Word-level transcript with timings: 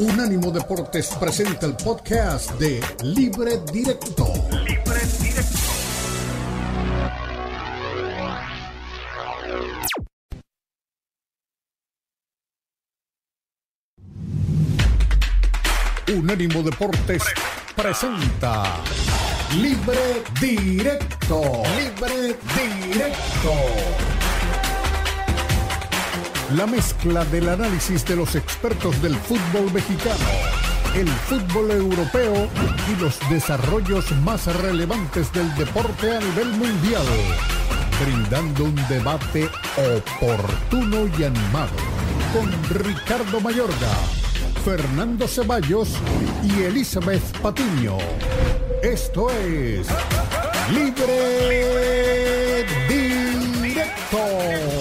Unánimo 0.00 0.50
Deportes 0.50 1.08
presenta 1.20 1.66
el 1.66 1.76
podcast 1.76 2.52
de 2.52 2.80
Libre 3.02 3.60
Directo. 3.70 4.32
Libre 4.64 5.00
Directo. 5.20 5.58
Unánimo 16.16 16.62
Deportes 16.62 17.22
presenta 17.76 18.82
Libre 19.60 20.22
Directo. 20.40 21.62
Libre 21.76 22.38
Directo. 22.56 24.09
La 26.56 26.66
mezcla 26.66 27.24
del 27.26 27.48
análisis 27.48 28.04
de 28.04 28.16
los 28.16 28.34
expertos 28.34 29.00
del 29.00 29.14
fútbol 29.14 29.72
mexicano, 29.72 30.16
el 30.96 31.06
fútbol 31.06 31.70
europeo 31.70 32.48
y 32.88 33.00
los 33.00 33.20
desarrollos 33.30 34.10
más 34.22 34.46
relevantes 34.56 35.32
del 35.32 35.54
deporte 35.54 36.16
a 36.16 36.18
nivel 36.18 36.48
mundial, 36.48 37.06
brindando 38.04 38.64
un 38.64 38.74
debate 38.88 39.48
oportuno 39.76 41.06
y 41.16 41.22
animado 41.22 41.70
con 42.34 42.50
Ricardo 42.84 43.40
Mayorga, 43.40 43.94
Fernando 44.64 45.28
Ceballos 45.28 45.90
y 46.42 46.62
Elizabeth 46.62 47.22
Patiño. 47.38 47.96
Esto 48.82 49.30
es 49.30 49.86
Libre 50.72 52.66
Directo. 52.88 54.79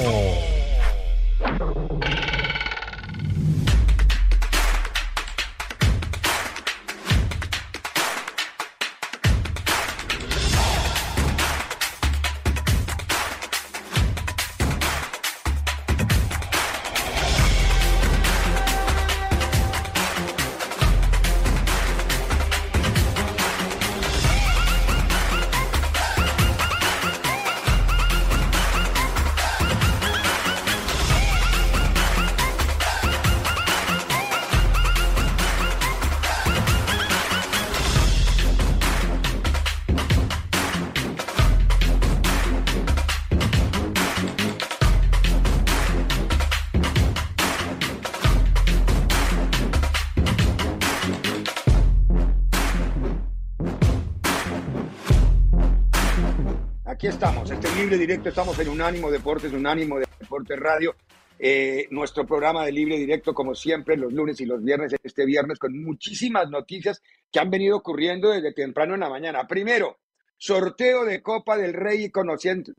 Estamos, 57.19 57.51
este 57.51 57.67
libre 57.75 57.97
directo, 57.97 58.29
estamos 58.29 58.57
en 58.59 58.69
Unánimo 58.69 59.11
Deportes, 59.11 59.51
Unánimo 59.51 59.99
Deportes 59.99 60.57
Radio. 60.57 60.95
Eh, 61.37 61.85
nuestro 61.91 62.25
programa 62.25 62.63
de 62.63 62.71
libre 62.71 62.97
directo, 62.97 63.33
como 63.33 63.53
siempre, 63.55 63.97
los 63.97 64.13
lunes 64.13 64.39
y 64.39 64.45
los 64.45 64.63
viernes, 64.63 64.95
este 65.03 65.25
viernes, 65.25 65.59
con 65.59 65.77
muchísimas 65.83 66.49
noticias 66.49 67.03
que 67.29 67.41
han 67.41 67.49
venido 67.49 67.75
ocurriendo 67.75 68.29
desde 68.29 68.53
temprano 68.53 68.93
en 68.93 69.01
la 69.01 69.09
mañana. 69.09 69.45
Primero, 69.45 69.97
sorteo 70.37 71.03
de 71.03 71.21
Copa 71.21 71.57
del 71.57 71.73
Rey 71.73 72.05
y 72.05 72.11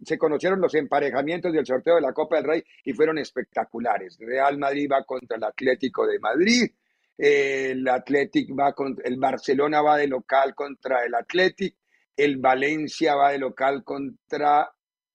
se 0.07 0.17
conocieron 0.17 0.59
los 0.59 0.75
emparejamientos 0.75 1.53
del 1.53 1.67
sorteo 1.67 1.97
de 1.97 2.01
la 2.01 2.15
Copa 2.15 2.37
del 2.37 2.47
Rey 2.47 2.65
y 2.83 2.95
fueron 2.95 3.19
espectaculares. 3.19 4.17
Real 4.19 4.57
Madrid 4.57 4.89
va 4.91 5.05
contra 5.05 5.37
el 5.37 5.45
Atlético 5.45 6.07
de 6.07 6.19
Madrid, 6.19 6.71
el 7.19 7.87
Atlético 7.87 8.57
va 8.57 8.73
contra, 8.73 9.07
el 9.07 9.19
Barcelona 9.19 9.83
va 9.83 9.99
de 9.99 10.07
local 10.07 10.55
contra 10.55 11.05
el 11.05 11.15
Atlético, 11.15 11.77
el 12.25 12.39
Valencia 12.39 13.15
va 13.15 13.33
de 13.33 13.39
local 13.39 13.85
contra. 13.85 14.71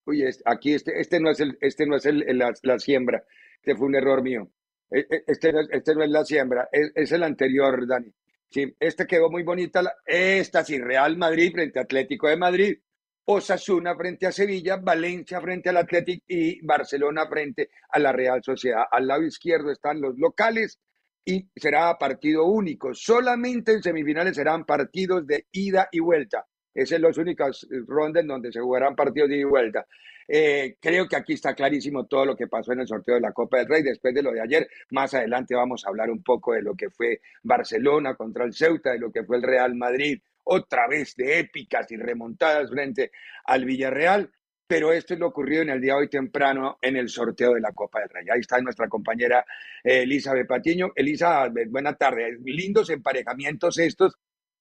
Uy, 0.06 0.24
aquí 0.46 0.74
este, 0.74 1.00
este 1.00 1.20
no 1.20 1.32
es, 1.32 1.40
el, 1.40 1.58
este 1.62 1.86
no 1.86 1.96
es 1.96 2.06
el, 2.06 2.24
la, 2.38 2.80
siembra. 2.80 3.24
Este 3.58 3.76
fue 3.76 3.88
un 3.88 3.96
error 3.96 4.22
mío. 4.22 4.50
E, 4.92 5.00
e, 5.00 5.24
este, 5.28 5.52
este 5.72 5.96
no 5.96 6.04
es 6.04 6.10
la 6.10 6.24
siembra, 6.24 6.70
es, 6.72 7.12
el 7.12 7.24
anterior, 7.24 7.88
Dani. 7.88 8.14
Sí, 8.50 8.74
este 8.80 9.08
quedó 9.08 9.30
muy 9.30 9.44
bonita. 9.44 9.82
Esta 10.06 10.64
sí, 10.64 10.80
Real 10.80 11.18
Madrid 11.18 11.52
frente 11.52 11.80
a 11.80 11.84
Atlético 11.84 12.28
de 12.28 12.38
Madrid, 12.38 12.78
Osasuna 13.26 13.96
frente 13.96 14.28
a 14.28 14.32
Sevilla, 14.32 14.78
Valencia 14.78 15.42
frente 15.42 15.70
al 15.70 15.78
Atlético 15.78 16.24
y 16.28 16.64
Barcelona 16.66 17.28
frente 17.28 17.70
a 17.90 18.00
la 18.00 18.12
Real 18.12 18.44
Sociedad. 18.44 18.84
Al 18.92 19.08
lado 19.08 19.24
izquierdo 19.24 19.72
están 19.72 20.00
los 20.00 20.18
locales 20.18 20.80
y 21.26 21.50
será 21.56 21.98
partido 21.98 22.46
único. 22.46 22.94
Solamente 22.94 23.74
en 23.74 23.82
semifinales 23.82 24.36
serán 24.36 24.64
partidos 24.64 25.26
de 25.26 25.48
ida 25.52 25.90
y 25.92 26.00
vuelta. 26.00 26.46
Esas 26.76 26.98
son 26.98 27.02
las 27.04 27.18
únicas 27.18 27.66
rondas 27.88 28.22
en 28.22 28.28
donde 28.28 28.52
se 28.52 28.60
jugarán 28.60 28.96
partidos 28.96 29.30
de 29.30 29.38
ida 29.38 29.42
y 29.42 29.50
vuelta. 29.50 29.86
Eh, 30.28 30.78
creo 30.80 31.08
que 31.08 31.16
aquí 31.16 31.34
está 31.34 31.54
clarísimo 31.54 32.06
todo 32.06 32.26
lo 32.26 32.36
que 32.36 32.48
pasó 32.48 32.74
en 32.74 32.82
el 32.82 32.88
sorteo 32.88 33.16
de 33.16 33.22
la 33.22 33.32
Copa 33.32 33.58
del 33.58 33.68
Rey 33.68 33.84
después 33.84 34.14
de 34.14 34.24
lo 34.24 34.32
de 34.32 34.42
ayer. 34.42 34.68
Más 34.92 35.14
adelante 35.14 35.56
vamos 35.56 35.86
a 35.86 35.90
hablar 35.90 36.10
un 36.10 36.24
poco 36.24 36.54
de 36.54 36.62
lo 36.62 36.76
que 36.76 36.90
fue 36.90 37.22
Barcelona 37.44 38.16
contra 38.16 38.44
el 38.44 38.54
Ceuta, 38.54 38.92
de 38.92 39.00
lo 39.00 39.12
que 39.12 39.24
fue 39.24 39.38
el 39.38 39.44
Real 39.44 39.76
Madrid, 39.76 40.20
otra 40.44 40.88
vez 40.88 41.16
de 41.16 41.40
épicas 41.40 41.92
y 41.92 41.98
remontadas 41.98 42.70
frente 42.70 43.12
al 43.46 43.66
Villarreal. 43.66 44.32
Pero 44.68 44.92
esto 44.92 45.14
es 45.14 45.20
lo 45.20 45.28
ocurrido 45.28 45.62
en 45.62 45.70
el 45.70 45.80
día 45.80 45.94
de 45.94 46.00
hoy 46.00 46.10
temprano 46.10 46.80
en 46.82 46.98
el 46.98 47.08
sorteo 47.08 47.54
de 47.54 47.62
la 47.62 47.72
Copa 47.72 48.00
del 48.00 48.10
Rey. 48.10 48.26
Ahí 48.32 48.40
está 48.40 48.60
nuestra 48.62 48.90
compañera 48.90 49.46
eh, 49.84 50.02
Elizabeth 50.02 50.48
Patiño. 50.48 50.92
Elisa, 50.96 51.48
buena 51.70 51.94
tarde. 51.94 52.40
Lindos 52.44 52.90
emparejamientos 52.90 53.78
estos 53.78 54.18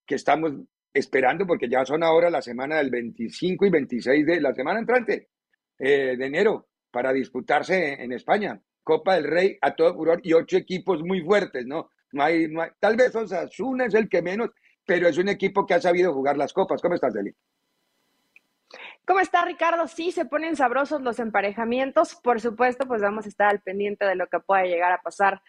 que 0.07 0.17
estamos 0.17 0.53
esperando, 0.95 1.45
porque 1.45 1.69
ya 1.69 1.85
son 1.85 2.05
ahora 2.05 2.31
la 2.31 2.41
semana 2.41 2.77
del 2.77 2.91
25 2.91 3.67
y 3.67 3.71
26 3.71 4.27
de 4.27 4.41
la 4.41 4.55
semana 4.55 4.79
entrante 4.79 5.29
eh, 5.79 6.17
de 6.17 6.27
enero 6.27 6.69
para 6.91 7.13
disputarse 7.13 8.03
en, 8.03 8.13
España. 8.13 8.61
Copa 8.85 9.15
del 9.15 9.25
Rey 9.25 9.59
a 9.61 9.75
todo 9.75 9.95
furor 9.95 10.21
y 10.23 10.33
ocho 10.35 10.57
equipos 10.57 11.03
muy 11.03 11.21
fuertes, 11.23 11.67
¿no? 11.67 11.91
No 12.13 12.23
hay, 12.23 12.47
no 12.47 12.63
hay, 12.63 12.71
tal 12.79 12.97
vez 12.97 13.15
Osasuna 13.17 13.87
es 13.87 13.95
el 13.95 14.09
que 14.09 14.23
menos, 14.23 14.51
pero 14.87 15.09
es 15.09 15.19
un 15.19 15.29
equipo 15.29 15.67
que 15.67 15.75
ha 15.75 15.81
sabido 15.81 16.15
jugar 16.15 16.37
las 16.37 16.53
copas. 16.53 16.81
¿Cómo 16.81 16.95
estás, 16.95 17.13
Deli? 17.13 17.35
¿Cómo 19.05 19.21
está 19.21 19.45
Ricardo? 19.45 19.89
Sí, 19.89 20.13
se 20.13 20.25
ponen 20.25 20.55
sabrosos 20.55 21.03
los 21.03 21.19
emparejamientos. 21.19 22.15
Por 22.15 22.41
supuesto, 22.41 22.87
pues 22.87 23.03
vamos 23.03 23.27
a 23.27 23.29
estar 23.29 23.49
al 23.49 23.61
pendiente 23.61 24.05
de 24.05 24.15
lo 24.15 24.29
que 24.29 24.39
pueda 24.39 24.63
llegar 24.63 24.93
a 24.93 25.03
pasar 25.03 25.43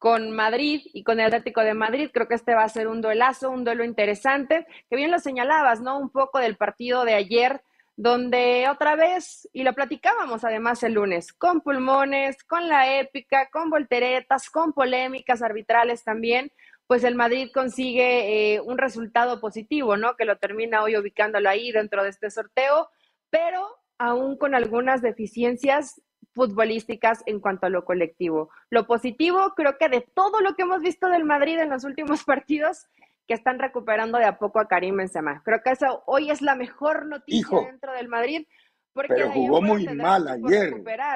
con 0.00 0.30
Madrid 0.30 0.80
y 0.94 1.04
con 1.04 1.20
el 1.20 1.26
Atlético 1.26 1.60
de 1.60 1.74
Madrid. 1.74 2.10
Creo 2.10 2.26
que 2.26 2.34
este 2.34 2.54
va 2.54 2.64
a 2.64 2.68
ser 2.70 2.88
un 2.88 3.02
duelazo, 3.02 3.50
un 3.50 3.64
duelo 3.64 3.84
interesante, 3.84 4.66
que 4.88 4.96
bien 4.96 5.10
lo 5.10 5.18
señalabas, 5.18 5.82
¿no? 5.82 5.98
Un 5.98 6.08
poco 6.08 6.38
del 6.38 6.56
partido 6.56 7.04
de 7.04 7.12
ayer, 7.12 7.60
donde 7.96 8.66
otra 8.70 8.96
vez, 8.96 9.46
y 9.52 9.62
lo 9.62 9.74
platicábamos 9.74 10.42
además 10.42 10.82
el 10.84 10.94
lunes, 10.94 11.34
con 11.34 11.60
pulmones, 11.60 12.42
con 12.44 12.66
la 12.66 12.98
épica, 12.98 13.50
con 13.50 13.68
volteretas, 13.68 14.48
con 14.48 14.72
polémicas 14.72 15.42
arbitrales 15.42 16.02
también, 16.02 16.50
pues 16.86 17.04
el 17.04 17.14
Madrid 17.14 17.50
consigue 17.52 18.54
eh, 18.54 18.60
un 18.62 18.78
resultado 18.78 19.38
positivo, 19.38 19.98
¿no? 19.98 20.16
Que 20.16 20.24
lo 20.24 20.38
termina 20.38 20.82
hoy 20.82 20.96
ubicándolo 20.96 21.50
ahí 21.50 21.72
dentro 21.72 22.02
de 22.02 22.08
este 22.08 22.30
sorteo, 22.30 22.88
pero 23.28 23.68
aún 23.98 24.38
con 24.38 24.54
algunas 24.54 25.02
deficiencias 25.02 26.00
futbolísticas 26.32 27.22
en 27.26 27.40
cuanto 27.40 27.66
a 27.66 27.70
lo 27.70 27.84
colectivo. 27.84 28.50
Lo 28.70 28.86
positivo, 28.86 29.54
creo 29.56 29.76
que 29.78 29.88
de 29.88 30.00
todo 30.14 30.40
lo 30.40 30.54
que 30.54 30.62
hemos 30.62 30.80
visto 30.80 31.08
del 31.08 31.24
Madrid 31.24 31.58
en 31.58 31.70
los 31.70 31.84
últimos 31.84 32.24
partidos, 32.24 32.86
que 33.30 33.34
están 33.34 33.60
recuperando 33.60 34.18
de 34.18 34.24
a 34.24 34.38
poco 34.38 34.58
a 34.58 34.66
Karim 34.66 34.96
Benzema. 34.96 35.40
Creo 35.44 35.62
que 35.62 35.70
eso 35.70 36.02
hoy 36.06 36.32
es 36.32 36.42
la 36.42 36.56
mejor 36.56 37.06
noticia 37.06 37.60
dentro 37.60 37.92
del 37.92 38.08
Madrid. 38.08 38.44
Porque 38.92 39.14
pero 39.14 39.30
jugó 39.30 39.62
muy 39.62 39.86
mal 39.86 40.26
ayer. 40.26 40.74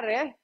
¿eh? 0.09 0.37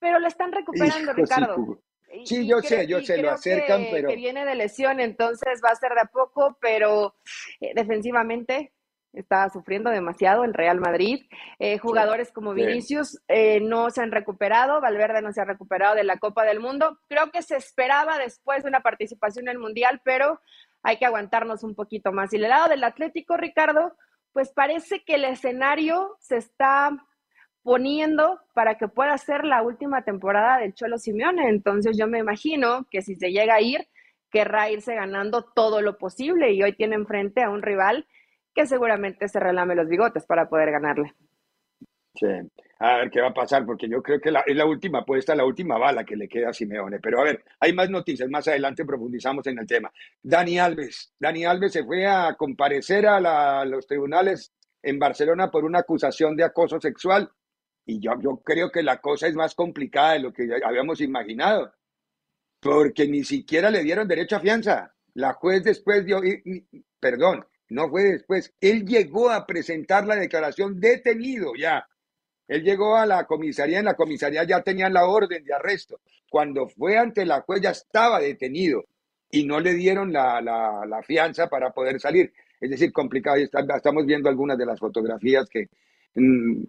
Pero 0.00 0.18
lo 0.18 0.26
están 0.26 0.50
recuperando, 0.50 1.12
Ricardo. 1.12 1.78
Sí, 2.24 2.48
yo 2.48 2.60
sé, 2.60 2.88
yo 2.88 3.00
sé, 3.00 3.22
lo 3.22 3.30
acercan, 3.30 3.86
pero... 3.92 4.08
Que 4.08 4.16
viene 4.16 4.44
de 4.44 4.56
lesión, 4.56 4.98
entonces 4.98 5.60
va 5.64 5.70
a 5.70 5.76
ser 5.76 5.92
de 5.94 6.00
a 6.00 6.06
poco, 6.06 6.58
pero 6.60 7.14
eh, 7.60 7.72
defensivamente 7.76 8.72
está 9.14 9.48
sufriendo 9.50 9.90
demasiado 9.90 10.44
el 10.44 10.54
Real 10.54 10.80
Madrid. 10.80 11.26
Eh, 11.58 11.78
jugadores 11.78 12.32
como 12.32 12.52
Vinicius 12.52 13.20
eh, 13.28 13.60
no 13.60 13.90
se 13.90 14.02
han 14.02 14.12
recuperado, 14.12 14.80
Valverde 14.80 15.22
no 15.22 15.32
se 15.32 15.40
ha 15.40 15.44
recuperado 15.44 15.94
de 15.94 16.04
la 16.04 16.18
Copa 16.18 16.44
del 16.44 16.60
Mundo. 16.60 16.98
Creo 17.08 17.30
que 17.30 17.42
se 17.42 17.56
esperaba 17.56 18.18
después 18.18 18.62
de 18.62 18.68
una 18.68 18.80
participación 18.80 19.48
en 19.48 19.52
el 19.52 19.58
Mundial, 19.58 20.00
pero 20.04 20.40
hay 20.82 20.98
que 20.98 21.06
aguantarnos 21.06 21.62
un 21.62 21.74
poquito 21.74 22.12
más. 22.12 22.32
Y 22.32 22.36
el 22.36 22.42
lado 22.42 22.68
del 22.68 22.84
Atlético, 22.84 23.36
Ricardo, 23.36 23.96
pues 24.32 24.52
parece 24.52 25.02
que 25.04 25.14
el 25.14 25.24
escenario 25.24 26.16
se 26.18 26.36
está 26.36 26.90
poniendo 27.62 28.40
para 28.52 28.76
que 28.76 28.88
pueda 28.88 29.16
ser 29.16 29.44
la 29.44 29.62
última 29.62 30.02
temporada 30.02 30.58
del 30.58 30.74
Cholo 30.74 30.98
Simeone. 30.98 31.48
Entonces 31.48 31.96
yo 31.98 32.06
me 32.06 32.18
imagino 32.18 32.86
que 32.90 33.00
si 33.00 33.14
se 33.14 33.30
llega 33.30 33.54
a 33.54 33.60
ir, 33.62 33.88
querrá 34.30 34.68
irse 34.68 34.94
ganando 34.94 35.42
todo 35.42 35.80
lo 35.80 35.96
posible 35.96 36.52
y 36.52 36.62
hoy 36.62 36.74
tiene 36.74 36.96
enfrente 36.96 37.42
a 37.42 37.50
un 37.50 37.62
rival 37.62 38.06
que 38.54 38.66
seguramente 38.66 39.28
se 39.28 39.40
relame 39.40 39.74
los 39.74 39.88
bigotes 39.88 40.24
para 40.26 40.48
poder 40.48 40.70
ganarle. 40.70 41.14
Sí, 42.14 42.26
a 42.78 42.98
ver 42.98 43.10
qué 43.10 43.20
va 43.20 43.28
a 43.28 43.34
pasar, 43.34 43.66
porque 43.66 43.88
yo 43.88 44.00
creo 44.00 44.20
que 44.20 44.28
es 44.28 44.56
la 44.56 44.66
última 44.66 45.00
apuesta, 45.00 45.34
la 45.34 45.44
última 45.44 45.78
bala 45.78 46.04
que 46.04 46.14
le 46.14 46.28
queda 46.28 46.50
a 46.50 46.52
Simeone. 46.52 47.00
Pero 47.00 47.20
a 47.20 47.24
ver, 47.24 47.44
hay 47.58 47.72
más 47.72 47.90
noticias, 47.90 48.28
más 48.28 48.46
adelante 48.46 48.84
profundizamos 48.84 49.46
en 49.48 49.58
el 49.58 49.66
tema. 49.66 49.92
Dani 50.22 50.58
Alves, 50.58 51.12
Dani 51.18 51.44
Alves 51.44 51.72
se 51.72 51.84
fue 51.84 52.06
a 52.06 52.34
comparecer 52.34 53.06
a, 53.06 53.64
los 53.64 53.86
tribunales 53.86 54.52
en 54.82 54.98
Barcelona 54.98 55.50
por 55.50 55.64
una 55.64 55.80
acusación 55.80 56.36
de 56.36 56.44
acoso 56.44 56.80
sexual 56.80 57.30
y 57.84 58.00
yo, 58.00 58.12
yo 58.20 58.40
creo 58.44 58.70
que 58.70 58.82
la 58.82 59.00
cosa 59.00 59.26
es 59.26 59.34
más 59.34 59.54
complicada 59.54 60.12
de 60.12 60.20
lo 60.20 60.32
que 60.32 60.48
habíamos 60.64 61.00
imaginado, 61.00 61.72
porque 62.60 63.08
ni 63.08 63.24
siquiera 63.24 63.70
le 63.70 63.82
dieron 63.82 64.06
derecho 64.06 64.36
a 64.36 64.40
fianza. 64.40 64.94
La 65.14 65.32
juez 65.32 65.64
después 65.64 66.04
dio, 66.06 66.20
perdón, 67.00 67.46
no 67.68 67.88
fue 67.88 68.04
después, 68.04 68.52
él 68.60 68.84
llegó 68.86 69.30
a 69.30 69.46
presentar 69.46 70.06
la 70.06 70.16
declaración 70.16 70.80
detenido 70.80 71.54
ya 71.58 71.86
él 72.46 72.62
llegó 72.62 72.96
a 72.96 73.06
la 73.06 73.24
comisaría, 73.24 73.78
en 73.78 73.86
la 73.86 73.94
comisaría 73.94 74.44
ya 74.44 74.62
tenían 74.62 74.92
la 74.92 75.06
orden 75.06 75.44
de 75.44 75.54
arresto. 75.54 76.00
Cuando 76.30 76.68
fue 76.68 76.98
ante 76.98 77.24
la 77.24 77.40
juez 77.40 77.60
ya 77.62 77.70
estaba 77.70 78.20
detenido 78.20 78.84
y 79.30 79.44
no 79.46 79.60
le 79.60 79.74
dieron 79.74 80.12
la, 80.12 80.40
la, 80.40 81.02
fianza 81.02 81.48
para 81.48 81.70
poder 81.70 82.00
salir. 82.00 82.32
Es 82.60 82.70
decir, 82.70 82.92
complicado. 82.92 83.36
Estamos 83.36 84.06
viendo 84.06 84.28
algunas 84.28 84.58
de 84.58 84.66
las 84.66 84.78
fotografías 84.78 85.48
que 85.48 85.68
mm, 86.14 86.64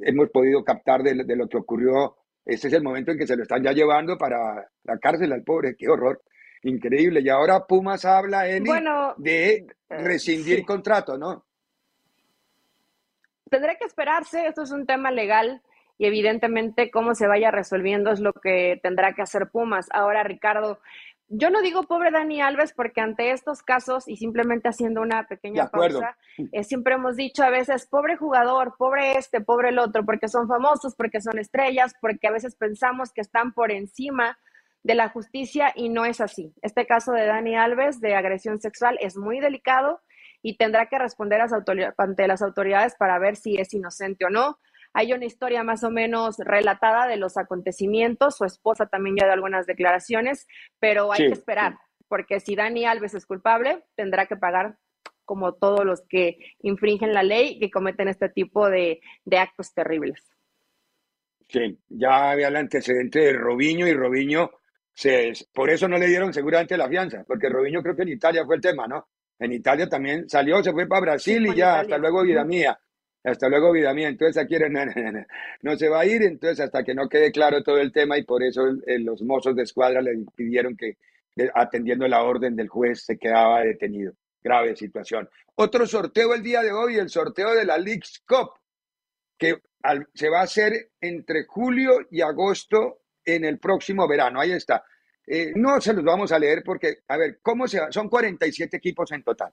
hemos 0.00 0.30
podido 0.30 0.64
captar 0.64 1.02
de, 1.02 1.14
lo 1.36 1.48
que 1.48 1.58
ocurrió. 1.58 2.16
Ese 2.44 2.68
es 2.68 2.74
el 2.74 2.82
momento 2.82 3.12
en 3.12 3.18
que 3.18 3.26
se 3.26 3.36
lo 3.36 3.42
están 3.42 3.62
ya 3.62 3.72
llevando 3.72 4.18
para 4.18 4.68
la 4.84 4.98
cárcel 4.98 5.32
al 5.32 5.44
pobre. 5.44 5.76
Qué 5.76 5.88
horror. 5.88 6.20
Increíble. 6.62 7.20
Y 7.20 7.28
ahora 7.28 7.66
Pumas 7.66 8.04
habla, 8.04 8.48
Eli, 8.48 8.70
de 9.16 9.54
eh, 9.54 9.66
rescindir 9.88 10.64
contrato, 10.64 11.18
¿no? 11.18 11.44
tendré 13.52 13.76
que 13.76 13.84
esperarse, 13.84 14.46
esto 14.46 14.62
es 14.62 14.72
un 14.72 14.86
tema 14.86 15.10
legal 15.10 15.60
y 15.98 16.06
evidentemente 16.06 16.90
cómo 16.90 17.14
se 17.14 17.26
vaya 17.28 17.50
resolviendo 17.50 18.10
es 18.10 18.18
lo 18.18 18.32
que 18.32 18.80
tendrá 18.82 19.12
que 19.12 19.20
hacer 19.20 19.50
Pumas. 19.50 19.88
Ahora, 19.92 20.24
Ricardo, 20.24 20.80
yo 21.28 21.50
no 21.50 21.60
digo 21.60 21.82
pobre 21.82 22.10
Dani 22.10 22.40
Alves 22.40 22.72
porque 22.72 23.02
ante 23.02 23.30
estos 23.30 23.62
casos 23.62 24.08
y 24.08 24.16
simplemente 24.16 24.68
haciendo 24.68 25.02
una 25.02 25.26
pequeña 25.28 25.68
pausa, 25.68 26.16
eh, 26.50 26.64
siempre 26.64 26.94
hemos 26.94 27.16
dicho 27.16 27.44
a 27.44 27.50
veces 27.50 27.86
pobre 27.86 28.16
jugador, 28.16 28.74
pobre 28.78 29.18
este, 29.18 29.42
pobre 29.42 29.68
el 29.68 29.78
otro, 29.78 30.04
porque 30.04 30.28
son 30.28 30.48
famosos, 30.48 30.94
porque 30.96 31.20
son 31.20 31.38
estrellas, 31.38 31.94
porque 32.00 32.28
a 32.28 32.32
veces 32.32 32.56
pensamos 32.56 33.12
que 33.12 33.20
están 33.20 33.52
por 33.52 33.70
encima 33.70 34.38
de 34.82 34.94
la 34.94 35.08
justicia 35.08 35.72
y 35.74 35.88
no 35.88 36.04
es 36.04 36.20
así. 36.20 36.52
Este 36.62 36.86
caso 36.86 37.12
de 37.12 37.26
Dani 37.26 37.56
Alves 37.56 38.00
de 38.00 38.14
agresión 38.14 38.60
sexual 38.60 38.98
es 39.00 39.16
muy 39.16 39.40
delicado 39.40 40.00
y 40.42 40.56
tendrá 40.56 40.86
que 40.86 40.98
responder 40.98 41.40
ante 41.96 42.26
las 42.26 42.42
autoridades 42.42 42.94
para 42.96 43.18
ver 43.18 43.36
si 43.36 43.58
es 43.58 43.72
inocente 43.74 44.24
o 44.24 44.30
no. 44.30 44.58
Hay 44.92 45.12
una 45.12 45.24
historia 45.24 45.62
más 45.62 45.84
o 45.84 45.90
menos 45.90 46.36
relatada 46.38 47.06
de 47.06 47.16
los 47.16 47.38
acontecimientos, 47.38 48.36
su 48.36 48.44
esposa 48.44 48.86
también 48.86 49.16
ya 49.16 49.24
dio 49.24 49.32
algunas 49.32 49.66
declaraciones, 49.66 50.46
pero 50.80 51.12
hay 51.12 51.28
que 51.28 51.32
esperar, 51.32 51.78
porque 52.08 52.40
si 52.40 52.54
Dani 52.56 52.84
Alves 52.84 53.14
es 53.14 53.24
culpable, 53.24 53.84
tendrá 53.94 54.26
que 54.26 54.36
pagar 54.36 54.76
como 55.24 55.54
todos 55.54 55.86
los 55.86 56.02
que 56.08 56.36
infringen 56.60 57.14
la 57.14 57.22
ley, 57.22 57.58
que 57.58 57.70
cometen 57.70 58.08
este 58.08 58.28
tipo 58.28 58.68
de, 58.68 59.00
actos 59.38 59.72
terribles. 59.72 60.22
Sí, 61.48 61.78
ya 61.88 62.30
había 62.30 62.48
el 62.48 62.56
antecedente 62.56 63.20
de 63.20 63.32
Robiño 63.32 63.86
y 63.86 63.94
Robiño, 63.94 64.50
se, 64.94 65.32
por 65.52 65.70
eso 65.70 65.88
no 65.88 65.98
le 65.98 66.06
dieron 66.06 66.32
seguramente 66.32 66.76
la 66.76 66.88
fianza, 66.88 67.24
porque 67.26 67.48
Robiño 67.48 67.82
creo 67.82 67.96
que 67.96 68.02
en 68.02 68.10
Italia 68.10 68.44
fue 68.44 68.56
el 68.56 68.62
tema, 68.62 68.86
¿no? 68.86 69.08
En 69.38 69.52
Italia 69.52 69.88
también 69.88 70.28
salió, 70.28 70.62
se 70.62 70.72
fue 70.72 70.86
para 70.86 71.00
Brasil 71.00 71.46
y 71.46 71.56
ya, 71.56 71.80
hasta 71.80 71.98
luego, 71.98 72.22
vida 72.22 72.44
mía. 72.44 72.78
Hasta 73.24 73.48
luego, 73.48 73.72
vida 73.72 73.94
mía. 73.94 74.08
Entonces 74.08 74.42
aquí 74.42 74.56
no, 74.70 74.84
no, 75.62 75.76
se 75.76 75.88
va 75.88 76.00
a 76.00 76.06
ir, 76.06 76.22
entonces 76.22 76.60
hasta 76.60 76.84
que 76.84 76.94
no 76.94 77.08
quede 77.08 77.32
claro 77.32 77.62
todo 77.62 77.78
el 77.78 77.92
tema 77.92 78.18
y 78.18 78.24
por 78.24 78.42
eso 78.42 78.62
los 78.86 79.22
mozos 79.22 79.56
de 79.56 79.62
escuadra 79.62 80.00
le 80.00 80.12
pidieron 80.36 80.76
que, 80.76 80.96
atendiendo 81.54 82.06
la 82.06 82.22
orden 82.22 82.54
del 82.54 82.68
juez, 82.68 83.04
se 83.04 83.18
quedaba 83.18 83.62
detenido. 83.62 84.12
Grave 84.44 84.76
situación. 84.76 85.28
Otro 85.54 85.86
sorteo 85.86 86.34
el 86.34 86.42
día 86.42 86.62
de 86.62 86.72
hoy, 86.72 86.96
el 86.96 87.08
sorteo 87.08 87.54
de 87.54 87.64
la 87.64 87.78
League's 87.78 88.22
Cup, 88.26 88.50
que 89.38 89.60
se 90.14 90.28
va 90.28 90.40
a 90.40 90.44
hacer 90.44 90.90
entre 91.00 91.44
julio 91.44 92.06
y 92.10 92.20
agosto 92.20 93.01
en 93.24 93.44
el 93.44 93.58
próximo 93.58 94.06
verano. 94.08 94.40
Ahí 94.40 94.52
está. 94.52 94.84
Eh, 95.26 95.52
no 95.54 95.80
se 95.80 95.92
los 95.92 96.04
vamos 96.04 96.32
a 96.32 96.38
leer 96.38 96.62
porque, 96.64 96.98
a 97.08 97.16
ver, 97.16 97.38
¿cómo 97.42 97.68
se 97.68 97.80
va? 97.80 97.92
Son 97.92 98.08
47 98.08 98.76
equipos 98.76 99.12
en 99.12 99.22
total, 99.22 99.52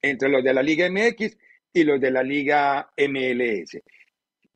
entre 0.00 0.28
los 0.28 0.42
de 0.42 0.54
la 0.54 0.62
Liga 0.62 0.88
MX 0.90 1.36
y 1.72 1.84
los 1.84 2.00
de 2.00 2.10
la 2.10 2.22
Liga 2.22 2.90
MLS. 2.96 3.78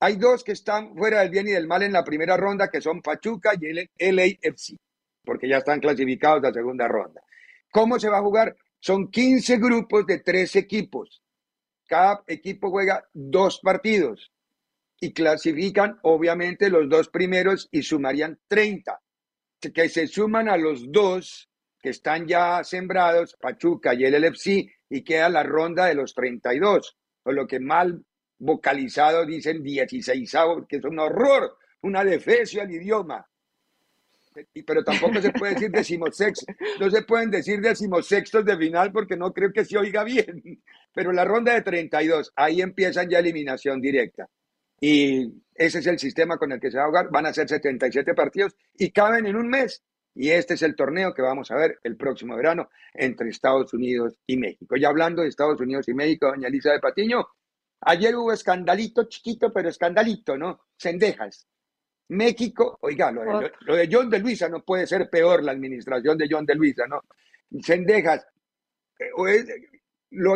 Hay 0.00 0.16
dos 0.16 0.42
que 0.42 0.52
están 0.52 0.96
fuera 0.96 1.20
del 1.20 1.30
bien 1.30 1.48
y 1.48 1.50
del 1.50 1.66
mal 1.66 1.82
en 1.82 1.92
la 1.92 2.04
primera 2.04 2.36
ronda, 2.36 2.70
que 2.70 2.80
son 2.80 3.02
Pachuca 3.02 3.52
y 3.60 3.66
el 3.66 4.16
LAFC, 4.16 4.76
porque 5.24 5.46
ya 5.46 5.58
están 5.58 5.78
clasificados 5.78 6.42
a 6.42 6.48
la 6.48 6.54
segunda 6.54 6.88
ronda. 6.88 7.22
¿Cómo 7.70 8.00
se 8.00 8.08
va 8.08 8.18
a 8.18 8.22
jugar? 8.22 8.56
Son 8.78 9.10
15 9.10 9.58
grupos 9.58 10.06
de 10.06 10.20
tres 10.20 10.56
equipos. 10.56 11.22
Cada 11.86 12.24
equipo 12.26 12.70
juega 12.70 13.04
dos 13.12 13.60
partidos 13.62 14.32
y 15.00 15.12
clasifican, 15.12 15.98
obviamente, 16.02 16.68
los 16.68 16.88
dos 16.88 17.08
primeros 17.08 17.68
y 17.72 17.82
sumarían 17.82 18.38
30 18.46 19.00
que 19.68 19.88
se 19.88 20.06
suman 20.06 20.48
a 20.48 20.56
los 20.56 20.90
dos 20.90 21.48
que 21.80 21.90
están 21.90 22.26
ya 22.26 22.64
sembrados, 22.64 23.36
Pachuca 23.40 23.94
y 23.94 24.04
el 24.04 24.14
LFC, 24.14 24.66
y 24.88 25.02
queda 25.02 25.28
la 25.28 25.42
ronda 25.42 25.86
de 25.86 25.94
los 25.94 26.14
32, 26.14 26.96
o 27.22 27.32
lo 27.32 27.46
que 27.46 27.60
mal 27.60 28.04
vocalizado 28.38 29.24
dicen 29.24 29.62
16, 29.62 30.32
que 30.68 30.76
es 30.76 30.84
un 30.84 30.98
horror, 30.98 31.56
una 31.82 32.04
defecio 32.04 32.62
al 32.62 32.70
idioma. 32.70 33.26
Pero 34.66 34.84
tampoco 34.84 35.20
se 35.20 35.32
puede 35.32 35.54
decir 35.54 35.70
decimosexto, 35.70 36.46
no 36.78 36.90
se 36.90 37.02
pueden 37.02 37.30
decir 37.30 37.60
decimosextos 37.60 38.44
de 38.44 38.56
final 38.56 38.92
porque 38.92 39.16
no 39.16 39.32
creo 39.32 39.52
que 39.52 39.64
se 39.64 39.76
oiga 39.76 40.04
bien. 40.04 40.62
Pero 40.92 41.12
la 41.12 41.24
ronda 41.24 41.54
de 41.54 41.62
32, 41.62 42.32
ahí 42.36 42.60
empiezan 42.62 43.08
ya 43.08 43.18
eliminación 43.18 43.80
directa. 43.80 44.28
Y 44.80 45.42
ese 45.54 45.80
es 45.80 45.86
el 45.86 45.98
sistema 45.98 46.38
con 46.38 46.52
el 46.52 46.60
que 46.60 46.70
se 46.70 46.78
va 46.78 46.84
a 46.84 46.88
jugar. 46.88 47.10
Van 47.10 47.26
a 47.26 47.34
ser 47.34 47.48
77 47.48 48.14
partidos 48.14 48.56
y 48.76 48.90
caben 48.90 49.26
en 49.26 49.36
un 49.36 49.48
mes. 49.48 49.82
Y 50.14 50.30
este 50.30 50.54
es 50.54 50.62
el 50.62 50.74
torneo 50.74 51.14
que 51.14 51.22
vamos 51.22 51.50
a 51.50 51.56
ver 51.56 51.78
el 51.84 51.96
próximo 51.96 52.34
verano 52.34 52.70
entre 52.94 53.28
Estados 53.28 53.72
Unidos 53.74 54.18
y 54.26 54.36
México. 54.36 54.76
Y 54.76 54.84
hablando 54.84 55.22
de 55.22 55.28
Estados 55.28 55.60
Unidos 55.60 55.86
y 55.88 55.94
México, 55.94 56.28
doña 56.28 56.48
Elisa 56.48 56.72
de 56.72 56.80
Patiño, 56.80 57.26
ayer 57.82 58.16
hubo 58.16 58.32
escandalito 58.32 59.04
chiquito, 59.08 59.52
pero 59.52 59.68
escandalito, 59.68 60.36
¿no? 60.36 60.62
Cendejas. 60.76 61.46
México, 62.08 62.78
oiga, 62.80 63.12
lo 63.12 63.38
de, 63.38 63.52
lo 63.60 63.76
de, 63.76 63.88
John 63.90 64.10
de 64.10 64.18
Luisa 64.18 64.48
no 64.48 64.64
puede 64.64 64.84
ser 64.86 65.08
peor, 65.08 65.44
la 65.44 65.52
administración 65.52 66.18
de 66.18 66.26
John 66.28 66.44
de 66.44 66.56
Luisa, 66.56 66.86
¿no? 66.88 67.04
Cendejas 67.62 68.26
eh, 68.98 69.10
lo, 70.10 70.34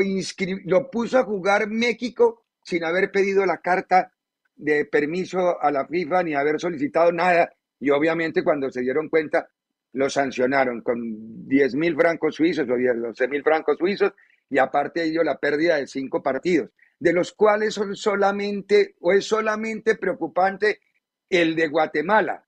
lo 0.65 0.91
puso 0.91 1.19
a 1.19 1.25
jugar 1.25 1.69
México 1.69 2.47
sin 2.63 2.85
haber 2.85 3.11
pedido 3.11 3.45
la 3.45 3.59
carta 3.59 4.14
de 4.57 4.85
permiso 4.85 5.61
a 5.61 5.71
la 5.71 5.87
FIFA 5.87 6.23
ni 6.23 6.35
haber 6.35 6.61
solicitado 6.61 7.13
nada. 7.13 7.51
Y 7.81 7.91
obviamente 7.91 8.43
cuando 8.43 8.71
se 8.71 8.81
dieron 8.81 9.09
cuenta, 9.09 9.49
lo 9.93 10.11
sancionaron 10.11 10.81
con 10.83 11.47
10 11.49 11.75
mil 11.77 11.97
francos 11.97 12.35
suizos 12.35 12.69
o 12.69 12.75
12 12.77 13.29
mil 13.29 13.43
francos 13.43 13.79
suizos 13.79 14.13
y 14.51 14.59
aparte 14.59 15.01
de 15.01 15.07
ello 15.07 15.23
la 15.23 15.39
pérdida 15.39 15.77
de 15.77 15.87
cinco 15.87 16.23
partidos, 16.23 16.71
de 16.99 17.13
los 17.13 17.33
cuales 17.33 17.75
son 17.75 17.97
solamente 17.97 18.95
o 19.01 19.13
es 19.13 19.25
solamente 19.25 19.97
preocupante 19.97 20.81
el 21.29 21.57
de 21.57 21.69
Guatemala, 21.69 22.47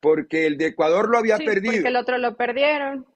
porque 0.00 0.46
el 0.46 0.56
de 0.56 0.66
Ecuador 0.66 1.08
lo 1.08 1.18
había 1.18 1.38
perdido. 1.38 1.74
Porque 1.74 1.88
el 1.88 1.96
otro 1.96 2.18
lo 2.18 2.36
perdieron. 2.36 3.06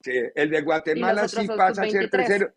Sí, 0.00 0.12
el 0.34 0.50
de 0.50 0.62
Guatemala 0.62 1.26
sí 1.28 1.46
pasa 1.48 1.82
a 1.82 1.90
ser 1.90 2.08
tercero 2.10 2.52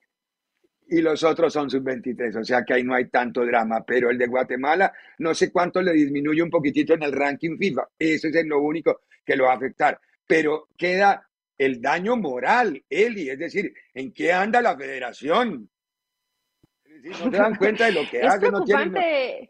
y 0.90 1.02
los 1.02 1.24
otros 1.24 1.54
son 1.54 1.70
sub-23, 1.70 2.40
o 2.40 2.44
sea 2.44 2.64
que 2.64 2.74
ahí 2.74 2.84
no 2.84 2.96
hay 2.96 3.10
tanto 3.10 3.46
drama, 3.46 3.84
pero 3.86 4.10
el 4.10 4.18
de 4.18 4.28
Guatemala 4.28 4.92
no 5.20 5.34
sé 5.34 5.52
cuánto 5.52 5.82
le 5.82 5.94
disminuye 5.94 6.42
un 6.42 6.50
poquitito 6.50 6.94
en 6.94 7.04
el 7.04 7.12
ranking 7.12 7.58
FIFA, 7.58 7.88
ese 7.98 8.30
es 8.30 8.46
lo 8.46 8.60
único 8.60 9.02
que 9.26 9.36
lo 9.36 9.46
va 9.46 9.54
a 9.54 9.58
afectar, 9.58 10.00
pero 10.26 10.68
queda 10.78 11.28
el 11.58 11.82
daño 11.82 12.16
moral, 12.16 12.84
Eli, 12.90 13.30
es 13.30 13.40
decir, 13.40 13.74
¿en 13.94 14.14
qué 14.14 14.32
anda 14.32 14.62
la 14.62 14.78
federación? 14.78 15.70
no 17.04 17.32
se 17.32 17.38
dan 17.38 17.56
cuenta 17.56 17.86
de 17.86 17.92
lo 17.92 18.10
que 18.10 18.22
hace, 18.24 18.50
no 18.50 18.64
tienen... 18.64 19.50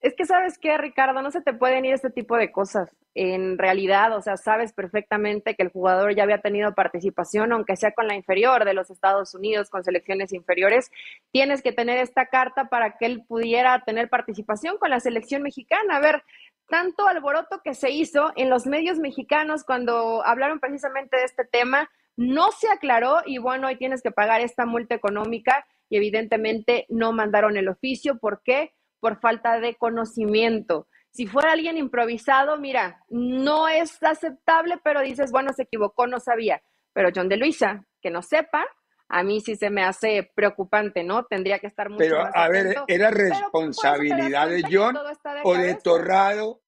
Es 0.00 0.14
que 0.14 0.26
sabes 0.26 0.58
qué, 0.58 0.76
Ricardo, 0.76 1.22
no 1.22 1.30
se 1.30 1.40
te 1.40 1.54
pueden 1.54 1.86
ir 1.86 1.94
este 1.94 2.10
tipo 2.10 2.36
de 2.36 2.52
cosas. 2.52 2.94
En 3.14 3.58
realidad, 3.58 4.16
o 4.16 4.20
sea, 4.20 4.36
sabes 4.36 4.72
perfectamente 4.72 5.54
que 5.54 5.62
el 5.62 5.68
jugador 5.68 6.16
ya 6.16 6.24
había 6.24 6.40
tenido 6.40 6.74
participación, 6.74 7.52
aunque 7.52 7.76
sea 7.76 7.92
con 7.92 8.08
la 8.08 8.16
inferior 8.16 8.64
de 8.64 8.74
los 8.74 8.90
Estados 8.90 9.34
Unidos, 9.34 9.70
con 9.70 9.84
selecciones 9.84 10.32
inferiores. 10.32 10.90
Tienes 11.30 11.62
que 11.62 11.72
tener 11.72 11.98
esta 11.98 12.26
carta 12.26 12.68
para 12.68 12.98
que 12.98 13.06
él 13.06 13.24
pudiera 13.26 13.84
tener 13.84 14.08
participación 14.08 14.78
con 14.78 14.90
la 14.90 14.98
selección 14.98 15.42
mexicana. 15.42 15.96
A 15.96 16.00
ver, 16.00 16.24
tanto 16.68 17.06
alboroto 17.06 17.60
que 17.62 17.74
se 17.74 17.90
hizo 17.90 18.32
en 18.34 18.50
los 18.50 18.66
medios 18.66 18.98
mexicanos 18.98 19.64
cuando 19.64 20.24
hablaron 20.24 20.58
precisamente 20.58 21.16
de 21.16 21.24
este 21.24 21.44
tema, 21.44 21.90
no 22.16 22.50
se 22.52 22.68
aclaró 22.68 23.18
y 23.24 23.38
bueno, 23.38 23.68
hoy 23.68 23.76
tienes 23.76 24.02
que 24.02 24.10
pagar 24.10 24.40
esta 24.40 24.66
multa 24.66 24.94
económica 24.94 25.66
y 25.88 25.96
evidentemente 25.96 26.86
no 26.88 27.12
mandaron 27.12 27.56
el 27.56 27.68
oficio. 27.68 28.18
¿Por 28.18 28.42
qué? 28.42 28.72
Por 29.00 29.20
falta 29.20 29.60
de 29.60 29.74
conocimiento. 29.74 30.88
Si 31.14 31.28
fuera 31.28 31.52
alguien 31.52 31.76
improvisado, 31.76 32.58
mira, 32.58 33.04
no 33.08 33.68
es 33.68 34.02
aceptable, 34.02 34.80
pero 34.82 35.00
dices, 35.00 35.30
bueno, 35.30 35.52
se 35.52 35.62
equivocó, 35.62 36.08
no 36.08 36.18
sabía. 36.18 36.60
Pero 36.92 37.10
John 37.14 37.28
de 37.28 37.36
Luisa, 37.36 37.86
que 38.02 38.10
no 38.10 38.20
sepa, 38.20 38.66
a 39.08 39.22
mí 39.22 39.40
sí 39.40 39.54
se 39.54 39.70
me 39.70 39.84
hace 39.84 40.28
preocupante, 40.34 41.04
¿no? 41.04 41.24
Tendría 41.24 41.60
que 41.60 41.68
estar 41.68 41.88
mucho 41.88 42.00
Pero, 42.00 42.18
a 42.20 42.48
ver, 42.48 42.74
¿era 42.88 43.12
responsabilidad 43.12 44.48
de 44.48 44.64
John 44.68 44.96
o 45.44 45.54
de 45.54 45.76
Torrado? 45.76 46.60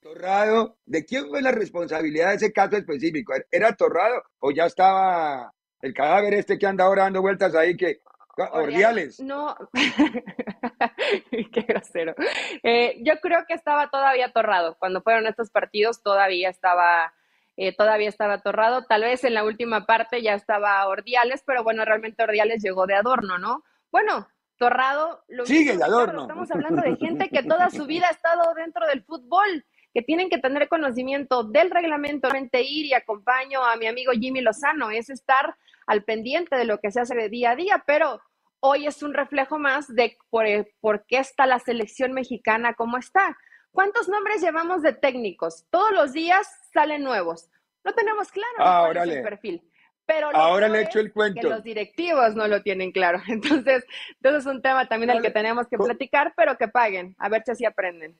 Torrado, 0.00 0.76
¿de 0.84 1.04
quién 1.04 1.26
fue 1.28 1.40
la 1.40 1.50
responsabilidad 1.50 2.28
de 2.28 2.36
ese 2.36 2.52
caso 2.52 2.76
específico? 2.76 3.32
¿Era 3.50 3.74
Torrado 3.74 4.22
o 4.38 4.52
ya 4.52 4.66
estaba 4.66 5.52
el 5.80 5.94
cadáver 5.94 6.34
este 6.34 6.58
que 6.58 6.66
anda 6.66 6.84
ahora 6.84 7.04
dando 7.04 7.22
vueltas 7.22 7.54
ahí 7.54 7.76
que 7.76 8.02
Ordiales. 8.36 9.20
No, 9.20 9.56
qué 11.52 11.62
grosero. 11.62 12.14
Eh, 12.62 12.98
yo 13.02 13.20
creo 13.20 13.46
que 13.46 13.54
estaba 13.54 13.88
todavía 13.88 14.32
torrado. 14.32 14.76
Cuando 14.78 15.02
fueron 15.02 15.26
estos 15.26 15.50
partidos 15.50 16.02
todavía 16.02 16.50
estaba, 16.50 17.14
eh, 17.56 17.74
todavía 17.74 18.08
estaba 18.08 18.42
torrado. 18.42 18.84
Tal 18.84 19.02
vez 19.02 19.24
en 19.24 19.34
la 19.34 19.44
última 19.44 19.86
parte 19.86 20.22
ya 20.22 20.34
estaba 20.34 20.86
Ordiales, 20.86 21.42
pero 21.46 21.64
bueno, 21.64 21.84
realmente 21.84 22.22
Ordiales 22.22 22.62
llegó 22.62 22.86
de 22.86 22.94
adorno, 22.94 23.38
¿no? 23.38 23.64
Bueno, 23.90 24.28
Torrado 24.58 25.22
lo 25.28 25.44
sigue 25.44 25.76
de 25.76 25.84
adorno. 25.84 26.22
Estamos 26.22 26.50
hablando 26.50 26.82
de 26.82 26.96
gente 26.96 27.28
que 27.28 27.42
toda 27.42 27.70
su 27.70 27.86
vida 27.86 28.06
ha 28.08 28.12
estado 28.12 28.54
dentro 28.54 28.86
del 28.86 29.02
fútbol 29.02 29.64
que 29.92 30.02
tienen 30.02 30.28
que 30.28 30.38
tener 30.38 30.68
conocimiento 30.68 31.44
del 31.44 31.70
reglamento, 31.70 32.28
ir 32.34 32.86
y 32.86 32.92
acompaño 32.92 33.64
a 33.64 33.76
mi 33.76 33.86
amigo 33.86 34.12
Jimmy 34.12 34.42
Lozano, 34.42 34.90
es 34.90 35.08
estar 35.08 35.56
al 35.86 36.04
pendiente 36.04 36.56
de 36.56 36.64
lo 36.64 36.78
que 36.78 36.90
se 36.90 37.00
hace 37.00 37.14
de 37.14 37.28
día 37.28 37.52
a 37.52 37.56
día, 37.56 37.84
pero 37.86 38.20
hoy 38.60 38.86
es 38.86 39.02
un 39.02 39.14
reflejo 39.14 39.58
más 39.58 39.86
de 39.94 40.18
por, 40.30 41.06
qué 41.06 41.18
está 41.18 41.46
la 41.46 41.58
selección 41.58 42.12
mexicana 42.12 42.74
como 42.74 42.98
está. 42.98 43.36
¿Cuántos 43.70 44.08
nombres 44.08 44.42
llevamos 44.42 44.82
de 44.82 44.92
técnicos? 44.92 45.66
Todos 45.70 45.92
los 45.92 46.12
días 46.12 46.46
salen 46.72 47.02
nuevos. 47.02 47.48
No 47.84 47.94
tenemos 47.94 48.30
claro 48.30 48.58
ahora 48.58 49.04
el 49.04 49.22
perfil. 49.22 49.62
Pero 50.06 50.28
ahora 50.34 50.68
le 50.68 50.82
echo 50.82 51.00
el 51.00 51.12
cuento. 51.12 51.40
Que 51.40 51.48
los 51.48 51.64
directivos 51.64 52.34
no 52.36 52.46
lo 52.46 52.62
tienen 52.62 52.92
claro. 52.92 53.20
Entonces, 53.28 53.84
entonces 54.14 54.46
es 54.46 54.46
un 54.46 54.62
tema 54.62 54.88
también 54.88 55.12
del 55.12 55.22
que 55.22 55.30
tenemos 55.30 55.66
que 55.68 55.76
platicar, 55.76 56.32
pero 56.36 56.56
que 56.56 56.68
paguen, 56.68 57.14
a 57.18 57.28
ver 57.28 57.42
si 57.44 57.50
así 57.52 57.64
aprenden 57.64 58.16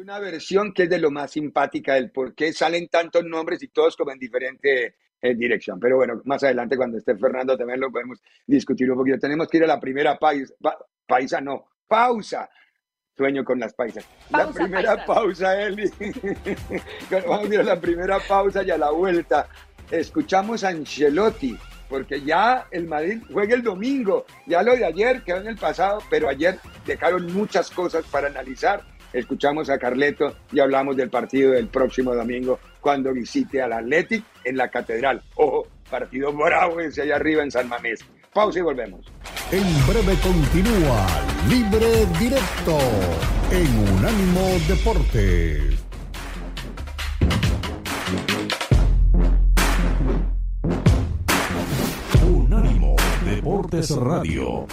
una 0.00 0.18
versión 0.18 0.72
que 0.72 0.84
es 0.84 0.90
de 0.90 0.98
lo 0.98 1.10
más 1.10 1.32
simpática 1.32 1.94
del 1.94 2.10
por 2.10 2.34
qué 2.34 2.52
salen 2.52 2.88
tantos 2.88 3.24
nombres 3.24 3.62
y 3.62 3.68
todos 3.68 3.96
como 3.96 4.12
en 4.12 4.18
diferente 4.18 4.96
dirección. 5.22 5.78
Pero 5.78 5.96
bueno, 5.96 6.20
más 6.24 6.42
adelante 6.42 6.76
cuando 6.76 6.98
esté 6.98 7.16
Fernando 7.16 7.56
también 7.56 7.80
lo 7.80 7.90
podemos 7.90 8.20
discutir 8.46 8.90
un 8.90 8.98
poquito. 8.98 9.18
Tenemos 9.18 9.48
que 9.48 9.58
ir 9.58 9.64
a 9.64 9.68
la 9.68 9.80
primera 9.80 10.18
paisa, 10.18 10.52
paisa 11.06 11.40
no, 11.40 11.66
pausa. 11.86 12.48
Sueño 13.14 13.44
con 13.44 13.60
las 13.60 13.74
paisas. 13.74 14.06
la 14.30 14.50
primera 14.50 15.04
pausa, 15.04 15.62
Eli. 15.62 15.90
Vamos 17.10 17.50
a 17.50 17.54
ir 17.54 17.60
a 17.60 17.62
la 17.62 17.80
primera 17.80 18.18
pausa 18.20 18.62
y 18.62 18.70
a 18.70 18.78
la 18.78 18.90
vuelta. 18.90 19.48
Escuchamos 19.90 20.64
a 20.64 20.68
Ancelotti, 20.68 21.58
porque 21.90 22.22
ya 22.22 22.66
el 22.70 22.86
Madrid 22.86 23.22
juega 23.30 23.54
el 23.54 23.62
domingo. 23.62 24.24
Ya 24.46 24.62
lo 24.62 24.74
de 24.74 24.86
ayer 24.86 25.22
quedó 25.22 25.36
en 25.38 25.48
el 25.48 25.58
pasado, 25.58 26.00
pero 26.08 26.30
ayer 26.30 26.58
dejaron 26.86 27.30
muchas 27.34 27.70
cosas 27.70 28.06
para 28.06 28.28
analizar 28.28 28.82
escuchamos 29.12 29.70
a 29.70 29.78
Carleto 29.78 30.34
y 30.52 30.60
hablamos 30.60 30.96
del 30.96 31.10
partido 31.10 31.52
del 31.52 31.68
próximo 31.68 32.14
domingo 32.14 32.58
cuando 32.80 33.12
visite 33.12 33.62
al 33.62 33.72
Athletic 33.72 34.24
en 34.44 34.56
la 34.56 34.68
Catedral. 34.68 35.22
Ojo, 35.36 35.66
partido 35.90 36.32
bravo 36.32 36.80
ese 36.80 37.02
allá 37.02 37.16
arriba 37.16 37.42
en 37.42 37.50
San 37.50 37.68
Mamés. 37.68 38.04
Pausa 38.32 38.58
y 38.58 38.62
volvemos. 38.62 39.00
En 39.50 39.86
breve 39.86 40.16
continúa 40.22 41.06
Libre 41.48 42.06
Directo 42.18 42.78
en 43.50 43.78
Unánimo 43.96 44.48
Deportes. 44.66 45.84
Unánimo 52.24 52.96
Deportes 53.26 53.90
Radio. 53.96 54.66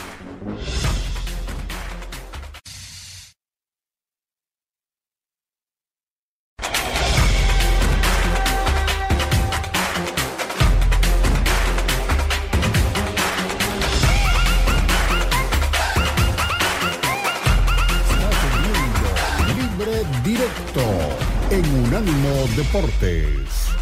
Deportes. 22.71 23.75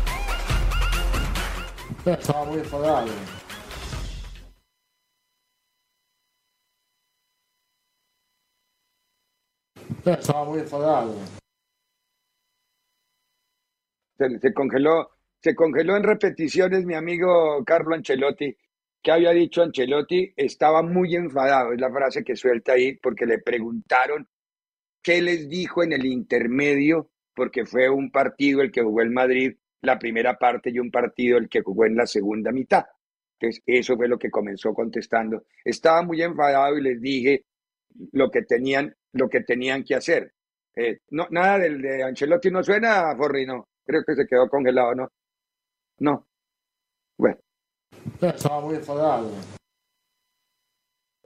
Estaba 2.05 2.45
muy 2.45 2.59
enfadado. 2.59 3.11
Estaba 10.05 10.45
muy 10.45 10.59
enfadado. 10.59 11.15
Se, 14.17 14.39
se, 14.39 14.53
congeló, 14.53 15.09
se 15.41 15.53
congeló 15.53 15.97
en 15.97 16.03
repeticiones 16.03 16.85
mi 16.85 16.93
amigo 16.93 17.65
Carlo 17.65 17.93
Ancelotti. 17.93 18.55
¿Qué 19.03 19.11
había 19.11 19.31
dicho 19.31 19.63
Ancelotti? 19.63 20.33
Estaba 20.37 20.81
muy 20.81 21.13
enfadado, 21.13 21.73
es 21.73 21.81
la 21.81 21.91
frase 21.91 22.23
que 22.23 22.37
suelta 22.37 22.71
ahí, 22.71 22.95
porque 22.95 23.25
le 23.25 23.39
preguntaron 23.39 24.29
qué 25.03 25.21
les 25.21 25.49
dijo 25.49 25.83
en 25.83 25.91
el 25.91 26.05
intermedio 26.05 27.11
porque 27.37 27.67
fue 27.67 27.87
un 27.87 28.09
partido 28.09 28.61
el 28.61 28.71
que 28.71 28.81
jugó 28.81 29.01
el 29.01 29.11
Madrid 29.11 29.55
la 29.81 29.99
primera 29.99 30.39
parte 30.39 30.71
y 30.71 30.79
un 30.79 30.89
partido 30.89 31.37
el 31.37 31.47
que 31.47 31.61
jugó 31.61 31.85
en 31.85 31.95
la 31.95 32.07
segunda 32.07 32.51
mitad. 32.51 32.83
Entonces, 33.39 33.61
eso 33.63 33.95
fue 33.95 34.07
lo 34.07 34.17
que 34.17 34.31
comenzó 34.31 34.73
contestando. 34.73 35.43
Estaba 35.63 36.01
muy 36.01 36.19
enfadado 36.23 36.75
y 36.79 36.81
les 36.81 36.99
dije 36.99 37.45
lo 38.11 38.31
que 38.31 38.41
tenían, 38.41 38.93
lo 39.13 39.29
que, 39.29 39.41
tenían 39.41 39.83
que 39.83 39.93
hacer. 39.93 40.33
Eh, 40.75 41.01
no, 41.11 41.27
nada 41.29 41.59
del 41.59 41.79
de 41.79 42.03
Ancelotti 42.03 42.49
no 42.49 42.63
suena, 42.63 43.15
Forri, 43.15 43.45
no. 43.45 43.67
Creo 43.85 44.01
que 44.03 44.15
se 44.15 44.25
quedó 44.25 44.49
congelado, 44.49 44.95
¿no? 44.95 45.11
No. 45.99 46.27
Bueno. 47.17 47.37
Estaba 48.19 48.61
muy 48.61 48.75
enfadado. 48.75 49.56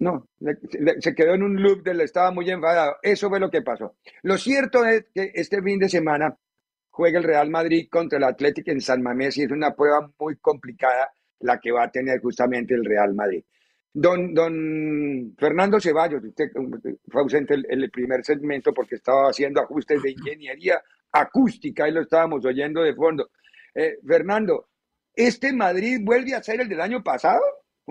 No, 0.01 0.27
se 0.99 1.13
quedó 1.13 1.35
en 1.35 1.43
un 1.43 1.61
loop 1.61 1.83
del 1.83 2.01
estaba 2.01 2.31
muy 2.31 2.49
enfadado. 2.49 2.95
Eso 3.03 3.29
fue 3.29 3.39
lo 3.39 3.51
que 3.51 3.61
pasó. 3.61 3.97
Lo 4.23 4.35
cierto 4.35 4.83
es 4.83 5.05
que 5.13 5.31
este 5.35 5.61
fin 5.61 5.77
de 5.77 5.89
semana 5.89 6.35
juega 6.89 7.19
el 7.19 7.23
Real 7.23 7.51
Madrid 7.51 7.87
contra 7.87 8.17
el 8.17 8.23
Atlético 8.23 8.71
en 8.71 8.81
San 8.81 9.03
Mamés 9.03 9.37
y 9.37 9.43
es 9.43 9.51
una 9.51 9.75
prueba 9.75 10.11
muy 10.17 10.37
complicada 10.37 11.11
la 11.41 11.59
que 11.59 11.71
va 11.71 11.83
a 11.83 11.91
tener 11.91 12.19
justamente 12.19 12.73
el 12.73 12.83
Real 12.83 13.13
Madrid. 13.13 13.43
Don, 13.93 14.33
don 14.33 15.35
Fernando 15.37 15.79
Ceballos, 15.79 16.23
usted 16.23 16.45
fue 17.07 17.21
ausente 17.21 17.53
el, 17.53 17.67
el 17.69 17.91
primer 17.91 18.25
segmento 18.25 18.73
porque 18.73 18.95
estaba 18.95 19.29
haciendo 19.29 19.61
ajustes 19.61 20.01
de 20.01 20.13
ingeniería 20.13 20.81
acústica 21.11 21.87
y 21.87 21.91
lo 21.91 22.01
estábamos 22.01 22.43
oyendo 22.43 22.81
de 22.81 22.95
fondo. 22.95 23.29
Eh, 23.75 23.99
Fernando, 24.03 24.69
¿este 25.13 25.53
Madrid 25.53 25.99
vuelve 26.01 26.33
a 26.33 26.41
ser 26.41 26.59
el 26.59 26.69
del 26.69 26.81
año 26.81 27.03
pasado? 27.03 27.41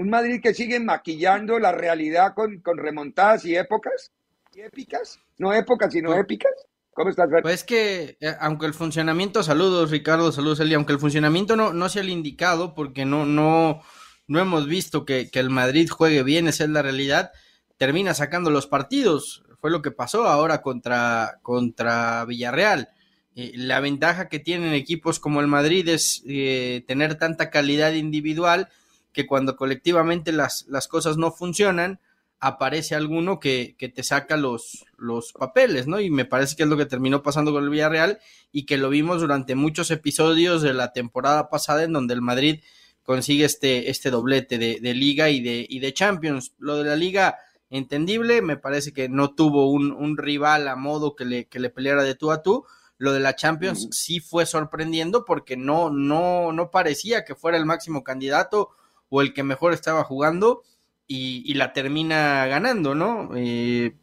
Un 0.00 0.09
Madrid 0.09 0.40
que 0.42 0.54
sigue 0.54 0.80
maquillando 0.80 1.59
la 1.59 1.73
realidad 1.73 2.33
con, 2.35 2.61
con 2.61 2.78
remontadas 2.78 3.45
y 3.45 3.54
épocas, 3.54 4.12
y 4.54 4.61
épicas, 4.61 5.21
no 5.37 5.52
épocas, 5.52 5.92
sino 5.92 6.14
épicas. 6.14 6.52
¿Cómo 6.95 7.11
estás, 7.11 7.28
Fer? 7.30 7.42
Pues 7.42 7.64
que, 7.64 8.16
eh, 8.19 8.35
aunque 8.40 8.64
el 8.64 8.73
funcionamiento, 8.73 9.42
saludos 9.42 9.90
Ricardo, 9.90 10.33
saludos 10.33 10.61
Eli, 10.61 10.73
aunque 10.73 10.95
el 10.95 10.99
funcionamiento 10.99 11.54
no, 11.54 11.75
no 11.75 11.90
sea 11.90 12.00
el 12.00 12.09
indicado, 12.09 12.75
porque 12.75 13.04
no, 13.04 13.26
no, 13.26 13.83
no 14.26 14.40
hemos 14.40 14.66
visto 14.66 15.04
que, 15.04 15.30
que 15.30 15.38
el 15.38 15.50
Madrid 15.50 15.90
juegue 15.90 16.23
bien, 16.23 16.49
esa 16.49 16.64
es 16.64 16.71
la 16.71 16.80
realidad, 16.80 17.33
termina 17.76 18.14
sacando 18.14 18.49
los 18.49 18.66
partidos. 18.66 19.45
Fue 19.61 19.71
lo 19.71 19.83
que 19.83 19.90
pasó 19.90 20.26
ahora 20.26 20.62
contra, 20.62 21.40
contra 21.42 22.25
Villarreal. 22.25 22.88
Eh, 23.37 23.52
la 23.54 23.80
ventaja 23.80 24.30
que 24.30 24.38
tienen 24.38 24.73
equipos 24.73 25.21
como 25.21 25.42
el 25.42 25.47
Madrid 25.47 25.87
es 25.90 26.23
eh, 26.26 26.85
tener 26.87 27.16
tanta 27.16 27.50
calidad 27.50 27.92
individual 27.92 28.71
que 29.12 29.26
cuando 29.26 29.57
colectivamente 29.57 30.33
las, 30.33 30.67
las 30.69 30.88
cosas 30.88 31.17
no 31.17 31.33
funcionan, 31.33 32.00
aparece 32.40 32.95
alguno 32.95 33.38
que, 33.38 33.76
que, 33.79 33.90
te 33.90 34.02
saca 34.02 34.37
los, 34.37 34.87
los 34.97 35.35
papeles, 35.35 35.87
¿no? 35.87 36.00
Y 36.00 36.11
me 36.11 36.25
parece 36.25 36.57
que 36.57 36.62
es 36.62 36.69
lo 36.69 36.79
que 36.79 36.87
terminó 36.87 37.23
pasando 37.23 37.52
con 37.52 37.64
el 37.64 37.71
Villarreal 37.71 38.19
y 38.50 38.64
que 38.64 38.79
lo 38.79 38.88
vimos 38.88 39.21
durante 39.21 39.55
muchos 39.55 39.90
episodios 39.90 40.62
de 40.62 40.73
la 40.73 40.93
temporada 40.93 41.50
pasada 41.50 41.85
en 41.85 41.93
donde 41.93 42.14
el 42.14 42.23
Madrid 42.23 42.61
consigue 43.02 43.45
este, 43.45 43.90
este 43.90 44.11
doblete 44.11 44.57
de, 44.57 44.81
de 44.81 44.95
liga 44.95 45.29
y 45.29 45.43
de, 45.43 45.67
y 45.69 45.81
de 45.81 45.93
Champions. 45.93 46.55
Lo 46.59 46.76
de 46.76 46.85
la 46.88 46.97
liga 46.97 47.37
entendible, 47.69 48.40
me 48.40 48.57
parece 48.57 48.93
que 48.93 49.11
no 49.11 49.35
tuvo 49.35 49.71
un, 49.71 49.93
un 49.93 50.17
rival 50.17 50.67
a 50.67 50.76
modo 50.76 51.14
que 51.14 51.26
le, 51.26 51.45
que 51.47 51.61
le 51.61 51.69
peleara 51.69 52.02
de 52.02 52.14
tú 52.14 52.33
a 52.33 52.43
tú. 52.43 52.64
Lo 52.97 53.12
de 53.12 53.21
la 53.21 53.37
Champions 53.37 53.88
sí 53.93 54.21
fue 54.21 54.47
sorprendiendo 54.47 55.25
porque 55.26 55.57
no, 55.59 55.90
no, 55.90 56.52
no 56.52 56.71
parecía 56.71 57.25
que 57.25 57.35
fuera 57.35 57.59
el 57.59 57.67
máximo 57.67 58.02
candidato 58.02 58.71
o 59.11 59.21
el 59.21 59.35
que 59.35 59.43
mejor 59.43 59.75
estaba 59.75 60.05
jugando 60.05 60.62
y, 61.07 61.55
la 61.55 61.73
termina 61.73 62.47
ganando, 62.47 62.95
¿no? 62.95 63.31
Eh, 63.37 63.97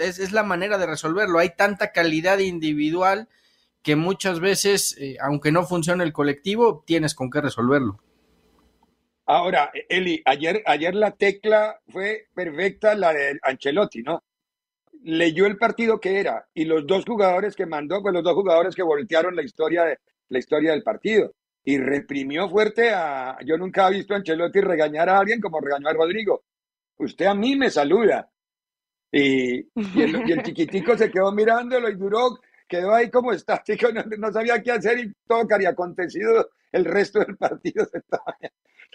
es, 0.00 0.32
la 0.32 0.42
manera 0.42 0.78
de 0.78 0.86
resolverlo. 0.86 1.38
Hay 1.38 1.50
tanta 1.56 1.92
calidad 1.92 2.38
individual 2.40 3.28
que 3.82 3.94
muchas 3.94 4.40
veces, 4.40 4.96
eh, 4.98 5.16
aunque 5.20 5.52
no 5.52 5.64
funcione 5.64 6.02
el 6.02 6.12
colectivo, 6.12 6.82
tienes 6.84 7.14
con 7.14 7.30
qué 7.30 7.40
resolverlo. 7.40 8.00
Ahora, 9.26 9.70
Eli, 9.88 10.20
ayer, 10.24 10.62
ayer 10.66 10.96
la 10.96 11.12
tecla 11.12 11.80
fue 11.88 12.26
perfecta, 12.34 12.96
la 12.96 13.12
de 13.14 13.38
Ancelotti, 13.42 14.02
¿no? 14.02 14.24
Leyó 15.04 15.46
el 15.46 15.56
partido 15.56 16.00
que 16.00 16.18
era 16.18 16.48
y 16.52 16.64
los 16.64 16.84
dos 16.84 17.04
jugadores 17.04 17.54
que 17.54 17.64
mandó, 17.64 18.02
pues 18.02 18.12
los 18.12 18.24
dos 18.24 18.34
jugadores 18.34 18.74
que 18.74 18.82
voltearon 18.82 19.36
la 19.36 19.44
historia, 19.44 19.84
de, 19.84 19.98
la 20.28 20.38
historia 20.40 20.72
del 20.72 20.82
partido 20.82 21.32
y 21.64 21.78
reprimió 21.78 22.48
fuerte 22.48 22.90
a... 22.90 23.38
Yo 23.44 23.56
nunca 23.56 23.88
he 23.88 23.92
visto 23.92 24.14
a 24.14 24.18
Ancelotti 24.18 24.60
regañar 24.60 25.08
a 25.08 25.18
alguien 25.18 25.40
como 25.40 25.60
regañó 25.60 25.88
a 25.88 25.92
Rodrigo. 25.92 26.44
Usted 26.98 27.26
a 27.26 27.34
mí 27.34 27.56
me 27.56 27.70
saluda. 27.70 28.30
Y, 29.12 29.58
y, 29.58 30.02
el, 30.02 30.42
chiquitico 30.42 30.96
se 30.96 31.10
quedó 31.10 31.32
mirándolo 31.32 31.88
y 31.88 31.96
duró, 31.96 32.38
quedó 32.68 32.94
ahí 32.94 33.10
como 33.10 33.32
estático, 33.32 33.88
no, 34.18 34.32
sabía 34.32 34.62
qué 34.62 34.72
hacer 34.72 34.98
y 35.00 35.12
todo 35.26 35.44
había 35.52 35.70
acontecido 35.70 36.50
el 36.70 36.84
resto 36.84 37.18
del 37.20 37.36
partido. 37.36 37.86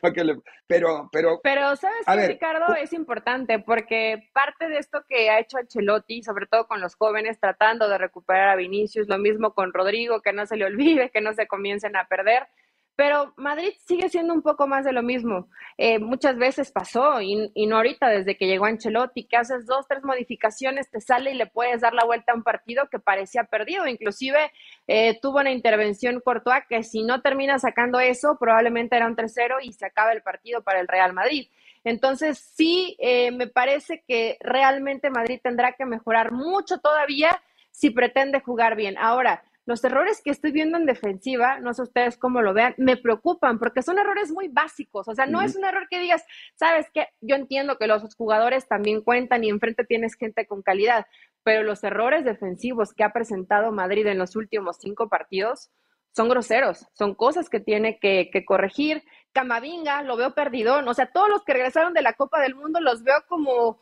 pero, 0.67 1.09
pero, 1.11 1.39
pero, 1.43 1.75
¿sabes 1.75 2.05
qué, 2.05 2.27
Ricardo? 2.27 2.75
Es 2.75 2.93
importante 2.93 3.59
porque 3.59 4.29
parte 4.33 4.67
de 4.67 4.77
esto 4.77 5.03
que 5.07 5.29
ha 5.29 5.39
hecho 5.39 5.57
Ancelotti, 5.57 6.23
sobre 6.23 6.47
todo 6.47 6.67
con 6.67 6.81
los 6.81 6.95
jóvenes, 6.95 7.39
tratando 7.39 7.87
de 7.87 7.97
recuperar 7.97 8.49
a 8.49 8.55
Vinicius, 8.55 9.07
lo 9.07 9.17
mismo 9.17 9.53
con 9.53 9.73
Rodrigo, 9.73 10.21
que 10.21 10.33
no 10.33 10.45
se 10.45 10.57
le 10.57 10.65
olvide, 10.65 11.09
que 11.09 11.21
no 11.21 11.33
se 11.33 11.47
comiencen 11.47 11.95
a 11.95 12.07
perder 12.07 12.47
pero 12.95 13.33
Madrid 13.35 13.73
sigue 13.85 14.09
siendo 14.09 14.33
un 14.33 14.41
poco 14.41 14.67
más 14.67 14.85
de 14.85 14.93
lo 14.93 15.03
mismo. 15.03 15.49
Eh, 15.77 15.99
muchas 15.99 16.37
veces 16.37 16.71
pasó, 16.71 17.21
y, 17.21 17.51
no 17.67 17.75
ahorita, 17.75 18.07
desde 18.07 18.37
que 18.37 18.47
llegó 18.47 18.65
Ancelotti, 18.65 19.25
que 19.25 19.37
haces 19.37 19.65
dos, 19.65 19.85
tres 19.87 20.03
modificaciones, 20.03 20.89
te 20.89 21.01
sale 21.01 21.31
y 21.31 21.35
le 21.35 21.47
puedes 21.47 21.81
dar 21.81 21.93
la 21.93 22.05
vuelta 22.05 22.31
a 22.31 22.35
un 22.35 22.43
partido 22.43 22.87
que 22.89 22.99
parecía 22.99 23.43
perdido. 23.43 23.85
Inclusive 23.87 24.51
eh, 24.87 25.19
tuvo 25.21 25.39
una 25.39 25.51
intervención 25.51 26.21
Courtois 26.21 26.63
que 26.69 26.83
si 26.83 27.03
no 27.03 27.21
termina 27.21 27.59
sacando 27.59 27.99
eso, 27.99 28.37
probablemente 28.39 28.95
era 28.95 29.07
un 29.07 29.15
tercero 29.15 29.57
y 29.61 29.73
se 29.73 29.85
acaba 29.85 30.13
el 30.13 30.21
partido 30.21 30.63
para 30.63 30.79
el 30.79 30.87
Real 30.87 31.13
Madrid. 31.13 31.49
Entonces, 31.83 32.39
sí, 32.39 32.95
eh, 32.99 33.31
me 33.31 33.47
parece 33.47 34.03
que 34.07 34.37
realmente 34.39 35.09
Madrid 35.09 35.39
tendrá 35.43 35.73
que 35.73 35.85
mejorar 35.85 36.31
mucho 36.31 36.79
todavía 36.79 37.41
si 37.71 37.89
pretende 37.91 38.39
jugar 38.39 38.75
bien. 38.75 38.97
Ahora, 38.97 39.43
los 39.65 39.83
errores 39.83 40.21
que 40.23 40.29
estoy 40.29 40.51
viendo 40.51 40.77
en 40.77 40.85
defensiva, 40.85 41.59
no 41.59 41.73
sé 41.73 41.81
ustedes 41.81 42.17
cómo 42.17 42.41
lo 42.41 42.53
vean, 42.53 42.75
me 42.77 42.97
preocupan 42.97 43.57
porque 43.57 43.81
son 43.81 43.97
errores 43.97 44.31
muy 44.31 44.47
básicos. 44.47 45.07
O 45.07 45.15
sea, 45.15 45.25
no 45.25 45.41
es 45.41 45.55
un 45.55 45.65
error 45.65 45.87
que 45.89 45.99
digas, 45.99 46.23
sabes 46.55 46.89
que 46.93 47.07
yo 47.21 47.35
entiendo 47.35 47.77
que 47.77 47.87
los 47.87 48.15
jugadores 48.15 48.67
también 48.67 49.01
cuentan 49.01 49.43
y 49.43 49.49
enfrente 49.49 49.83
tienes 49.83 50.15
gente 50.15 50.45
con 50.45 50.61
calidad, 50.61 51.07
pero 51.43 51.63
los 51.63 51.83
errores 51.83 52.25
defensivos 52.25 52.93
que 52.93 53.03
ha 53.03 53.11
presentado 53.11 53.71
Madrid 53.71 54.05
en 54.05 54.19
los 54.19 54.35
últimos 54.35 54.77
cinco 54.79 55.09
partidos 55.09 55.71
son 56.15 56.29
groseros, 56.29 56.87
son 56.93 57.13
cosas 57.13 57.49
que 57.49 57.59
tiene 57.59 57.99
que, 57.99 58.29
corregir. 58.45 59.03
Camavinga, 59.33 60.01
lo 60.03 60.15
veo 60.15 60.33
perdidón. 60.33 60.87
O 60.87 60.93
sea, 60.93 61.07
todos 61.07 61.27
los 61.27 61.43
que 61.43 61.53
regresaron 61.53 61.93
de 61.93 62.01
la 62.01 62.13
Copa 62.13 62.39
del 62.39 62.55
Mundo 62.55 62.79
los 62.79 63.03
veo 63.03 63.17
como 63.27 63.81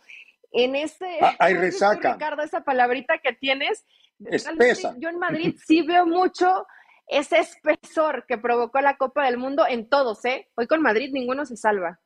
en 0.52 0.76
ese. 0.76 1.20
Ah, 1.22 1.36
hay 1.38 1.54
resaca. 1.54 2.14
Ricardo, 2.14 2.42
esa 2.42 2.64
palabrita 2.64 3.20
que 3.20 3.34
tienes 3.34 3.86
espesa. 4.26 4.96
Yo 5.00 5.10
en 5.10 5.20
Madrid 5.20 5.56
sí 5.66 5.82
veo 5.82 6.06
mucho 6.06 6.66
ese 7.08 7.40
espesor 7.40 8.26
que 8.28 8.38
provocó 8.38 8.80
la 8.82 8.98
Copa 8.98 9.26
del 9.26 9.38
Mundo 9.38 9.66
en 9.68 9.90
todos, 9.90 10.24
¿eh? 10.26 10.50
Hoy 10.56 10.68
con 10.68 10.82
Madrid 10.82 11.10
ninguno 11.12 11.46
se 11.46 11.58
salva. 11.58 12.00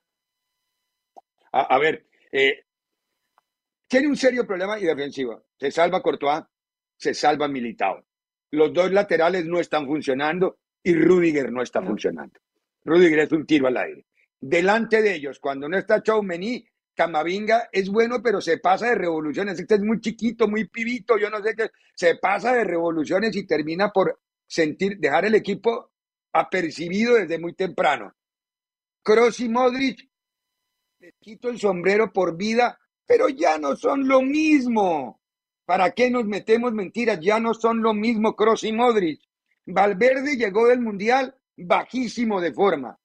A, 1.51 1.77
ver, 1.79 2.05
eh, 2.31 2.65
tiene 3.87 4.07
un 4.07 4.15
serio 4.15 4.45
problema 4.45 4.77
y 4.79 4.83
defensivo. 4.83 5.45
Se 5.57 5.71
salva 5.71 6.01
Courtois, 6.01 6.43
se 6.95 7.13
salva 7.13 7.47
Militao. 7.47 8.05
Los 8.51 8.73
dos 8.73 8.91
laterales 8.91 9.45
no 9.45 9.59
están 9.59 9.85
funcionando 9.85 10.59
y 10.83 10.93
Rudiger 10.93 11.51
no 11.51 11.61
está 11.61 11.81
funcionando. 11.81 12.39
Rudiger 12.83 13.19
es 13.19 13.31
un 13.31 13.45
tiro 13.45 13.67
al 13.67 13.77
aire. 13.77 14.05
Delante 14.39 15.01
de 15.01 15.15
ellos, 15.15 15.39
cuando 15.39 15.67
no 15.67 15.77
está 15.77 16.01
Choumeny, 16.01 16.65
Camavinga 16.97 17.69
es 17.71 17.89
bueno, 17.89 18.23
pero 18.23 18.41
se 18.41 18.57
pasa 18.57 18.87
de 18.87 18.95
revoluciones. 18.95 19.59
Este 19.59 19.75
es 19.75 19.81
muy 19.81 20.01
chiquito, 20.01 20.47
muy 20.47 20.67
pibito, 20.67 21.15
yo 21.19 21.29
no 21.29 21.43
sé 21.43 21.55
qué. 21.55 21.69
Se 21.93 22.15
pasa 22.15 22.53
de 22.53 22.63
revoluciones 22.63 23.35
y 23.35 23.45
termina 23.45 23.91
por 23.91 24.19
sentir, 24.47 24.97
dejar 24.97 25.25
el 25.25 25.35
equipo 25.35 25.91
apercibido 26.33 27.13
desde 27.13 27.37
muy 27.37 27.53
temprano. 27.53 28.15
Kroos 29.03 29.39
y 29.39 29.47
Modric, 29.47 30.09
les 30.97 31.13
quito 31.19 31.49
el 31.49 31.59
sombrero 31.59 32.11
por 32.11 32.35
vida, 32.35 32.79
pero 33.05 33.29
ya 33.29 33.59
no 33.59 33.75
son 33.75 34.07
lo 34.07 34.23
mismo. 34.23 35.21
¿Para 35.65 35.91
qué 35.91 36.09
nos 36.09 36.25
metemos 36.25 36.73
mentiras? 36.73 37.19
Ya 37.21 37.39
no 37.39 37.53
son 37.53 37.83
lo 37.83 37.93
mismo 37.93 38.35
Kroos 38.35 38.63
y 38.63 38.73
Modric. 38.73 39.21
Valverde 39.67 40.35
llegó 40.35 40.67
del 40.67 40.81
Mundial 40.81 41.37
bajísimo 41.55 42.41
de 42.41 42.53
forma. 42.53 42.99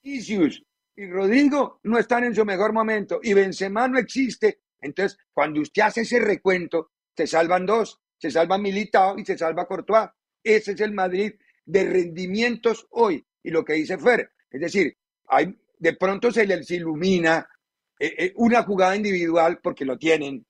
Vinicius 0.00 0.62
y 1.00 1.06
Rodrigo 1.06 1.80
no 1.84 1.98
están 1.98 2.24
en 2.24 2.34
su 2.34 2.44
mejor 2.44 2.74
momento 2.74 3.20
y 3.22 3.32
Benzema 3.32 3.88
no 3.88 3.98
existe. 3.98 4.60
Entonces, 4.82 5.18
cuando 5.32 5.62
usted 5.62 5.80
hace 5.80 6.02
ese 6.02 6.20
recuento, 6.20 6.90
se 7.16 7.26
salvan 7.26 7.64
dos, 7.64 7.98
se 8.18 8.30
salva 8.30 8.58
Militao 8.58 9.18
y 9.18 9.24
se 9.24 9.38
salva 9.38 9.66
Courtois. 9.66 10.10
Ese 10.44 10.72
es 10.72 10.80
el 10.80 10.92
Madrid 10.92 11.32
de 11.64 11.84
rendimientos 11.84 12.86
hoy. 12.90 13.24
Y 13.42 13.50
lo 13.50 13.64
que 13.64 13.74
dice 13.74 13.96
Fer, 13.96 14.30
es 14.50 14.60
decir, 14.60 14.94
hay, 15.28 15.58
de 15.78 15.96
pronto 15.96 16.30
se 16.30 16.46
les 16.46 16.70
ilumina 16.70 17.48
eh, 17.98 18.14
eh, 18.18 18.32
una 18.36 18.62
jugada 18.62 18.94
individual 18.94 19.58
porque 19.62 19.86
lo 19.86 19.96
tienen 19.96 20.44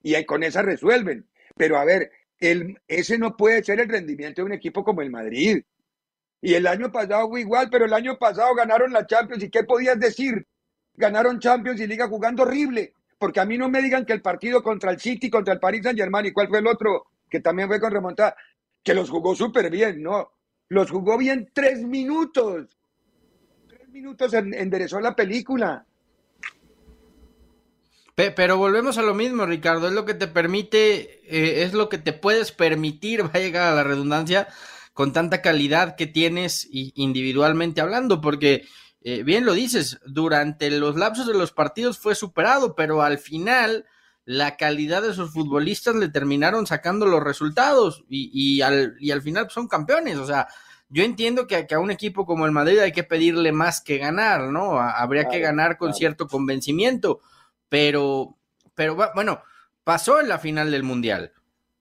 y 0.00 0.24
con 0.24 0.44
esa 0.44 0.62
resuelven. 0.62 1.28
Pero 1.56 1.76
a 1.76 1.84
ver, 1.84 2.12
ese 2.38 3.18
no 3.18 3.36
puede 3.36 3.64
ser 3.64 3.80
el 3.80 3.88
rendimiento 3.88 4.42
de 4.42 4.46
un 4.46 4.52
equipo 4.52 4.84
como 4.84 5.02
el 5.02 5.10
Madrid. 5.10 5.60
Y 6.40 6.54
el 6.54 6.66
año 6.66 6.92
pasado 6.92 7.28
fue 7.28 7.40
igual, 7.40 7.68
pero 7.70 7.84
el 7.84 7.92
año 7.92 8.18
pasado 8.18 8.54
ganaron 8.54 8.92
la 8.92 9.06
Champions. 9.06 9.42
¿Y 9.42 9.50
qué 9.50 9.64
podías 9.64 9.98
decir? 9.98 10.46
Ganaron 10.94 11.40
Champions 11.40 11.80
y 11.80 11.86
Liga 11.86 12.08
jugando 12.08 12.42
horrible. 12.42 12.92
Porque 13.18 13.40
a 13.40 13.44
mí 13.44 13.58
no 13.58 13.68
me 13.68 13.82
digan 13.82 14.04
que 14.04 14.12
el 14.12 14.22
partido 14.22 14.62
contra 14.62 14.92
el 14.92 15.00
City, 15.00 15.28
contra 15.28 15.54
el 15.54 15.60
Paris 15.60 15.82
Saint 15.82 15.98
Germain 15.98 16.26
y 16.26 16.32
cuál 16.32 16.48
fue 16.48 16.60
el 16.60 16.66
otro 16.66 17.08
que 17.28 17.40
también 17.40 17.68
fue 17.68 17.80
con 17.80 17.92
remontada, 17.92 18.36
que 18.82 18.94
los 18.94 19.10
jugó 19.10 19.34
súper 19.34 19.70
bien, 19.70 20.02
¿no? 20.02 20.32
Los 20.68 20.90
jugó 20.90 21.18
bien 21.18 21.50
tres 21.52 21.82
minutos. 21.82 22.68
Tres 23.68 23.88
minutos 23.88 24.32
enderezó 24.34 25.00
la 25.00 25.14
película. 25.14 25.84
Pero 28.14 28.56
volvemos 28.56 28.98
a 28.98 29.02
lo 29.02 29.14
mismo, 29.14 29.46
Ricardo. 29.46 29.86
Es 29.86 29.92
lo 29.92 30.04
que 30.04 30.14
te 30.14 30.26
permite, 30.26 31.20
eh, 31.24 31.62
es 31.62 31.72
lo 31.72 31.88
que 31.88 31.98
te 31.98 32.12
puedes 32.12 32.50
permitir, 32.50 33.24
va 33.24 33.30
a 33.34 33.38
llegar 33.38 33.72
a 33.72 33.76
la 33.76 33.84
redundancia, 33.84 34.48
con 34.98 35.12
tanta 35.12 35.42
calidad 35.42 35.94
que 35.94 36.08
tienes 36.08 36.66
individualmente 36.72 37.80
hablando, 37.80 38.20
porque 38.20 38.66
eh, 39.00 39.22
bien 39.22 39.44
lo 39.44 39.52
dices, 39.52 40.00
durante 40.04 40.72
los 40.72 40.96
lapsos 40.96 41.28
de 41.28 41.34
los 41.34 41.52
partidos 41.52 42.00
fue 42.00 42.16
superado, 42.16 42.74
pero 42.74 43.00
al 43.02 43.18
final 43.18 43.86
la 44.24 44.56
calidad 44.56 45.02
de 45.02 45.14
sus 45.14 45.32
futbolistas 45.32 45.94
le 45.94 46.08
terminaron 46.08 46.66
sacando 46.66 47.06
los 47.06 47.22
resultados 47.22 48.04
y, 48.08 48.60
al, 48.60 48.96
y 48.98 49.12
al 49.12 49.22
final 49.22 49.48
son 49.50 49.68
campeones, 49.68 50.16
o 50.16 50.26
sea, 50.26 50.48
yo 50.88 51.04
entiendo 51.04 51.46
que, 51.46 51.68
a 51.70 51.78
un 51.78 51.92
equipo 51.92 52.26
como 52.26 52.44
el 52.44 52.50
Madrid 52.50 52.80
hay 52.80 52.90
que 52.90 53.04
pedirle 53.04 53.52
más 53.52 53.80
que 53.80 53.98
ganar, 53.98 54.50
¿no? 54.50 54.80
Habría 54.80 55.28
que 55.28 55.38
ganar 55.38 55.78
con 55.78 55.94
cierto 55.94 56.26
convencimiento, 56.26 57.20
pero, 57.68 58.36
pero 58.74 58.96
bueno, 59.14 59.44
pasó 59.84 60.20
en 60.20 60.28
la 60.28 60.40
final 60.40 60.72
del 60.72 60.82
Mundial. 60.82 61.34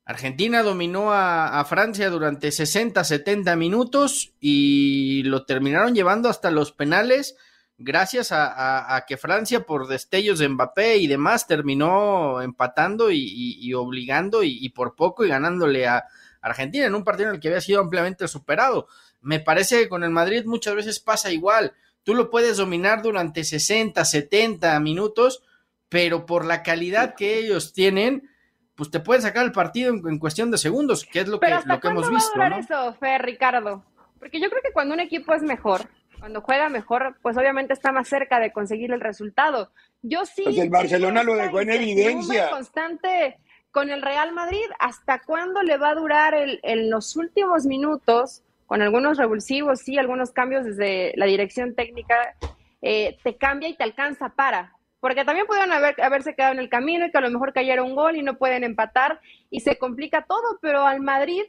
Argentina 0.08 0.64
dominó 0.64 1.12
a, 1.12 1.62
Francia 1.66 2.10
durante 2.10 2.54
60, 2.54 3.04
70 3.04 3.58
minutos 3.58 4.32
y 4.40 5.22
lo 5.24 5.46
terminaron 5.46 5.94
llevando 5.94 6.30
hasta 6.30 6.50
los 6.50 6.72
penales 6.72 7.36
gracias 7.78 8.30
a, 8.32 9.04
que 9.06 9.18
Francia 9.18 9.66
por 9.66 9.86
destellos 9.86 10.40
de 10.40 10.48
Mbappé 10.48 10.96
y 10.96 11.08
demás 11.08 11.46
terminó 11.46 12.42
empatando 12.42 13.12
y, 13.12 13.74
obligando 13.74 14.44
y, 14.44 14.70
por 14.70 14.96
poco 14.96 15.26
y 15.26 15.28
ganándole 15.28 15.88
a 15.88 16.06
Argentina 16.40 16.86
en 16.86 16.96
un 16.96 17.04
partido 17.04 17.28
en 17.28 17.36
el 17.36 17.42
que 17.42 17.50
había 17.50 17.60
sido 17.60 17.82
ampliamente 17.82 18.30
superado. 18.30 18.88
Me 19.20 19.42
parece 19.42 19.82
que 19.82 19.90
con 19.90 20.06
el 20.06 20.10
Madrid 20.12 20.46
muchas 20.46 20.74
veces 20.74 21.02
pasa 21.02 21.34
igual. 21.34 21.74
Tú 22.04 22.16
lo 22.16 22.30
puedes 22.30 22.56
dominar 22.56 23.02
durante 23.02 23.44
60, 23.44 24.06
70 24.06 24.80
minutos, 24.80 25.44
pero 25.90 26.26
por 26.26 26.46
la 26.46 26.64
calidad 26.64 27.14
que 27.16 27.40
ellos 27.40 27.74
tienen, 27.74 28.30
pues 28.78 28.92
te 28.92 29.00
pueden 29.00 29.24
sacar 29.24 29.44
el 29.44 29.52
partido 29.52 29.92
en, 29.92 30.20
cuestión 30.20 30.52
de 30.52 30.60
segundos, 30.60 31.04
que 31.04 31.22
es 31.22 31.28
lo 31.28 31.40
que, 31.40 31.50
lo 31.66 31.80
que 31.80 31.88
hemos 31.88 32.10
visto. 32.10 32.38
Va 32.38 32.46
a 32.46 32.50
durar 32.50 32.60
eso, 32.60 32.94
Fer, 33.00 33.24
Ricardo? 33.24 33.84
Porque 34.20 34.40
yo 34.40 34.50
creo 34.50 34.62
que 34.62 34.72
cuando 34.72 34.94
un 34.94 35.00
equipo 35.00 35.34
es 35.34 35.42
mejor, 35.42 35.90
Cuando 36.20 36.42
juega 36.42 36.70
mejor, 36.70 37.18
pues 37.22 37.38
obviamente 37.38 37.74
está 37.74 37.92
más 37.92 38.08
cerca 38.08 38.40
de 38.40 38.52
conseguir 38.52 38.92
el 38.92 39.02
resultado. 39.02 39.72
Yo 40.02 40.26
sí. 40.26 40.44
Pues 40.44 40.58
el 40.58 40.70
Barcelona 40.70 41.24
lo 41.24 41.36
dejó 41.36 41.62
en 41.62 41.72
evidencia. 41.72 42.50
Constante 42.52 43.40
con 43.72 43.90
el 43.90 44.02
Real 44.02 44.32
Madrid. 44.32 44.66
¿Hasta 44.80 45.22
cuándo 45.24 45.64
le 45.64 45.78
va 45.78 45.90
a 45.90 45.96
durar 45.96 46.36
el, 46.36 46.60
en 46.64 46.90
los 46.90 47.16
últimos 47.16 47.66
minutos? 47.66 48.44
Con 48.68 48.82
algunos 48.82 49.18
revulsivos, 49.18 49.80
sí, 49.80 49.98
algunos 49.98 50.32
cambios 50.32 50.66
desde 50.66 51.14
la 51.16 51.26
dirección 51.26 51.74
técnica, 51.74 52.36
eh, 52.82 53.18
te 53.24 53.38
cambia 53.38 53.70
y 53.70 53.76
te 53.76 53.84
alcanza 53.84 54.30
para. 54.30 54.77
Porque 55.00 55.26
también 55.26 55.46
pudieron 55.46 55.72
haber, 55.72 56.02
haberse 56.02 56.34
quedado 56.34 56.54
en 56.54 56.60
el 56.60 56.70
camino 56.70 57.06
y 57.06 57.12
que 57.12 57.18
a 57.18 57.22
lo 57.22 57.30
mejor 57.30 57.54
cayera 57.54 57.84
un 57.84 57.96
gol 57.96 58.16
y 58.16 58.24
no 58.24 58.38
pueden 58.38 58.64
empatar 58.64 59.20
y 59.50 59.60
se 59.60 59.78
complica 59.78 60.26
todo, 60.28 60.58
pero 60.62 60.86
al 60.86 61.02
Madrid 61.02 61.44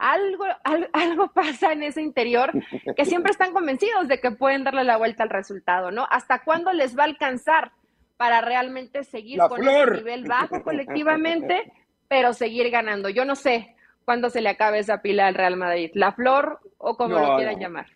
algo, 0.00 0.44
algo, 0.92 1.32
pasa 1.32 1.72
en 1.72 1.82
ese 1.82 2.02
interior 2.02 2.50
que 2.96 3.04
siempre 3.04 3.30
están 3.30 3.52
convencidos 3.52 4.08
de 4.08 4.18
que 4.18 4.32
pueden 4.32 4.64
darle 4.64 4.84
la 4.84 4.96
vuelta 4.96 5.22
al 5.22 5.30
resultado, 5.30 5.90
¿no? 5.90 6.06
¿Hasta 6.10 6.42
cuándo 6.42 6.72
les 6.72 6.98
va 6.98 7.04
a 7.04 7.06
alcanzar 7.06 7.72
para 8.16 8.40
realmente 8.40 9.04
seguir 9.04 9.38
con 9.38 9.66
el 9.66 9.92
nivel 9.92 10.24
bajo 10.24 10.62
colectivamente, 10.62 11.72
pero 12.08 12.32
seguir 12.32 12.70
ganando? 12.70 13.08
Yo 13.08 13.24
no 13.24 13.36
sé 13.36 13.76
cuándo 14.04 14.30
se 14.30 14.40
le 14.40 14.48
acabe 14.48 14.78
esa 14.78 15.02
pila 15.02 15.26
al 15.26 15.34
Real 15.34 15.56
Madrid, 15.56 15.90
la 15.94 16.12
flor 16.12 16.58
o 16.78 16.96
como 16.96 17.18
lo 17.18 17.36
quieran 17.36 17.60
llamar. 17.60 17.86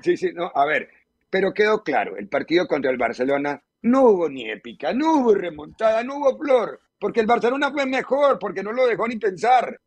Sí, 0.00 0.16
sí, 0.16 0.30
no, 0.32 0.50
a 0.54 0.64
ver, 0.64 0.90
pero 1.30 1.52
quedó 1.52 1.82
claro, 1.82 2.16
el 2.16 2.28
partido 2.28 2.68
contra 2.68 2.90
el 2.90 2.98
Barcelona 2.98 3.62
no 3.82 4.02
hubo 4.02 4.28
ni 4.28 4.50
épica, 4.50 4.92
no 4.92 5.14
hubo 5.14 5.34
remontada, 5.34 6.02
no 6.02 6.16
hubo 6.16 6.38
flor, 6.38 6.80
porque 6.98 7.20
el 7.20 7.26
Barcelona 7.26 7.70
fue 7.70 7.86
mejor, 7.86 8.38
porque 8.38 8.62
no 8.62 8.72
lo 8.72 8.86
dejó 8.86 9.06
ni 9.06 9.16
pensar. 9.16 9.78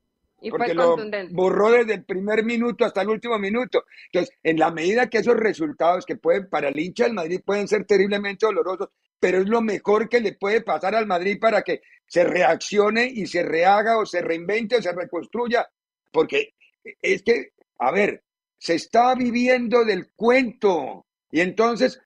Y 0.43 0.49
porque 0.49 0.73
lo 0.73 0.97
borró 1.33 1.71
desde 1.71 1.93
el 1.93 2.03
primer 2.03 2.43
minuto 2.43 2.83
hasta 2.83 3.03
el 3.03 3.09
último 3.09 3.37
minuto. 3.37 3.85
Entonces, 4.11 4.35
en 4.41 4.57
la 4.57 4.71
medida 4.71 5.07
que 5.07 5.19
esos 5.19 5.35
resultados 5.35 6.03
que 6.03 6.15
pueden, 6.15 6.49
para 6.49 6.69
el 6.69 6.79
hincha 6.79 7.03
del 7.03 7.13
Madrid 7.13 7.41
pueden 7.45 7.67
ser 7.67 7.85
terriblemente 7.85 8.47
dolorosos, 8.47 8.89
pero 9.19 9.37
es 9.37 9.47
lo 9.47 9.61
mejor 9.61 10.09
que 10.09 10.19
le 10.19 10.33
puede 10.33 10.61
pasar 10.61 10.95
al 10.95 11.05
Madrid 11.05 11.37
para 11.39 11.61
que 11.61 11.81
se 12.07 12.23
reaccione 12.23 13.05
y 13.05 13.27
se 13.27 13.43
rehaga 13.43 13.99
o 13.99 14.05
se 14.07 14.21
reinvente 14.21 14.77
o 14.77 14.81
se 14.81 14.91
reconstruya. 14.91 15.69
Porque 16.11 16.55
es 16.83 17.21
que, 17.21 17.51
a 17.77 17.91
ver, 17.91 18.23
se 18.57 18.73
está 18.73 19.13
viviendo 19.13 19.85
del 19.85 20.11
cuento. 20.15 21.05
Y 21.29 21.41
entonces 21.41 22.01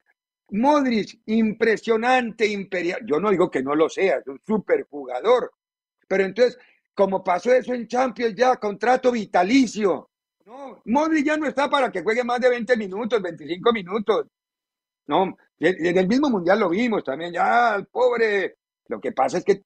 Modric, 0.50 1.22
impresionante, 1.26 2.48
imperial. 2.48 3.02
Yo 3.06 3.20
no 3.20 3.32
digo 3.32 3.50
que 3.50 3.64
no 3.64 3.76
lo 3.76 3.90
sea, 3.90 4.18
es 4.18 4.28
un 4.28 4.40
superjugador. 4.46 5.52
Pero 6.08 6.24
entonces, 6.24 6.58
como 6.94 7.24
pasó 7.24 7.52
eso 7.54 7.74
en 7.74 7.88
Champions, 7.88 8.36
ya 8.36 8.56
contrato 8.58 9.12
vitalicio. 9.12 10.10
No, 10.46 10.82
Modric 10.86 11.26
ya 11.26 11.38
no 11.38 11.48
está 11.48 11.70
para 11.70 11.92
que 11.92 12.04
juegue 12.04 12.24
más 12.24 12.40
de 12.40 12.50
20 12.50 12.78
minutos, 12.78 13.22
25 13.22 13.74
minutos. 13.74 14.28
No, 15.08 15.38
en 15.60 15.98
el 15.98 16.08
mismo 16.08 16.30
mundial 16.30 16.60
lo 16.60 16.70
vimos 16.70 17.04
también, 17.04 17.34
ya 17.34 17.86
pobre. 17.92 18.58
Lo 18.88 19.00
que 19.00 19.12
pasa 19.12 19.40
es 19.40 19.44
que 19.44 19.64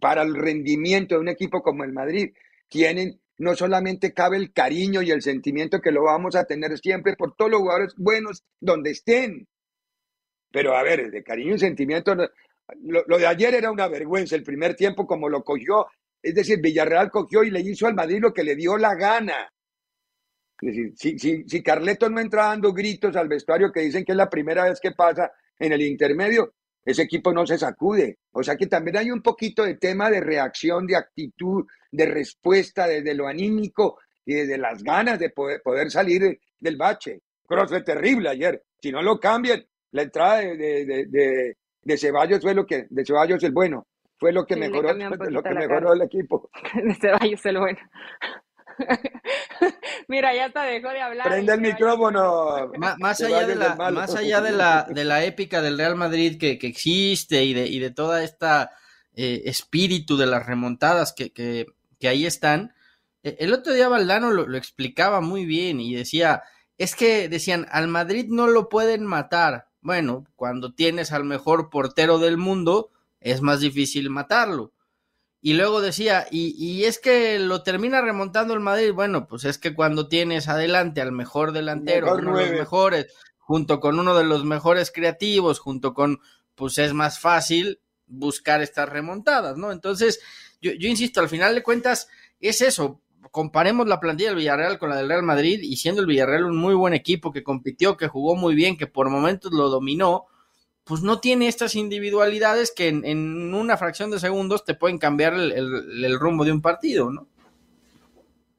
para 0.00 0.22
el 0.22 0.34
rendimiento 0.34 1.14
de 1.14 1.20
un 1.20 1.28
equipo 1.28 1.62
como 1.62 1.84
el 1.84 1.92
Madrid, 1.92 2.32
tienen, 2.68 3.20
no 3.38 3.54
solamente 3.54 4.12
cabe 4.14 4.38
el 4.38 4.52
cariño 4.52 5.02
y 5.02 5.10
el 5.10 5.22
sentimiento 5.22 5.80
que 5.80 5.92
lo 5.92 6.04
vamos 6.04 6.34
a 6.34 6.44
tener 6.44 6.78
siempre 6.78 7.16
por 7.16 7.34
todos 7.34 7.50
los 7.50 7.60
jugadores 7.60 7.94
buenos 7.96 8.44
donde 8.60 8.90
estén, 8.90 9.46
pero 10.50 10.76
a 10.76 10.82
ver, 10.82 11.10
de 11.10 11.22
cariño 11.22 11.54
y 11.54 11.58
sentimiento, 11.58 12.14
lo, 12.82 13.18
de 13.18 13.26
ayer 13.26 13.54
era 13.54 13.70
una 13.70 13.88
vergüenza, 13.88 14.36
el 14.36 14.42
primer 14.42 14.74
tiempo 14.74 15.06
como 15.06 15.28
lo 15.28 15.42
cogió, 15.42 15.86
es 16.22 16.34
decir, 16.34 16.60
Villarreal 16.60 17.10
cogió 17.10 17.42
y 17.42 17.50
le 17.50 17.60
hizo 17.60 17.86
al 17.86 17.94
Madrid 17.94 18.18
lo 18.20 18.32
que 18.32 18.44
le 18.44 18.56
dio 18.56 18.76
la 18.76 18.94
gana. 18.94 19.52
Decir, 20.60 20.92
si, 20.94 21.18
si, 21.18 21.44
si 21.48 21.62
Carleto 21.62 22.10
no 22.10 22.20
entra 22.20 22.44
dando 22.44 22.72
gritos 22.72 23.16
al 23.16 23.28
vestuario 23.28 23.72
que 23.72 23.80
dicen 23.80 24.04
que 24.04 24.12
es 24.12 24.16
la 24.16 24.28
primera 24.28 24.64
vez 24.64 24.78
que 24.78 24.92
pasa 24.92 25.32
en 25.58 25.72
el 25.72 25.80
intermedio, 25.80 26.52
ese 26.84 27.02
equipo 27.02 27.32
no 27.32 27.46
se 27.46 27.56
sacude. 27.56 28.18
O 28.32 28.42
sea 28.42 28.56
que 28.56 28.66
también 28.66 28.98
hay 28.98 29.10
un 29.10 29.22
poquito 29.22 29.64
de 29.64 29.76
tema 29.76 30.10
de 30.10 30.20
reacción, 30.20 30.86
de 30.86 30.96
actitud, 30.96 31.64
de 31.90 32.06
respuesta 32.06 32.86
desde 32.86 33.14
lo 33.14 33.26
anímico 33.26 33.98
y 34.24 34.34
desde 34.34 34.58
las 34.58 34.82
ganas 34.82 35.18
de 35.18 35.30
poder, 35.30 35.62
poder 35.62 35.90
salir 35.90 36.38
del 36.58 36.76
bache. 36.76 37.22
Cross 37.46 37.70
fue 37.70 37.82
terrible 37.82 38.28
ayer. 38.28 38.62
Si 38.80 38.92
no 38.92 39.02
lo 39.02 39.18
cambian, 39.18 39.64
la 39.92 40.02
entrada 40.02 40.38
de, 40.38 40.56
de, 40.56 41.06
de, 41.06 41.56
de, 41.82 41.98
Ceballos 41.98 42.40
fue 42.40 42.54
lo 42.54 42.66
que, 42.66 42.86
de 42.88 43.04
Ceballos 43.04 43.42
el 43.42 43.52
bueno, 43.52 43.86
fue 44.18 44.32
lo 44.32 44.44
que 44.44 44.56
mejoró, 44.56 44.92
lo 44.92 45.42
que 45.42 45.50
mejoró 45.50 45.92
el 45.92 46.02
equipo. 46.02 46.50
De 46.74 46.94
Ceballos 46.94 47.44
el 47.46 47.58
bueno. 47.58 47.78
Mira, 50.08 50.34
ya 50.34 50.46
está 50.46 50.62
dejó 50.64 50.88
de 50.88 51.00
hablar. 51.00 51.28
Prende 51.28 51.52
el 51.52 51.60
micrófono. 51.60 52.72
Más, 52.78 53.20
allá, 53.20 53.46
de 53.46 53.54
la, 53.54 53.74
más 53.74 54.14
allá 54.14 54.40
de 54.40 54.52
la, 54.52 54.86
de 54.88 55.04
la 55.04 55.24
épica 55.24 55.60
del 55.60 55.76
Real 55.76 55.96
Madrid 55.96 56.38
que, 56.38 56.58
que 56.58 56.66
existe 56.66 57.44
y 57.44 57.52
de, 57.52 57.66
y 57.66 57.78
de 57.78 57.90
toda 57.90 58.24
esta 58.24 58.70
eh, 59.14 59.42
espíritu 59.44 60.16
de 60.16 60.26
las 60.26 60.46
remontadas 60.46 61.12
que, 61.12 61.32
que, 61.32 61.66
que 61.98 62.08
ahí 62.08 62.26
están, 62.26 62.72
eh, 63.22 63.36
el 63.40 63.52
otro 63.52 63.72
día 63.72 63.88
Valdano 63.88 64.30
lo, 64.30 64.46
lo, 64.46 64.56
explicaba 64.56 65.20
muy 65.20 65.44
bien 65.44 65.80
y 65.80 65.94
decía, 65.94 66.42
es 66.78 66.94
que 66.94 67.28
decían, 67.28 67.66
al 67.70 67.88
Madrid 67.88 68.26
no 68.28 68.46
lo 68.46 68.68
pueden 68.68 69.04
matar. 69.04 69.68
Bueno, 69.80 70.26
cuando 70.36 70.74
tienes 70.74 71.12
al 71.12 71.24
mejor 71.24 71.70
portero 71.70 72.18
del 72.18 72.36
mundo, 72.36 72.90
es 73.20 73.40
más 73.40 73.60
difícil 73.60 74.10
matarlo. 74.10 74.72
Y 75.42 75.54
luego 75.54 75.80
decía, 75.80 76.26
y, 76.30 76.54
y, 76.58 76.84
es 76.84 76.98
que 76.98 77.38
lo 77.38 77.62
termina 77.62 78.02
remontando 78.02 78.52
el 78.52 78.60
Madrid. 78.60 78.92
Bueno, 78.92 79.26
pues 79.26 79.44
es 79.44 79.56
que 79.56 79.74
cuando 79.74 80.06
tienes 80.06 80.48
adelante 80.48 81.00
al 81.00 81.12
mejor 81.12 81.52
delantero, 81.52 82.14
uno 82.14 82.36
de 82.36 82.46
los 82.46 82.58
mejores, 82.58 83.06
junto 83.38 83.80
con 83.80 83.98
uno 83.98 84.14
de 84.14 84.24
los 84.24 84.44
mejores 84.44 84.92
creativos, 84.92 85.58
junto 85.58 85.94
con, 85.94 86.20
pues 86.54 86.76
es 86.76 86.92
más 86.92 87.18
fácil 87.18 87.80
buscar 88.06 88.60
estas 88.60 88.88
remontadas, 88.88 89.56
¿no? 89.56 89.72
Entonces, 89.72 90.20
yo, 90.60 90.72
yo 90.72 90.88
insisto, 90.88 91.20
al 91.20 91.30
final 91.30 91.54
de 91.54 91.62
cuentas, 91.62 92.08
es 92.38 92.60
eso 92.60 93.00
comparemos 93.30 93.86
la 93.86 94.00
plantilla 94.00 94.30
del 94.30 94.38
Villarreal 94.38 94.78
con 94.78 94.90
la 94.90 94.96
del 94.96 95.08
Real 95.08 95.22
Madrid 95.22 95.60
y 95.62 95.76
siendo 95.76 96.00
el 96.00 96.06
Villarreal 96.06 96.44
un 96.44 96.56
muy 96.56 96.74
buen 96.74 96.94
equipo 96.94 97.32
que 97.32 97.42
compitió, 97.42 97.96
que 97.96 98.08
jugó 98.08 98.36
muy 98.36 98.54
bien, 98.54 98.76
que 98.76 98.86
por 98.86 99.08
momentos 99.10 99.52
lo 99.52 99.68
dominó, 99.68 100.26
pues 100.84 101.02
no 101.02 101.20
tiene 101.20 101.46
estas 101.46 101.76
individualidades 101.76 102.72
que 102.72 102.88
en, 102.88 103.54
una 103.54 103.76
fracción 103.76 104.10
de 104.10 104.18
segundos 104.18 104.64
te 104.64 104.74
pueden 104.74 104.98
cambiar 104.98 105.34
el, 105.34 106.18
rumbo 106.18 106.44
de 106.44 106.52
un 106.52 106.62
partido, 106.62 107.10
¿no? 107.12 107.28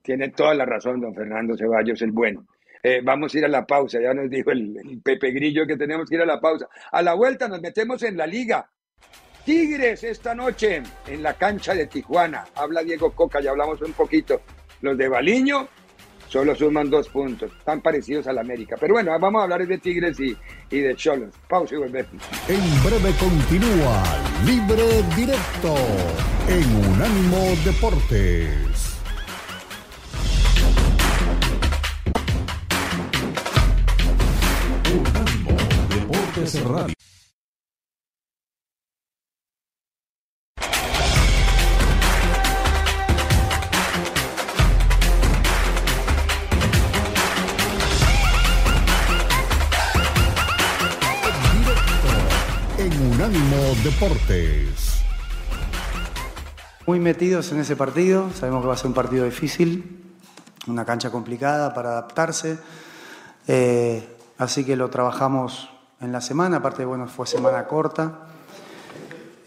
Tiene 0.02 0.30
toda 0.30 0.54
la 0.54 0.66
razón, 0.66 1.02
don 1.02 1.14
Fernando 1.14 1.56
Ceballos, 1.58 2.02
el 2.02 2.12
bueno. 2.12 2.48
Eh, 2.82 3.02
vamos 3.04 3.34
a 3.34 3.38
ir 3.38 3.46
a 3.46 3.50
la 3.50 3.66
pausa, 3.66 4.00
ya 4.02 4.14
nos 4.14 4.30
dijo 4.30 4.50
el, 4.50 4.76
el 4.78 5.02
Pepe 5.02 5.32
Grillo 5.32 5.68
que 5.68 5.78
tenemos 5.78 6.10
que 6.10 6.16
ir 6.16 6.22
a 6.22 6.26
la 6.26 6.40
pausa. 6.40 6.68
A 6.92 7.02
la 7.02 7.14
vuelta 7.14 7.48
nos 7.48 7.62
metemos 7.62 8.02
en 8.04 8.18
la 8.18 8.26
liga. 8.26 8.68
Tigres 9.46 10.04
esta 10.04 10.36
noche 10.36 10.84
en 11.08 11.24
la 11.24 11.34
cancha 11.34 11.74
de 11.74 11.88
Tijuana. 11.88 12.46
Habla 12.56 12.84
Diego 12.84 13.12
Coca, 13.12 13.42
ya 13.42 13.52
hablamos 13.52 13.82
un 13.82 13.94
poquito. 13.94 14.42
Los 14.82 14.98
de 14.98 15.08
Baliño 15.08 15.68
solo 16.28 16.56
suman 16.56 16.90
dos 16.90 17.10
puntos, 17.10 17.52
tan 17.66 17.82
parecidos 17.82 18.28
al 18.28 18.38
América. 18.38 18.78
Pero 18.80 18.94
bueno, 18.94 19.12
vamos 19.20 19.42
a 19.42 19.44
hablar 19.44 19.68
de 19.68 19.78
Tigres 19.80 20.20
y, 20.20 20.38
y 20.70 20.80
de 20.80 20.96
Cholos. 20.96 21.34
Pausa 21.48 21.76
y 21.76 21.78
volvemos. 21.80 22.14
En 22.48 22.84
breve 22.84 23.14
continúa 23.20 24.04
Libre 24.46 25.04
Directo 25.16 25.76
en 26.48 26.76
Unánimo 26.92 27.56
Deportes. 27.66 28.98
Unánimo 34.94 35.58
Deportes 35.90 36.64
Radio. 36.64 36.96
Muy 56.88 57.00
metidos 57.00 57.52
en 57.52 57.60
ese 57.60 57.76
partido, 57.76 58.32
sabemos 58.34 58.64
que 58.64 58.68
va 58.68 58.74
a 58.74 58.78
ser 58.78 58.88
un 58.88 58.96
partido 58.96 59.26
difícil, 59.26 60.12
una 60.66 60.86
cancha 60.86 61.12
complicada 61.12 61.72
para 61.76 61.90
adaptarse, 61.90 62.58
eh, 63.48 64.18
así 64.40 64.66
que 64.66 64.76
lo 64.76 64.90
trabajamos 64.90 65.70
en 66.00 66.12
la 66.12 66.20
semana, 66.20 66.58
aparte 66.58 66.84
bueno, 66.84 67.08
fue 67.08 67.28
semana 67.28 67.68
corta, 67.68 68.22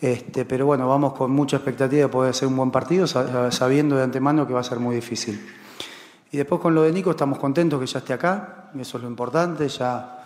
este, 0.00 0.44
pero 0.44 0.66
bueno, 0.66 0.86
vamos 0.88 1.14
con 1.14 1.32
mucha 1.32 1.56
expectativa 1.56 2.02
de 2.02 2.08
poder 2.08 2.30
hacer 2.30 2.46
un 2.46 2.56
buen 2.56 2.70
partido, 2.70 3.08
sabiendo 3.08 3.96
de 3.96 4.04
antemano 4.04 4.46
que 4.46 4.52
va 4.52 4.60
a 4.60 4.64
ser 4.64 4.78
muy 4.78 4.94
difícil. 4.94 5.44
Y 6.30 6.36
después 6.36 6.60
con 6.60 6.76
lo 6.76 6.82
de 6.82 6.92
Nico 6.92 7.10
estamos 7.10 7.40
contentos 7.40 7.80
que 7.80 7.86
ya 7.86 7.98
esté 7.98 8.12
acá, 8.12 8.70
eso 8.78 8.98
es 8.98 9.02
lo 9.02 9.10
importante, 9.10 9.68
ya 9.68 10.23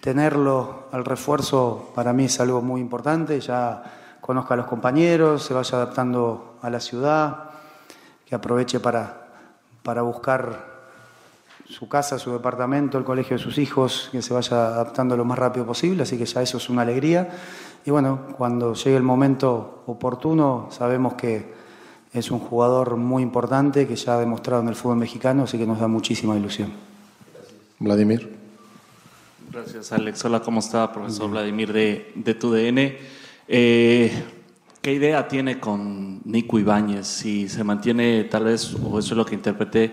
tenerlo 0.00 0.84
al 0.92 1.04
refuerzo 1.04 1.90
para 1.94 2.12
mí 2.12 2.24
es 2.24 2.40
algo 2.40 2.62
muy 2.62 2.80
importante, 2.80 3.40
ya 3.40 3.82
conozca 4.20 4.54
a 4.54 4.56
los 4.56 4.66
compañeros, 4.66 5.44
se 5.44 5.54
vaya 5.54 5.76
adaptando 5.76 6.56
a 6.62 6.70
la 6.70 6.80
ciudad, 6.80 7.50
que 8.26 8.34
aproveche 8.34 8.80
para, 8.80 9.26
para 9.82 10.02
buscar 10.02 10.70
su 11.68 11.88
casa, 11.88 12.18
su 12.18 12.32
departamento, 12.32 12.98
el 12.98 13.04
colegio 13.04 13.36
de 13.36 13.42
sus 13.42 13.58
hijos, 13.58 14.08
que 14.12 14.22
se 14.22 14.34
vaya 14.34 14.68
adaptando 14.68 15.16
lo 15.16 15.24
más 15.24 15.38
rápido 15.38 15.66
posible, 15.66 16.02
así 16.02 16.18
que 16.18 16.26
ya 16.26 16.42
eso 16.42 16.56
es 16.56 16.68
una 16.68 16.82
alegría. 16.82 17.28
Y 17.84 17.90
bueno, 17.90 18.20
cuando 18.36 18.74
llegue 18.74 18.96
el 18.96 19.02
momento 19.02 19.82
oportuno, 19.86 20.68
sabemos 20.70 21.14
que 21.14 21.52
es 22.12 22.30
un 22.30 22.40
jugador 22.40 22.96
muy 22.96 23.22
importante 23.22 23.86
que 23.86 23.96
ya 23.96 24.14
ha 24.14 24.18
demostrado 24.18 24.62
en 24.62 24.68
el 24.68 24.74
fútbol 24.74 24.98
mexicano, 24.98 25.44
así 25.44 25.58
que 25.58 25.66
nos 25.66 25.78
da 25.78 25.86
muchísima 25.86 26.36
ilusión. 26.36 26.72
Vladimir. 27.78 28.39
Gracias, 29.52 29.90
Alex. 29.90 30.24
Hola, 30.24 30.40
¿cómo 30.42 30.60
está, 30.60 30.92
profesor 30.92 31.28
Vladimir 31.28 31.72
de, 31.72 32.12
de 32.14 32.34
TUDN? 32.34 32.94
Eh, 33.48 34.22
¿Qué 34.80 34.92
idea 34.92 35.26
tiene 35.26 35.58
con 35.58 36.20
Nico 36.24 36.60
Ibáñez? 36.60 37.08
Si 37.08 37.48
se 37.48 37.64
mantiene, 37.64 38.22
tal 38.24 38.44
vez, 38.44 38.72
o 38.74 38.96
eso 39.00 39.14
es 39.14 39.16
lo 39.16 39.26
que 39.26 39.34
interpreté, 39.34 39.92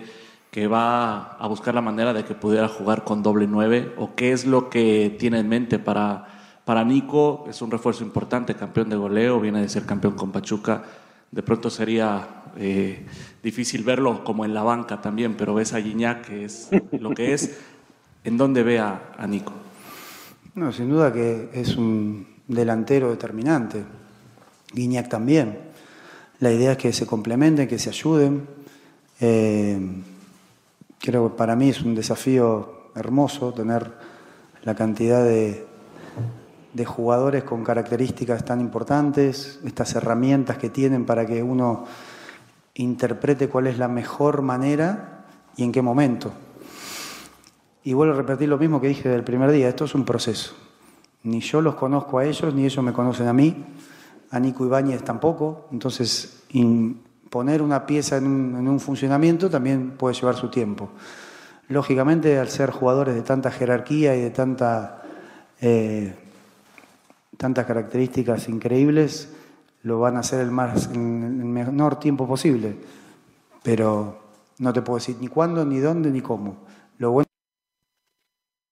que 0.52 0.68
va 0.68 1.32
a 1.32 1.48
buscar 1.48 1.74
la 1.74 1.80
manera 1.80 2.12
de 2.12 2.24
que 2.24 2.36
pudiera 2.36 2.68
jugar 2.68 3.02
con 3.02 3.24
doble 3.24 3.48
nueve, 3.48 3.92
o 3.96 4.14
qué 4.14 4.30
es 4.30 4.46
lo 4.46 4.70
que 4.70 5.16
tiene 5.18 5.40
en 5.40 5.48
mente 5.48 5.80
para, 5.80 6.60
para 6.64 6.84
Nico. 6.84 7.44
Es 7.48 7.60
un 7.60 7.72
refuerzo 7.72 8.04
importante, 8.04 8.54
campeón 8.54 8.88
de 8.90 8.96
goleo, 8.96 9.40
viene 9.40 9.60
de 9.60 9.68
ser 9.68 9.84
campeón 9.84 10.14
con 10.14 10.30
Pachuca. 10.30 10.84
De 11.32 11.42
pronto 11.42 11.68
sería 11.68 12.44
eh, 12.56 13.04
difícil 13.42 13.82
verlo 13.82 14.22
como 14.22 14.44
en 14.44 14.54
la 14.54 14.62
banca 14.62 15.00
también, 15.00 15.36
pero 15.36 15.52
ves 15.52 15.74
a 15.74 15.82
Gignac, 15.82 16.28
que 16.28 16.44
es 16.44 16.70
lo 16.92 17.10
que 17.10 17.32
es. 17.32 17.58
¿En 18.28 18.36
dónde 18.36 18.62
ve 18.62 18.78
a, 18.78 19.26
Nico? 19.26 19.54
No, 20.54 20.70
sin 20.70 20.90
duda 20.90 21.10
que 21.10 21.48
es 21.50 21.78
un 21.78 22.26
delantero 22.46 23.08
determinante. 23.08 23.82
Guiñac 24.70 25.08
también. 25.08 25.58
La 26.40 26.52
idea 26.52 26.72
es 26.72 26.76
que 26.76 26.92
se 26.92 27.06
complementen, 27.06 27.66
que 27.66 27.78
se 27.78 27.88
ayuden. 27.88 28.46
Eh, 29.18 29.80
creo 30.98 31.30
que 31.30 31.38
para 31.38 31.56
mí 31.56 31.70
es 31.70 31.80
un 31.80 31.94
desafío 31.94 32.90
hermoso 32.94 33.54
tener 33.54 33.90
la 34.62 34.74
cantidad 34.74 35.24
de 35.24 35.64
jugadores 36.84 37.44
con 37.44 37.64
características 37.64 38.44
tan 38.44 38.60
importantes, 38.60 39.58
estas 39.64 39.94
herramientas 39.94 40.58
que 40.58 40.68
tienen 40.68 41.06
para 41.06 41.24
que 41.24 41.42
uno 41.42 41.86
interprete 42.74 43.48
cuál 43.48 43.68
es 43.68 43.78
la 43.78 43.88
mejor 43.88 44.42
manera 44.42 45.24
y 45.56 45.64
en 45.64 45.72
qué 45.72 45.80
momento. 45.80 46.30
Y 47.88 47.94
vuelvo 47.94 48.12
a 48.12 48.16
repetir 48.18 48.50
lo 48.50 48.58
mismo 48.58 48.82
que 48.82 48.88
dije 48.88 49.08
del 49.08 49.24
primer 49.24 49.50
día, 49.50 49.66
esto 49.66 49.86
es 49.86 49.94
un 49.94 50.04
proceso. 50.04 50.52
Ni 51.22 51.40
yo 51.40 51.62
los 51.62 51.74
conozco 51.74 52.18
a 52.18 52.26
ellos, 52.26 52.52
ni 52.52 52.66
ellos 52.66 52.84
me 52.84 52.92
conocen 52.92 53.28
a 53.28 53.32
mí, 53.32 53.64
a 54.30 54.38
Nico 54.38 54.66
Ibáñez 54.66 55.02
tampoco, 55.02 55.68
entonces 55.72 56.42
poner 57.30 57.62
una 57.62 57.86
pieza 57.86 58.18
en 58.18 58.26
un, 58.26 58.56
en 58.58 58.68
un 58.68 58.78
funcionamiento 58.78 59.48
también 59.48 59.92
puede 59.92 60.14
llevar 60.14 60.36
su 60.36 60.50
tiempo. 60.50 60.90
Lógicamente, 61.68 62.38
al 62.38 62.50
ser 62.50 62.72
jugadores 62.72 63.14
de 63.14 63.22
tanta 63.22 63.50
jerarquía 63.50 64.14
y 64.14 64.20
de 64.20 64.30
tanta, 64.32 65.02
eh, 65.58 66.14
tantas 67.38 67.64
características 67.64 68.50
increíbles, 68.50 69.32
lo 69.82 69.98
van 69.98 70.18
a 70.18 70.20
hacer 70.20 70.40
el, 70.40 70.50
más, 70.50 70.90
en 70.92 71.40
el 71.40 71.46
menor 71.46 71.98
tiempo 71.98 72.28
posible. 72.28 72.76
Pero 73.62 74.18
no 74.58 74.74
te 74.74 74.82
puedo 74.82 74.98
decir 74.98 75.16
ni 75.22 75.28
cuándo, 75.28 75.64
ni 75.64 75.78
dónde, 75.78 76.10
ni 76.10 76.20
cómo. 76.20 76.68
Lo 76.98 77.12
bueno 77.12 77.27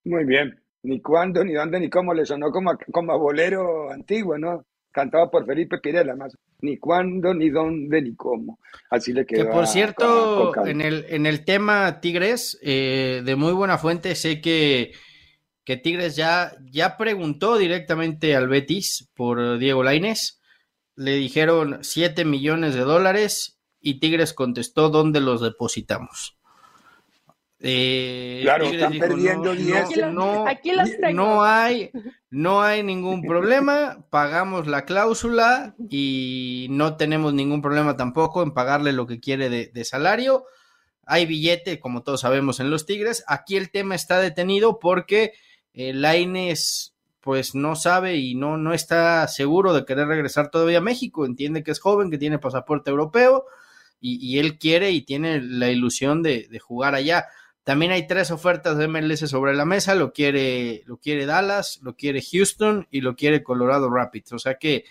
Muy 0.07 0.25
bien. 0.25 0.59
Ni 0.83 1.01
cuándo, 1.01 1.43
ni 1.43 1.53
dónde, 1.53 1.79
ni 1.79 1.89
cómo 1.89 2.13
le 2.13 2.25
sonó 2.25 2.49
como 2.51 2.71
a, 2.71 2.77
como 2.91 3.11
a 3.11 3.17
bolero 3.17 3.91
antiguo, 3.91 4.37
¿no? 4.37 4.65
Cantado 4.91 5.29
por 5.29 5.45
Felipe 5.45 5.79
Pirela, 5.79 6.15
más. 6.15 6.35
Ni 6.61 6.77
cuándo, 6.77 7.33
ni 7.33 7.49
dónde, 7.49 8.01
ni 8.01 8.15
cómo. 8.15 8.59
Así 8.89 9.11
le 9.13 9.25
quedó. 9.25 9.45
Que 9.45 9.51
por 9.51 9.63
a- 9.63 9.67
cierto, 9.67 10.53
a 10.59 10.69
en 10.69 10.81
el, 10.81 11.05
en 11.09 11.25
el 11.25 11.43
tema 11.45 11.99
Tigres, 11.99 12.57
eh, 12.63 13.21
de 13.23 13.35
muy 13.35 13.51
buena 13.53 13.77
fuente, 13.77 14.15
sé 14.15 14.39
que, 14.41 14.93
que 15.65 15.77
Tigres 15.77 16.15
ya, 16.15 16.53
ya 16.71 16.97
preguntó 16.97 17.57
directamente 17.57 18.35
al 18.35 18.47
Betis 18.47 19.11
por 19.15 19.59
Diego 19.59 19.83
Lainez. 19.83 20.39
Le 20.95 21.11
dijeron 21.15 21.79
7 21.81 22.23
millones 22.25 22.73
de 22.73 22.81
dólares 22.81 23.59
y 23.79 23.99
Tigres 23.99 24.33
contestó 24.33 24.89
dónde 24.89 25.19
los 25.21 25.41
depositamos. 25.41 26.36
Eh, 27.59 28.39
Claro, 28.43 28.65
están 28.65 28.91
dijo, 28.91 29.07
perdiendo 29.07 29.53
no, 29.53 29.59
10. 29.59 29.75
Aquí 29.77 29.95
los, 29.95 30.13
no, 30.13 30.47
aquí 30.47 30.71
los 30.73 30.89
tengo. 31.01 31.11
no 31.11 31.43
hay, 31.43 31.91
no 32.29 32.61
hay 32.61 32.83
ningún 32.83 33.23
problema, 33.23 34.05
pagamos 34.09 34.67
la 34.67 34.85
cláusula 34.85 35.75
y 35.89 36.67
no 36.69 36.97
tenemos 36.97 37.33
ningún 37.33 37.61
problema 37.61 37.97
tampoco 37.97 38.43
en 38.43 38.51
pagarle 38.51 38.93
lo 38.93 39.07
que 39.07 39.19
quiere 39.19 39.49
de, 39.49 39.71
de 39.73 39.85
salario. 39.85 40.45
Hay 41.05 41.25
billete, 41.25 41.79
como 41.79 42.03
todos 42.03 42.21
sabemos, 42.21 42.59
en 42.59 42.69
los 42.69 42.85
Tigres. 42.85 43.23
Aquí 43.27 43.55
el 43.55 43.71
tema 43.71 43.95
está 43.95 44.19
detenido 44.19 44.77
porque 44.77 45.33
eh, 45.73 45.93
Lainez 45.93 46.93
pues 47.21 47.55
no 47.55 47.75
sabe 47.75 48.17
y 48.17 48.35
no, 48.35 48.57
no 48.57 48.73
está 48.73 49.27
seguro 49.27 49.73
de 49.73 49.83
querer 49.83 50.07
regresar 50.07 50.49
todavía 50.49 50.77
a 50.77 50.81
México. 50.81 51.25
Entiende 51.25 51.63
que 51.63 51.71
es 51.71 51.79
joven, 51.79 52.09
que 52.11 52.17
tiene 52.17 52.39
pasaporte 52.39 52.89
europeo 52.91 53.45
y, 53.99 54.17
y 54.25 54.39
él 54.39 54.57
quiere 54.59 54.91
y 54.91 55.01
tiene 55.01 55.41
la 55.41 55.69
ilusión 55.69 56.23
de, 56.23 56.47
de 56.49 56.59
jugar 56.59 56.93
allá. 56.95 57.25
También 57.67 57.91
hay 57.91 58.07
tres 58.07 58.31
ofertas 58.31 58.77
de 58.77 58.87
MLS 58.87 59.27
sobre 59.29 59.53
la 59.53 59.65
mesa, 59.65 59.93
lo 59.93 60.13
quiere, 60.13 60.83
lo 60.85 60.95
quiere 60.95 61.25
Dallas, 61.25 61.79
lo 61.83 61.97
quiere 61.97 62.21
Houston 62.21 62.87
y 62.91 63.01
lo 63.01 63.17
quiere 63.17 63.43
Colorado 63.43 63.89
Rapids. 63.89 64.31
O 64.31 64.39
sea 64.39 64.53
que 64.57 64.85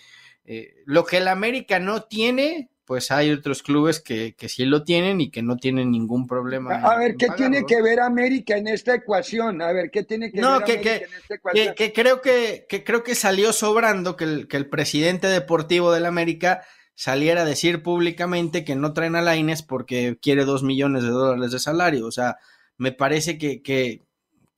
eh, 0.45 0.75
lo 0.85 1.03
que 1.03 1.17
el 1.17 1.27
América 1.27 1.79
no 1.79 2.03
tiene, 2.03 2.69
pues 2.85 3.09
hay 3.09 3.31
otros 3.31 3.63
clubes 3.63 3.99
que, 3.99 4.35
que 4.37 4.47
sí 4.47 4.63
lo 4.65 4.83
tienen 4.83 5.19
y 5.21 5.31
que 5.31 5.41
no 5.41 5.57
tienen 5.57 5.89
ningún 5.89 6.27
problema. 6.27 6.75
A 6.75 6.93
en- 6.93 6.99
ver, 6.99 7.11
en 7.13 7.17
¿qué 7.17 7.27
pagarlo. 7.29 7.49
tiene 7.49 7.65
que 7.65 7.81
ver 7.81 7.99
América 7.99 8.55
en 8.57 8.67
esta 8.67 8.93
ecuación? 8.93 9.59
A 9.63 9.71
ver, 9.71 9.89
¿qué 9.89 10.03
tiene 10.03 10.31
que 10.31 10.39
No, 10.39 10.59
ver 10.59 10.63
que- 10.65 10.71
América 10.73 10.99
que- 10.99 11.05
en 11.05 11.13
esta 11.19 11.33
ecuación? 11.33 11.67
Que, 11.69 11.73
que 11.87 11.93
creo 11.93 12.21
que, 12.21 12.65
que 12.69 12.83
creo 12.83 13.01
que 13.03 13.15
salió 13.15 13.53
sobrando 13.53 14.15
que 14.15 14.23
el, 14.25 14.47
que 14.47 14.57
el 14.57 14.69
presidente 14.69 15.25
deportivo 15.25 15.91
del 15.91 16.05
América 16.05 16.61
saliera 16.93 17.41
a 17.41 17.45
decir 17.45 17.81
públicamente 17.81 18.63
que 18.63 18.75
no 18.75 18.93
traen 18.93 19.15
a 19.15 19.21
Laines 19.23 19.63
porque 19.63 20.19
quiere 20.21 20.45
dos 20.45 20.61
millones 20.61 21.01
de 21.01 21.09
dólares 21.09 21.51
de 21.51 21.57
salario. 21.59 22.05
O 22.05 22.11
sea, 22.11 22.37
me 22.77 22.91
parece 22.91 23.37
que, 23.37 23.61
que 23.61 24.05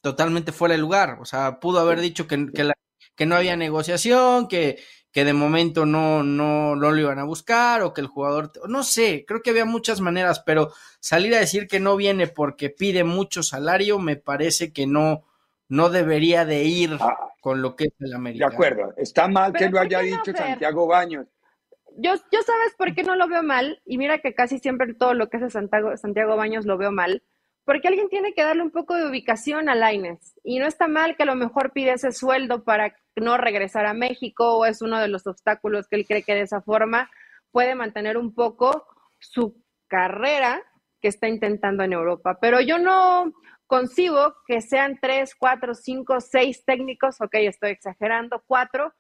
totalmente 0.02 0.52
fuera 0.52 0.74
de 0.76 0.82
lugar. 0.82 1.18
O 1.22 1.26
sea, 1.26 1.60
pudo 1.60 1.80
haber 1.80 2.00
dicho 2.00 2.28
que, 2.28 2.52
que, 2.54 2.64
la- 2.64 2.74
que 3.16 3.26
no 3.26 3.36
había 3.36 3.56
negociación, 3.58 4.48
que, 4.48 4.80
que 5.12 5.26
de 5.26 5.34
momento 5.34 5.86
no, 5.86 6.24
no, 6.24 6.76
no 6.76 6.92
lo 6.92 6.98
iban 6.98 7.20
a 7.20 7.24
buscar, 7.26 7.82
o 7.82 7.94
que 7.94 8.02
el 8.02 8.08
jugador, 8.08 8.52
no 8.70 8.84
sé, 8.84 9.26
creo 9.28 9.42
que 9.42 9.50
había 9.52 9.66
muchas 9.66 10.02
maneras, 10.02 10.42
pero 10.46 10.72
salir 11.00 11.34
a 11.36 11.40
decir 11.40 11.68
que 11.68 11.80
no 11.80 11.96
viene 11.96 12.28
porque 12.28 12.70
pide 12.70 13.04
mucho 13.04 13.44
salario, 13.44 14.00
me 14.00 14.16
parece 14.18 14.72
que 14.74 14.88
no, 14.88 15.26
no 15.70 15.90
debería 15.90 16.46
de 16.46 16.64
ir 16.66 17.00
Ah, 17.00 17.30
con 17.42 17.62
lo 17.62 17.76
que 17.76 17.86
es 17.86 17.94
el 18.00 18.14
de 18.34 18.46
América. 18.46 18.46
acuerdo, 18.46 18.94
está 18.98 19.28
mal 19.28 19.56
que 19.56 19.70
lo 19.70 19.80
¿por 19.80 19.88
haya 19.88 20.00
no, 20.02 20.02
dicho 20.02 20.34
Fer? 20.34 20.38
Santiago 20.38 20.88
Baños. 20.88 21.28
Yo, 21.98 22.16
yo 22.32 22.42
sabes 22.42 22.74
por 22.78 22.96
qué 22.96 23.04
no 23.04 23.16
lo 23.16 23.28
veo 23.28 23.44
mal, 23.44 23.82
y 23.86 23.98
mira 23.98 24.20
que 24.20 24.34
casi 24.34 24.58
siempre 24.60 24.94
todo 24.94 25.14
lo 25.14 25.30
que 25.30 25.38
hace 25.38 25.50
Santiago, 25.50 25.96
Santiago 25.98 26.36
Baños 26.36 26.66
lo 26.66 26.78
veo 26.78 26.92
mal, 26.92 27.24
porque 27.70 27.88
alguien 27.88 28.10
tiene 28.10 28.34
que 28.34 28.42
darle 28.42 28.64
un 28.64 28.72
poco 28.72 28.96
de 28.96 29.08
ubicación 29.08 29.70
a 29.70 29.76
Lainez. 29.76 30.34
Y 30.44 30.58
no 30.58 30.66
está 30.66 30.88
mal 30.88 31.16
que 31.16 31.22
a 31.22 31.28
lo 31.28 31.36
mejor 31.36 31.72
pide 31.72 31.92
ese 31.92 32.12
sueldo 32.12 32.64
para 32.64 32.96
no 33.16 33.38
regresar 33.38 33.86
a 33.86 33.94
México, 33.94 34.58
o 34.58 34.66
es 34.66 34.82
uno 34.82 34.98
de 35.00 35.08
los 35.08 35.28
obstáculos 35.28 35.88
que 35.88 35.98
él 35.98 36.08
cree 36.08 36.24
que 36.24 36.34
de 36.34 36.42
esa 36.42 36.62
forma 36.62 37.12
puede 37.52 37.76
mantener 37.76 38.18
un 38.18 38.34
poco 38.34 38.88
su 39.20 39.64
carrera 39.88 40.64
que 41.00 41.10
está 41.10 41.28
intentando 41.28 41.84
en 41.84 41.94
Europa. 41.94 42.40
Pero 42.42 42.60
yo 42.60 42.80
no 42.80 43.34
concibo 43.68 44.34
que 44.48 44.62
sean 44.62 44.98
tres, 45.00 45.36
cuatro, 45.36 45.76
cinco, 45.76 46.22
seis 46.22 46.66
técnicos, 46.66 47.22
ok, 47.22 47.36
estoy 47.36 47.70
exagerando, 47.70 48.44
cuatro, 48.48 48.96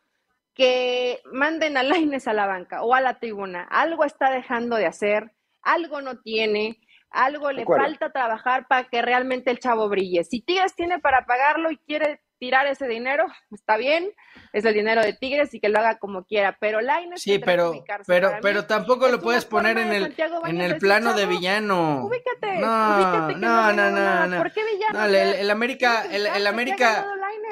que 0.54 1.22
manden 1.34 1.76
a 1.76 1.82
Laines 1.82 2.28
a 2.28 2.34
la 2.34 2.46
banca 2.46 2.84
o 2.84 2.94
a 2.94 3.02
la 3.02 3.18
tribuna. 3.18 3.64
Algo 3.64 4.06
está 4.06 4.30
dejando 4.30 4.76
de 4.76 4.86
hacer, 4.86 5.32
algo 5.64 6.02
no 6.02 6.20
tiene, 6.20 6.80
algo 7.12 7.52
le 7.52 7.66
falta 7.66 8.12
trabajar 8.12 8.68
para 8.68 8.88
que 8.88 9.02
realmente 9.02 9.52
el 9.52 9.60
chavo 9.60 9.90
brille. 9.90 10.24
Si 10.24 10.42
Tigres 10.42 10.76
tiene 10.76 11.00
para 11.00 11.26
pagarlo 11.26 11.72
y 11.72 11.78
quiere 11.78 12.22
tirar 12.40 12.66
ese 12.68 12.88
dinero, 12.88 13.26
está 13.52 13.76
bien, 13.78 14.12
es 14.54 14.64
el 14.66 14.74
dinero 14.74 15.02
de 15.02 15.14
Tigres 15.14 15.54
y 15.54 15.60
que 15.60 15.68
lo 15.70 15.80
haga 15.80 16.00
como 16.00 16.24
quiera, 16.24 16.58
pero 16.60 16.80
Laines 16.82 17.22
Sí, 17.22 17.32
tendrá 17.38 17.56
que 17.72 17.82
pero, 17.82 17.82
pero, 18.08 18.32
pero 18.42 18.66
tampoco 18.66 19.10
lo 19.10 19.20
puedes 19.20 19.44
poner 19.46 19.78
en 19.78 19.92
el, 19.92 20.16
en 20.48 20.62
el 20.62 20.78
plano 20.78 21.14
de 21.14 21.24
"Chavo, 21.24 21.32
villano. 21.36 22.06
Ubícate, 22.06 22.60
No, 22.60 22.96
ubícate 22.96 23.34
que 23.34 23.40
no, 23.40 23.74
no, 23.74 24.28
no. 24.28 24.38
¿Por 24.38 24.52
qué 24.54 24.62
villano? 24.64 25.00
No, 25.00 25.06
el, 25.06 25.50
América, 25.52 26.04
¿Quieres 26.10 26.36
el, 26.38 26.48
América, 26.48 27.06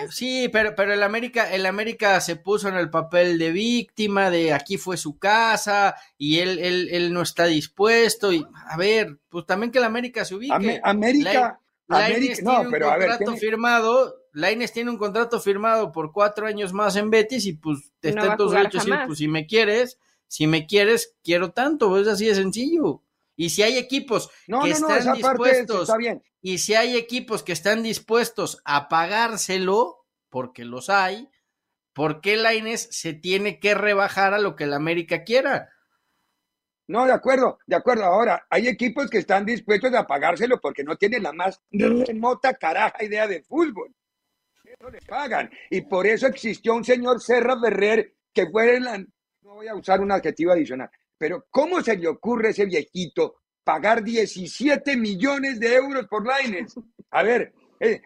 sí, 0.10 0.50
pero, 0.50 0.74
pero 0.76 0.94
el 0.94 1.04
América, 1.04 1.52
el 1.54 1.66
América 1.66 2.22
se 2.22 2.38
puso 2.38 2.70
en 2.70 2.76
el 2.76 2.90
papel 2.90 3.38
de 3.38 3.52
víctima, 3.52 4.30
de 4.30 4.54
aquí 4.54 4.78
fue 4.78 4.96
su 4.98 5.20
casa, 5.20 5.96
y 6.18 6.40
él, 6.40 6.60
él, 6.60 6.88
él 6.92 7.14
no 7.14 7.22
está 7.22 7.46
dispuesto, 7.46 8.32
y 8.32 8.46
a 8.70 8.78
ver, 8.78 9.18
pues 9.30 9.46
también 9.46 9.72
que 9.72 9.80
el 9.80 9.84
América 9.84 10.24
se 10.24 10.36
ubique. 10.36 10.80
América, 10.84 11.60
América, 11.90 12.42
no, 12.44 12.62
un 12.62 12.72
pero 12.72 12.90
a 12.92 12.98
ver, 12.98 13.08
contrato 13.10 13.32
tiene- 13.32 13.40
firmado, 13.40 14.16
Lainez 14.38 14.72
tiene 14.72 14.92
un 14.92 15.00
contrato 15.00 15.40
firmado 15.40 15.92
por 15.92 16.12
cuatro 16.12 16.46
años 16.46 16.72
más 16.72 16.96
en 16.96 17.10
Betis 17.10 17.48
y 17.48 17.54
pues 17.54 17.92
No 18.04 18.10
está 18.10 18.26
en 18.28 18.38
tus 18.38 18.52
derechos 18.52 18.86
de 18.86 18.92
decir, 18.92 19.08
pues 19.08 19.18
si 19.18 19.28
me 19.28 19.48
quieres, 19.48 20.00
si 20.28 20.46
me 20.46 20.68
quieres, 20.68 21.16
quiero 21.24 21.54
tanto, 21.54 21.98
es 21.98 22.08
así 22.08 22.28
de 22.28 22.36
sencillo. 22.36 23.02
Y 23.36 23.50
si 23.50 23.64
hay 23.64 23.80
equipos 23.80 24.30
No, 24.48 24.62
que 24.62 24.70
no, 24.80 24.96
están 24.96 25.16
dispuestos, 25.16 25.82
está 25.82 25.98
bien. 25.98 26.22
y 26.40 26.60
si 26.60 26.76
hay 26.76 26.96
equipos 26.96 27.42
que 27.42 27.52
están 27.52 27.82
dispuestos 27.82 28.62
a 28.64 28.90
pagárselo, 28.90 30.06
porque 30.30 30.66
los 30.66 30.92
hay, 30.92 31.30
¿por 31.94 32.22
qué 32.22 32.38
Laines 32.38 32.90
se 32.92 33.14
tiene 33.14 33.60
que 33.60 33.74
rebajar 33.74 34.36
a 34.36 34.40
lo 34.40 34.56
que 34.56 34.66
el 34.66 34.74
América 34.74 35.24
quiera? 35.24 35.70
No, 36.86 37.08
de 37.08 37.14
acuerdo, 37.14 37.58
de 37.66 37.76
acuerdo. 37.76 38.04
Ahora, 38.04 38.46
hay 38.52 38.68
equipos 38.68 39.10
que 39.10 39.18
están 39.18 39.48
dispuestos 39.48 39.96
a 39.96 40.06
pagárselo 40.06 40.62
porque 40.62 40.84
no 40.84 40.96
tienen 40.96 41.24
la 41.24 41.34
más 41.34 41.60
remota 41.72 42.54
caraja 42.54 43.04
idea 43.04 43.26
de 43.26 43.42
fútbol. 43.42 43.96
Eso 44.80 44.90
le 44.92 45.00
pagan. 45.02 45.50
Y 45.70 45.82
por 45.82 46.06
eso 46.06 46.28
existió 46.28 46.76
un 46.76 46.84
señor 46.84 47.22
Serra 47.22 47.60
Ferrer 47.60 48.14
que 48.34 48.48
fue 48.50 48.80
la... 48.80 48.98
No 49.00 49.56
voy 49.56 49.68
a 49.68 49.76
usar 49.76 50.02
un 50.02 50.12
adjetivo 50.12 50.52
adicional, 50.52 50.90
pero 51.18 51.46
¿cómo 51.50 51.82
se 51.82 51.96
le 51.98 52.08
ocurre 52.08 52.50
a 52.50 52.52
ese 52.52 52.66
viejito 52.66 53.38
pagar 53.64 54.04
17 54.04 54.98
millones 54.98 55.60
de 55.60 55.76
euros 55.76 56.06
por 56.08 56.26
Laines? 56.28 56.76
A 57.12 57.24
ver, 57.24 57.54
eh, 57.80 58.02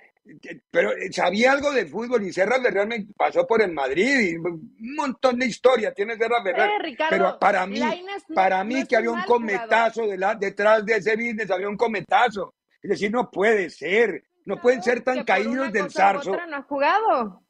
pero 0.69 0.91
sabía 1.11 1.51
algo 1.51 1.71
de 1.71 1.87
fútbol 1.87 2.23
y 2.23 2.31
Serra 2.31 2.61
Ferrer 2.61 2.87
me 2.87 3.05
pasó 3.17 3.45
por 3.47 3.61
el 3.61 3.71
Madrid 3.73 4.19
y 4.19 4.35
un 4.37 4.71
montón 4.95 5.39
de 5.39 5.47
historia 5.47 5.93
tiene 5.93 6.15
Serra 6.15 6.43
Ferrer. 6.43 6.69
Eh, 6.69 6.83
Ricardo, 6.83 7.09
pero 7.17 7.39
para 7.39 7.65
mí, 7.65 7.79
no- 7.79 8.35
para 8.35 8.63
no 8.63 8.65
mí 8.65 8.85
que 8.87 8.95
había 8.95 9.09
un 9.11 9.23
cometazo 9.23 10.07
de 10.07 10.17
la- 10.17 10.35
detrás 10.35 10.85
de 10.85 10.95
ese 10.97 11.15
business, 11.15 11.49
había 11.51 11.67
un 11.69 11.77
cometazo. 11.77 12.53
Es 12.81 12.89
decir, 12.91 13.11
no 13.11 13.29
puede 13.31 13.69
ser, 13.71 14.23
no 14.45 14.57
pueden 14.57 14.81
ser 14.83 15.03
tan 15.03 15.23
caídos 15.23 15.71
del 15.71 15.91
zarzo. 15.91 16.31
no 16.31 16.55
ha 16.57 16.63
jugado. 16.63 17.43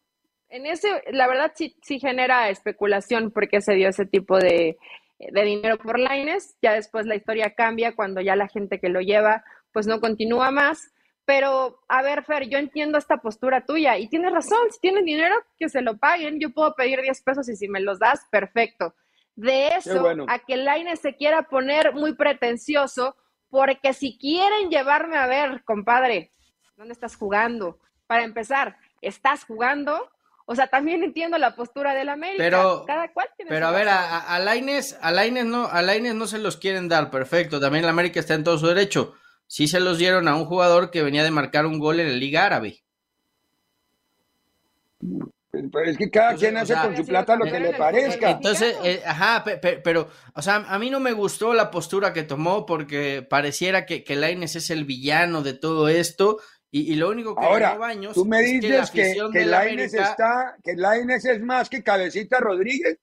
En 0.50 0.66
ese, 0.66 1.04
la 1.12 1.28
verdad 1.28 1.54
sí, 1.56 1.78
sí 1.82 2.00
genera 2.00 2.50
especulación 2.50 3.32
porque 3.32 3.62
se 3.62 3.74
dio 3.74 3.88
ese 3.88 4.06
tipo 4.06 4.38
de, 4.38 4.78
de 5.18 5.44
dinero 5.44 5.78
por 5.78 5.98
Laines. 5.98 6.58
Ya 6.62 6.74
después 6.74 7.06
la 7.06 7.16
historia 7.16 7.54
cambia 7.56 7.96
cuando 7.96 8.20
ya 8.22 8.36
la 8.36 8.48
gente 8.48 8.80
que 8.80 8.90
lo 8.90 9.00
lleva 9.00 9.44
pues 9.72 9.88
no 9.88 10.00
continúa 10.00 10.52
más. 10.52 10.92
Pero, 11.26 11.80
a 11.88 12.02
ver, 12.02 12.24
Fer, 12.24 12.50
yo 12.50 12.58
entiendo 12.58 12.98
esta 12.98 13.18
postura 13.18 13.66
tuya 13.66 13.98
y 13.98 14.10
tienes 14.10 14.34
razón, 14.34 14.72
si 14.72 14.80
tienen 14.80 15.06
dinero, 15.06 15.36
que 15.58 15.70
se 15.70 15.82
lo 15.82 15.98
paguen. 15.98 16.40
Yo 16.40 16.50
puedo 16.50 16.74
pedir 16.76 17.02
10 17.02 17.22
pesos 17.22 17.48
y 17.48 17.56
si 17.56 17.68
me 17.68 17.80
los 17.80 18.00
das, 18.00 18.26
perfecto. 18.32 18.96
De 19.36 19.70
eso 19.70 20.02
bueno. 20.02 20.26
a 20.28 20.40
que 20.40 20.58
Laines 20.58 21.00
se 21.00 21.16
quiera 21.16 21.44
poner 21.44 21.94
muy 21.94 22.16
pretencioso, 22.16 23.16
porque 23.50 23.94
si 23.94 24.18
quieren 24.18 24.70
llevarme 24.70 25.18
a 25.18 25.28
ver, 25.28 25.64
compadre, 25.64 26.32
¿dónde 26.82 26.94
estás 26.94 27.16
jugando? 27.16 27.78
Para 28.08 28.24
empezar, 28.24 28.76
¿estás 29.02 29.44
jugando? 29.44 30.10
O 30.48 30.56
sea, 30.56 30.66
también 30.66 31.04
entiendo 31.04 31.38
la 31.38 31.56
postura 31.56 31.94
del 31.94 32.10
América. 32.10 32.44
Pero- 32.44 32.86
Cada 32.88 33.14
cual 33.14 33.28
tiene 33.38 33.50
Pero 33.50 33.68
su 33.68 33.74
a 33.74 33.78
ver, 33.78 33.88
a, 33.88 34.20
a, 34.36 34.40
Lainez, 34.40 34.98
a 35.00 35.12
Lainez 35.12 35.46
no, 35.46 35.68
a 35.68 35.84
Lainez 35.84 36.16
no 36.16 36.26
se 36.26 36.40
los 36.40 36.58
quieren 36.58 36.90
dar, 36.90 37.12
perfecto. 37.12 37.60
También 37.60 37.84
el 37.84 37.90
América 37.92 38.20
está 38.20 38.34
en 38.34 38.44
todo 38.44 38.58
su 38.58 38.66
derecho. 38.66 39.14
Sí 39.46 39.68
se 39.68 39.80
los 39.80 40.00
dieron 40.00 40.28
a 40.28 40.36
un 40.36 40.46
jugador 40.46 40.90
que 40.90 41.04
venía 41.04 41.24
de 41.24 41.30
marcar 41.30 41.68
un 41.68 41.78
gol 41.78 42.00
en 42.00 42.08
la 42.10 42.16
Liga 42.16 42.48
Árabe. 42.48 42.82
Pero 45.52 45.86
es 45.86 45.98
que 45.98 46.10
cada 46.10 46.32
Entonces, 46.32 46.50
quien 46.50 46.58
o 46.58 46.62
hace 46.62 46.74
sea, 46.74 46.84
con 46.84 46.98
su 46.98 47.06
plata 47.06 47.36
lo 47.36 47.46
que 47.46 47.60
le 47.60 47.74
parezca. 47.76 48.32
Entonces, 48.32 48.76
eh, 48.84 49.04
ajá, 49.06 49.44
pe- 49.44 49.58
pe- 49.58 49.78
pero, 49.84 50.10
o 50.34 50.42
sea, 50.42 50.56
a 50.56 50.80
mí 50.80 50.90
no 50.90 51.00
me 51.00 51.12
gustó 51.12 51.54
la 51.54 51.70
postura 51.70 52.12
que 52.12 52.24
tomó 52.24 52.66
porque 52.66 53.22
pareciera 53.30 53.86
que, 53.86 54.04
que 54.04 54.16
Lainez 54.16 54.56
es 54.56 54.72
el 54.72 54.86
villano 54.86 55.44
de 55.44 55.54
todo 55.54 55.88
esto 55.90 56.40
y, 56.72 56.94
y 56.94 56.96
lo 56.96 57.10
único 57.10 57.36
que 57.36 57.46
Ahora, 57.46 57.76
Baños 57.78 58.14
tú 58.14 58.26
me 58.26 58.40
es 58.42 58.62
que 58.62 58.70
la 58.70 58.76
dices 58.82 58.92
que, 58.92 59.14
que 59.34 59.46
Lainez 59.46 59.94
América, 59.94 60.10
está, 60.12 60.58
que 60.64 60.76
Lainez 60.76 61.26
es 61.26 61.42
más 61.42 61.70
que 61.70 61.84
Cabecita 61.84 62.40
Rodríguez. 62.40 62.98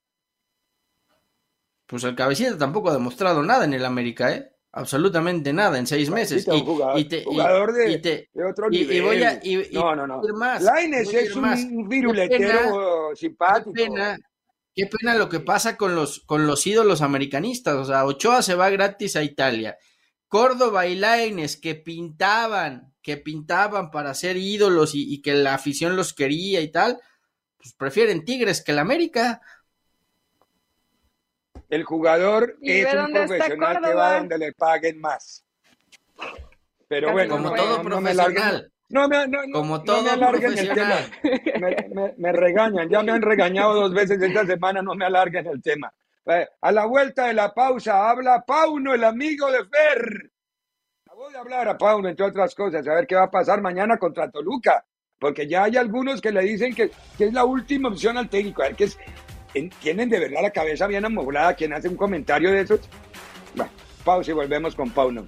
pues 1.85 2.03
el 2.03 2.15
cabecita 2.15 2.57
tampoco 2.57 2.89
ha 2.89 2.93
demostrado 2.93 3.41
nada 3.41 3.65
en 3.65 3.73
el 3.73 3.83
América, 3.85 4.31
¿eh? 4.31 4.51
Absolutamente 4.71 5.51
nada 5.51 5.79
en 5.79 5.87
seis 5.87 6.11
meses. 6.11 6.47
Y, 6.47 6.61
jugador- 6.63 6.99
y 6.99 7.05
te- 7.05 7.23
jugador 7.23 7.73
de- 7.73 7.91
y 7.91 8.01
te- 8.01 8.29
de 8.31 8.45
otro 8.45 8.67
y- 8.69 8.77
y 8.77 8.85
nivel. 8.85 9.01
voy 9.03 9.23
a- 9.23 9.39
y- 9.41 9.67
y 9.71 9.73
no, 9.73 9.95
no, 9.95 10.05
no. 10.05 10.21
más, 10.35 10.61
Lainez 10.61 11.11
es 11.11 11.35
un, 11.35 11.41
más. 11.41 11.59
viruletero 11.87 12.59
pena, 12.59 13.15
simpático. 13.15 13.73
Qué 13.73 13.83
pena, 13.85 14.17
qué 14.75 14.85
pena 14.85 15.15
lo 15.15 15.27
que 15.27 15.39
pasa 15.39 15.75
con 15.75 15.95
los, 15.95 16.19
con 16.27 16.45
los 16.45 16.67
ídolos 16.67 17.01
americanistas. 17.01 17.73
O 17.75 17.85
sea, 17.85 18.05
Ochoa 18.05 18.43
se 18.43 18.53
va 18.53 18.69
gratis 18.69 19.15
a 19.15 19.23
Italia. 19.23 19.75
Córdoba 20.29 20.87
y 20.87 20.95
Lainez 20.95 21.57
que 21.59 21.75
pintaban, 21.75 22.93
que 23.01 23.17
pintaban 23.17 23.91
para 23.91 24.13
ser 24.13 24.37
ídolos 24.37 24.95
y, 24.95 25.13
y 25.13 25.21
que 25.21 25.33
la 25.33 25.55
afición 25.55 25.95
los 25.97 26.13
quería 26.13 26.61
y 26.61 26.69
tal, 26.71 26.99
pues 27.57 27.73
prefieren 27.73 28.23
Tigres 28.23 28.63
que 28.63 28.71
el 28.71 28.79
América. 28.79 29.41
El 31.69 31.83
jugador 31.83 32.57
¿Y 32.61 32.71
es 32.79 32.93
un 32.93 33.11
profesional 33.11 33.79
que 33.83 33.93
va 33.93 34.17
donde 34.19 34.37
le 34.37 34.53
paguen 34.53 34.99
más. 35.01 35.43
Pero 36.87 37.07
Casi 37.07 37.13
bueno, 37.13 37.35
Como 37.35 37.49
no, 37.49 37.55
todo 37.55 37.77
no, 37.77 37.83
profesional. 37.83 38.71
No, 38.89 39.07
me- 39.07 39.27
no, 39.27 39.45
no, 39.45 39.53
Como 39.53 39.77
no 39.77 39.83
todo 39.83 40.01
me 40.03 40.09
alarguen 40.09 40.57
el 40.57 40.73
tema. 40.73 40.95
profesional. 41.21 41.59
Me, 41.61 41.89
me- 42.01 42.13
me 42.17 42.31
regañan, 42.31 42.89
ya 42.89 43.03
me 43.03 43.11
han 43.11 43.21
regañado 43.21 43.75
dos 43.75 43.93
veces 43.93 44.19
esta 44.21 44.45
semana, 44.47 44.81
no 44.81 44.95
me 44.95 45.05
alarguen 45.05 45.45
el 45.45 45.61
tema. 45.61 45.93
Eh, 46.29 46.47
A 46.61 46.71
la 46.71 46.85
vuelta 46.85 47.25
de 47.25 47.33
la 47.33 47.53
pausa 47.53 48.09
habla 48.09 48.43
Pauno, 48.45 48.93
el 48.93 49.03
amigo 49.03 49.51
de 49.51 49.59
Fer. 49.65 50.31
Acabo 51.07 51.29
de 51.29 51.37
hablar 51.37 51.67
a 51.67 51.77
Pauno, 51.77 52.07
entre 52.07 52.25
otras 52.25 52.53
cosas, 52.53 52.87
a 52.87 52.93
ver 52.93 53.07
qué 53.07 53.15
va 53.15 53.23
a 53.25 53.31
pasar 53.31 53.61
mañana 53.61 53.97
contra 53.97 54.29
Toluca, 54.29 54.85
porque 55.19 55.47
ya 55.47 55.63
hay 55.63 55.75
algunos 55.77 56.21
que 56.21 56.31
le 56.31 56.41
dicen 56.43 56.73
que, 56.75 56.91
que 57.17 57.25
es 57.25 57.33
la 57.33 57.45
última 57.45 57.89
opción 57.89 58.17
al 58.17 58.29
técnico. 58.29 58.61
A 58.61 58.65
ver, 58.67 58.75
que 58.75 58.83
es, 58.85 58.97
en- 59.55 59.69
tienen 59.71 60.07
de 60.09 60.19
verdad 60.19 60.41
la 60.43 60.51
cabeza 60.51 60.85
bien 60.87 61.03
amoblada 61.05 61.55
quien 61.55 61.73
hace 61.73 61.89
un 61.89 61.97
comentario 61.97 62.51
de 62.51 62.61
esos. 62.61 62.81
Bueno, 63.55 63.71
pausa 64.05 64.29
y 64.31 64.35
volvemos 64.35 64.75
con 64.75 64.91
Pauno. 64.91 65.25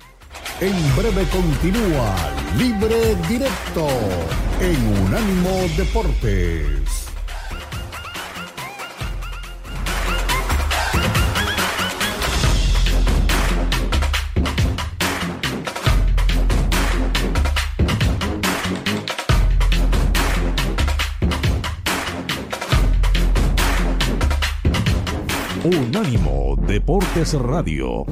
En 0.62 0.96
breve 0.96 1.26
continúa 1.32 2.16
Libre 2.56 3.16
Directo 3.28 3.88
en 4.60 5.04
Unánimo 5.08 5.50
Deportes. 5.76 7.01
Unánimo 25.64 26.56
Deportes 26.58 27.36
Radio. 27.36 28.04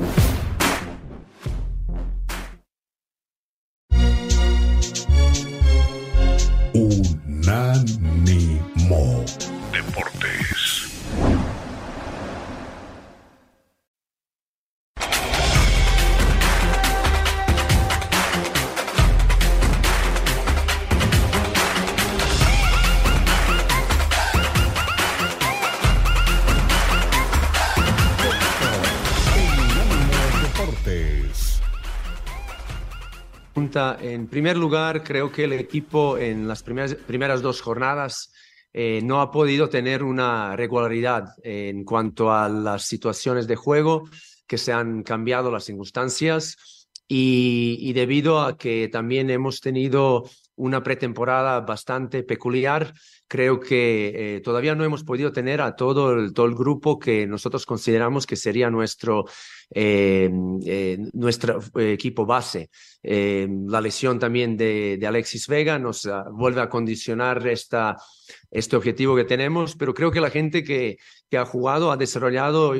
En 34.12 34.28
primer 34.28 34.58
lugar, 34.58 35.04
creo 35.04 35.32
que 35.32 35.44
el 35.44 35.54
equipo 35.54 36.18
en 36.18 36.48
las 36.48 36.64
primeras, 36.64 36.96
primeras 36.96 37.44
dos 37.44 37.62
jornadas 37.62 38.34
eh, 38.74 39.02
no 39.04 39.22
ha 39.22 39.30
podido 39.30 39.70
tener 39.70 40.02
una 40.02 40.56
regularidad 40.56 41.26
en 41.44 41.84
cuanto 41.84 42.34
a 42.34 42.50
las 42.50 42.86
situaciones 42.86 43.46
de 43.46 43.56
juego, 43.56 44.10
que 44.48 44.58
se 44.58 44.74
han 44.74 45.04
cambiado 45.04 45.52
las 45.52 45.66
circunstancias 45.66 46.58
y, 47.08 47.78
y 47.82 47.94
debido 47.94 48.42
a 48.42 48.58
que 48.58 48.90
también 48.92 49.30
hemos 49.30 49.62
tenido 49.62 50.28
una 50.56 50.82
pretemporada 50.82 51.62
bastante 51.62 52.24
peculiar, 52.24 52.96
creo 53.30 53.60
que 53.60 54.36
eh, 54.38 54.42
todavía 54.42 54.74
no 54.74 54.84
hemos 54.84 55.04
podido 55.04 55.32
tener 55.32 55.62
a 55.62 55.76
todo 55.76 56.14
el, 56.14 56.34
todo 56.34 56.48
el 56.48 56.56
grupo 56.56 56.98
que 56.98 57.28
nosotros 57.28 57.64
consideramos 57.66 58.26
que 58.26 58.36
sería 58.36 58.72
nuestro, 58.72 59.26
eh, 59.70 60.30
eh, 60.66 60.98
nuestro 61.14 61.62
equipo 61.76 62.26
base. 62.26 62.72
La 63.04 63.82
lesión 63.82 64.20
también 64.20 64.58
de, 64.58 65.00
Alexis 65.08 65.48
Vega 65.48 65.78
nos 65.78 66.08
ah, 66.08 66.26
vuelve 66.32 66.60
a 66.62 66.70
condicionar 66.70 67.48
esta, 67.48 67.98
este 68.50 68.76
objetivo 68.76 69.16
que 69.16 69.26
tenemos, 69.26 69.76
pero 69.76 69.94
creo 69.94 70.12
que 70.12 70.22
la 70.22 70.32
gente 70.32 70.64
que, 70.64 70.98
que 71.30 71.38
ha 71.38 71.46
jugado 71.46 71.92
ha 71.92 71.98
desarrollado 71.98 72.74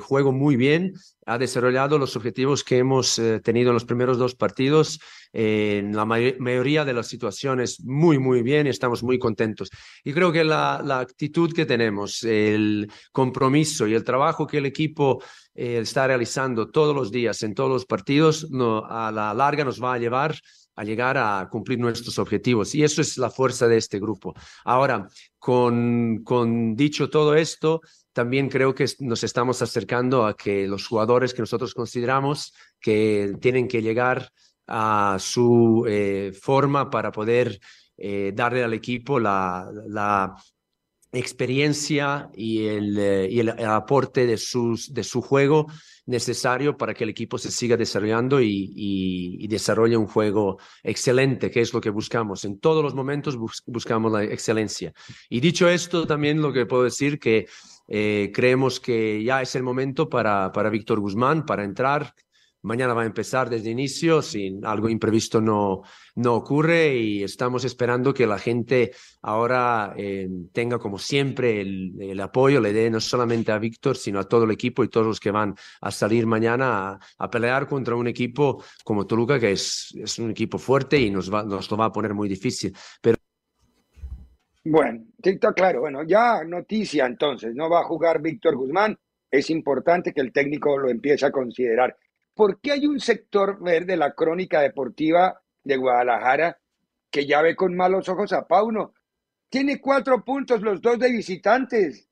juego 0.00 0.32
muy 0.32 0.56
bien, 0.56 0.94
ha 1.26 1.36
desarrollado 1.36 1.98
los 1.98 2.16
objetivos 2.16 2.64
que 2.64 2.78
hemos 2.78 3.20
tenido 3.44 3.70
en 3.70 3.74
los 3.74 3.84
primeros 3.84 4.16
dos 4.16 4.34
partidos 4.34 4.98
en 5.32 5.94
la 5.94 6.04
mayoría 6.04 6.84
de 6.84 6.92
las 6.92 7.06
situaciones 7.06 7.80
muy, 7.84 8.18
muy 8.18 8.42
bien 8.42 8.66
y 8.66 8.70
estamos 8.70 9.02
muy 9.02 9.18
contentos. 9.18 9.70
Y 10.04 10.12
creo 10.12 10.32
que 10.32 10.44
la, 10.44 10.82
la 10.84 11.00
actitud 11.00 11.52
que 11.52 11.66
tenemos, 11.66 12.22
el 12.24 12.90
compromiso 13.12 13.86
y 13.86 13.94
el 13.94 14.04
trabajo 14.04 14.46
que 14.46 14.58
el 14.58 14.66
equipo 14.66 15.22
eh, 15.54 15.78
está 15.78 16.06
realizando 16.06 16.70
todos 16.70 16.94
los 16.94 17.10
días 17.10 17.42
en 17.42 17.54
todos 17.54 17.70
los 17.70 17.86
partidos, 17.86 18.50
no, 18.50 18.84
a 18.84 19.12
la 19.12 19.32
larga 19.34 19.64
nos 19.64 19.82
va 19.82 19.94
a 19.94 19.98
llevar 19.98 20.36
a 20.76 20.84
llegar 20.84 21.18
a 21.18 21.46
cumplir 21.50 21.78
nuestros 21.78 22.18
objetivos. 22.18 22.74
Y 22.74 22.82
eso 22.82 23.02
es 23.02 23.18
la 23.18 23.28
fuerza 23.28 23.68
de 23.68 23.76
este 23.76 24.00
grupo. 24.00 24.32
Ahora, 24.64 25.08
con, 25.38 26.22
con 26.24 26.74
dicho 26.74 27.10
todo 27.10 27.34
esto, 27.34 27.82
también 28.14 28.48
creo 28.48 28.74
que 28.74 28.86
nos 29.00 29.22
estamos 29.22 29.60
acercando 29.60 30.24
a 30.24 30.34
que 30.34 30.66
los 30.66 30.86
jugadores 30.86 31.34
que 31.34 31.42
nosotros 31.42 31.74
consideramos 31.74 32.54
que 32.80 33.34
tienen 33.40 33.68
que 33.68 33.82
llegar 33.82 34.30
a 34.70 35.16
su 35.18 35.84
eh, 35.88 36.32
forma 36.40 36.88
para 36.88 37.10
poder 37.10 37.58
eh, 37.98 38.32
darle 38.34 38.62
al 38.62 38.72
equipo 38.72 39.18
la, 39.18 39.68
la 39.88 40.36
experiencia 41.12 42.30
y 42.34 42.66
el, 42.66 42.96
eh, 42.96 43.28
y 43.28 43.40
el, 43.40 43.48
aporte 43.66 44.26
de, 44.26 44.38
sus, 44.38 44.94
de 44.94 45.02
su 45.02 45.22
juego 45.22 45.66
necesario 46.06 46.76
para 46.76 46.94
que 46.94 47.02
el 47.02 47.10
equipo 47.10 47.36
se 47.36 47.50
siga 47.50 47.76
desarrollando 47.76 48.40
y, 48.40 48.72
y, 48.74 49.48
desarrolle 49.48 49.96
un 49.96 50.06
juego 50.06 50.58
excelente, 50.84 51.50
que 51.50 51.60
es 51.60 51.74
lo 51.74 51.80
que 51.80 51.90
buscamos. 51.90 52.44
En 52.44 52.60
todos 52.60 52.82
los 52.84 52.94
momentos 52.94 53.36
buscamos 53.66 54.12
la 54.12 54.22
excelencia. 54.22 54.92
Y 55.28 55.40
dicho 55.40 55.68
esto, 55.68 56.06
también 56.06 56.40
lo 56.40 56.52
que 56.52 56.66
puedo 56.66 56.84
decir 56.84 57.18
que 57.18 57.46
creemos 57.86 58.78
que 58.78 59.22
ya 59.22 59.42
es 59.42 59.56
el 59.56 59.64
momento 59.64 60.08
para, 60.08 60.52
para 60.52 60.70
Víctor 60.70 61.00
Guzmán, 61.00 61.44
para 61.44 61.64
entrar, 61.64 62.14
Mañana 62.62 62.94
va 62.94 63.02
a 63.02 63.06
empezar 63.06 63.48
desde 63.48 63.70
inicio, 63.70 64.20
si 64.22 64.60
algo 64.64 64.88
imprevisto 64.88 65.40
no, 65.40 65.82
no 66.16 66.34
ocurre 66.34 66.94
y 66.96 67.22
estamos 67.22 67.64
esperando 67.64 68.12
que 68.12 68.26
la 68.26 68.38
gente 68.38 68.92
ahora 69.22 69.94
eh, 69.96 70.28
tenga 70.52 70.78
como 70.78 70.98
siempre 70.98 71.60
el, 71.60 71.94
el, 72.00 72.20
apoyo, 72.20 72.60
le 72.60 72.72
dé 72.72 72.90
no 72.90 73.00
solamente 73.00 73.50
a 73.52 73.58
Víctor, 73.58 73.96
sino 73.96 74.18
a 74.18 74.28
todo 74.28 74.44
el 74.44 74.50
equipo 74.50 74.84
y 74.84 74.88
todos 74.88 75.06
los 75.06 75.20
que 75.20 75.30
van 75.30 75.54
a 75.80 75.90
salir 75.90 76.26
mañana 76.26 76.90
a, 76.90 76.98
a 77.18 77.30
pelear 77.30 77.66
contra 77.66 77.96
un 77.96 78.08
equipo 78.08 78.62
como 78.84 79.06
Toluca, 79.06 79.40
que 79.40 79.52
es, 79.52 79.94
es 79.96 80.18
un 80.18 80.30
equipo 80.30 80.58
fuerte 80.58 80.98
y 80.98 81.10
nos, 81.10 81.32
va, 81.32 81.42
nos 81.42 81.70
lo 81.70 81.76
va 81.76 81.86
a 81.86 81.92
poner 81.92 82.14
muy 82.14 82.28
difícil. 82.28 82.76
Pero 83.00 83.16
bueno, 84.64 85.04
está 85.22 85.52
claro. 85.52 85.80
Bueno, 85.80 86.02
ya 86.02 86.44
noticia 86.44 87.06
entonces, 87.06 87.54
no 87.54 87.70
va 87.70 87.80
a 87.80 87.84
jugar 87.84 88.20
Víctor 88.20 88.56
Guzmán. 88.56 88.96
Es 89.30 89.48
importante 89.50 90.12
que 90.12 90.20
el 90.20 90.32
técnico 90.32 90.76
lo 90.76 90.90
empiece 90.90 91.24
a 91.24 91.30
considerar. 91.30 91.96
¿Por 92.40 92.58
qué 92.58 92.72
hay 92.72 92.86
un 92.86 93.00
sector 93.00 93.62
verde 93.62 93.88
de 93.88 93.96
la 93.98 94.14
crónica 94.14 94.62
deportiva 94.62 95.42
de 95.62 95.76
Guadalajara 95.76 96.58
que 97.10 97.26
ya 97.26 97.42
ve 97.42 97.54
con 97.54 97.76
malos 97.76 98.08
ojos 98.08 98.32
a 98.32 98.48
Pauno? 98.48 98.94
Tiene 99.50 99.78
cuatro 99.78 100.24
puntos 100.24 100.62
los 100.62 100.80
dos 100.80 100.98
de 100.98 101.12
visitantes. 101.12 102.08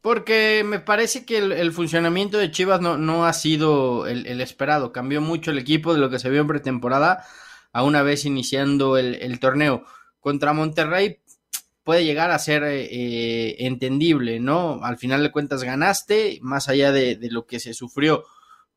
Porque 0.00 0.64
me 0.66 0.80
parece 0.80 1.24
que 1.24 1.38
el, 1.38 1.70
funcionamiento 1.70 2.38
de 2.38 2.50
Chivas 2.50 2.80
no, 2.80 3.24
ha 3.24 3.32
sido 3.34 4.08
el, 4.08 4.40
esperado. 4.40 4.90
Cambió 4.90 5.20
mucho 5.20 5.52
el 5.52 5.58
equipo 5.58 5.94
de 5.94 6.00
lo 6.00 6.10
que 6.10 6.18
se 6.18 6.28
vio 6.28 6.40
en 6.40 6.48
pretemporada 6.48 7.24
a 7.72 7.84
una 7.84 8.02
vez 8.02 8.24
iniciando 8.24 8.98
el, 8.98 9.38
torneo. 9.38 9.84
Contra 10.18 10.52
Monterrey 10.52 11.20
puede 11.84 12.04
llegar 12.04 12.32
a 12.32 12.38
ser 12.40 12.64
eh, 12.64 13.64
entendible, 13.64 14.40
¿no? 14.40 14.80
Al 14.82 14.98
final 14.98 15.22
de 15.22 15.30
cuentas 15.30 15.62
ganaste, 15.62 16.40
más 16.42 16.68
allá 16.68 16.90
de 16.90 17.16
lo 17.30 17.46
que 17.46 17.60
se 17.60 17.72
sufrió 17.72 18.24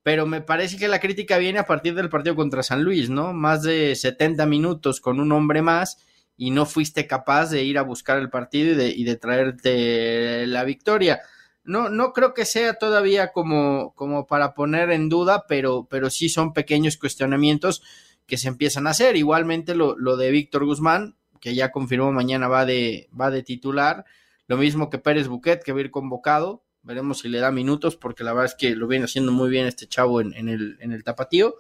pero 0.04 0.26
me 0.26 0.42
parece 0.42 0.78
que 0.78 0.88
la 0.88 1.00
crítica 1.00 1.38
viene 1.38 1.60
a 1.60 1.66
partir 1.66 1.94
del 1.96 2.10
partido 2.10 2.36
contra 2.36 2.64
San 2.64 2.84
Luis, 2.84 3.10
¿no? 3.10 3.34
Más 3.34 3.64
de 3.64 3.96
70 3.96 4.46
minutos 4.46 5.02
con 5.02 5.20
un 5.20 5.32
hombre 5.32 5.62
más 5.62 5.98
y 6.38 6.52
no 6.52 6.66
fuiste 6.66 7.06
capaz 7.06 7.50
de 7.50 7.64
ir 7.64 7.78
a 7.78 7.84
buscar 7.84 8.18
el 8.18 8.30
partido 8.30 8.72
y 8.72 8.76
de, 8.76 8.90
y 8.90 9.04
de 9.04 9.18
traerte 9.18 10.48
la 10.48 10.64
victoria. 10.64 11.20
No, 11.66 11.90
no 11.90 12.14
creo 12.14 12.34
que 12.34 12.46
sea 12.46 12.76
todavía 12.76 13.34
como, 13.34 13.94
como 13.94 14.26
para 14.26 14.54
poner 14.54 14.90
en 14.92 15.10
duda, 15.10 15.46
pero, 15.48 15.88
pero 15.90 16.10
sí 16.10 16.30
son 16.30 16.54
pequeños 16.54 16.98
cuestionamientos 16.98 17.84
que 18.26 18.38
se 18.38 18.48
empiezan 18.48 18.88
a 18.88 18.92
hacer. 18.92 19.18
Igualmente 19.18 19.76
lo, 19.76 19.98
lo 19.98 20.16
de 20.16 20.32
Víctor 20.32 20.66
Guzmán, 20.66 21.18
que 21.42 21.56
ya 21.56 21.72
confirmó 21.72 22.12
mañana 22.14 22.48
va 22.48 22.66
de, 22.66 23.10
va 23.20 23.32
de 23.32 23.44
titular. 23.44 24.06
Lo 24.48 24.58
mismo 24.58 24.90
que 24.90 24.98
Pérez 24.98 25.28
Buquet, 25.28 25.62
que 25.62 25.74
va 25.74 25.80
a 25.80 25.82
ir 25.82 25.92
convocado. 25.92 26.64
Veremos 26.90 27.20
si 27.20 27.30
le 27.30 27.38
da 27.38 27.52
minutos, 27.52 27.96
porque 27.96 28.24
la 28.24 28.34
verdad 28.34 28.48
es 28.48 28.56
que 28.56 28.76
lo 28.76 28.88
viene 28.88 29.06
haciendo 29.06 29.32
muy 29.32 29.48
bien 29.48 29.68
este 29.68 29.86
chavo 29.86 30.22
en, 30.22 30.34
el, 30.50 30.76
en 30.82 30.92
el 30.92 31.04
tapatío. 31.04 31.54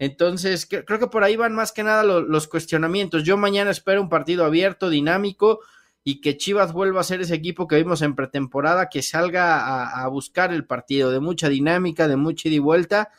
Entonces, 0.00 0.66
creo 0.66 0.98
que 0.98 1.06
por 1.06 1.22
ahí 1.22 1.36
van 1.36 1.54
más 1.54 1.70
que 1.70 1.84
nada 1.84 2.02
los, 2.02 2.48
cuestionamientos. 2.48 3.22
Yo 3.22 3.36
mañana 3.36 3.70
espero 3.70 4.02
un 4.02 4.08
partido 4.08 4.44
abierto, 4.44 4.90
dinámico, 4.90 5.60
y 6.02 6.20
que 6.20 6.36
Chivas 6.36 6.72
vuelva 6.72 7.00
a 7.00 7.04
ser 7.04 7.20
ese 7.20 7.36
equipo 7.36 7.68
que 7.68 7.76
vimos 7.76 8.02
en 8.02 8.16
pretemporada, 8.16 8.88
que 8.88 9.02
salga 9.02 10.02
a, 10.02 10.08
buscar 10.08 10.52
el 10.52 10.66
partido, 10.66 11.12
de 11.12 11.20
mucha 11.20 11.48
dinámica, 11.48 12.08
de 12.08 12.16
mucha 12.16 12.48
ida 12.48 12.56
y 12.56 12.58
vuelta, 12.58 13.10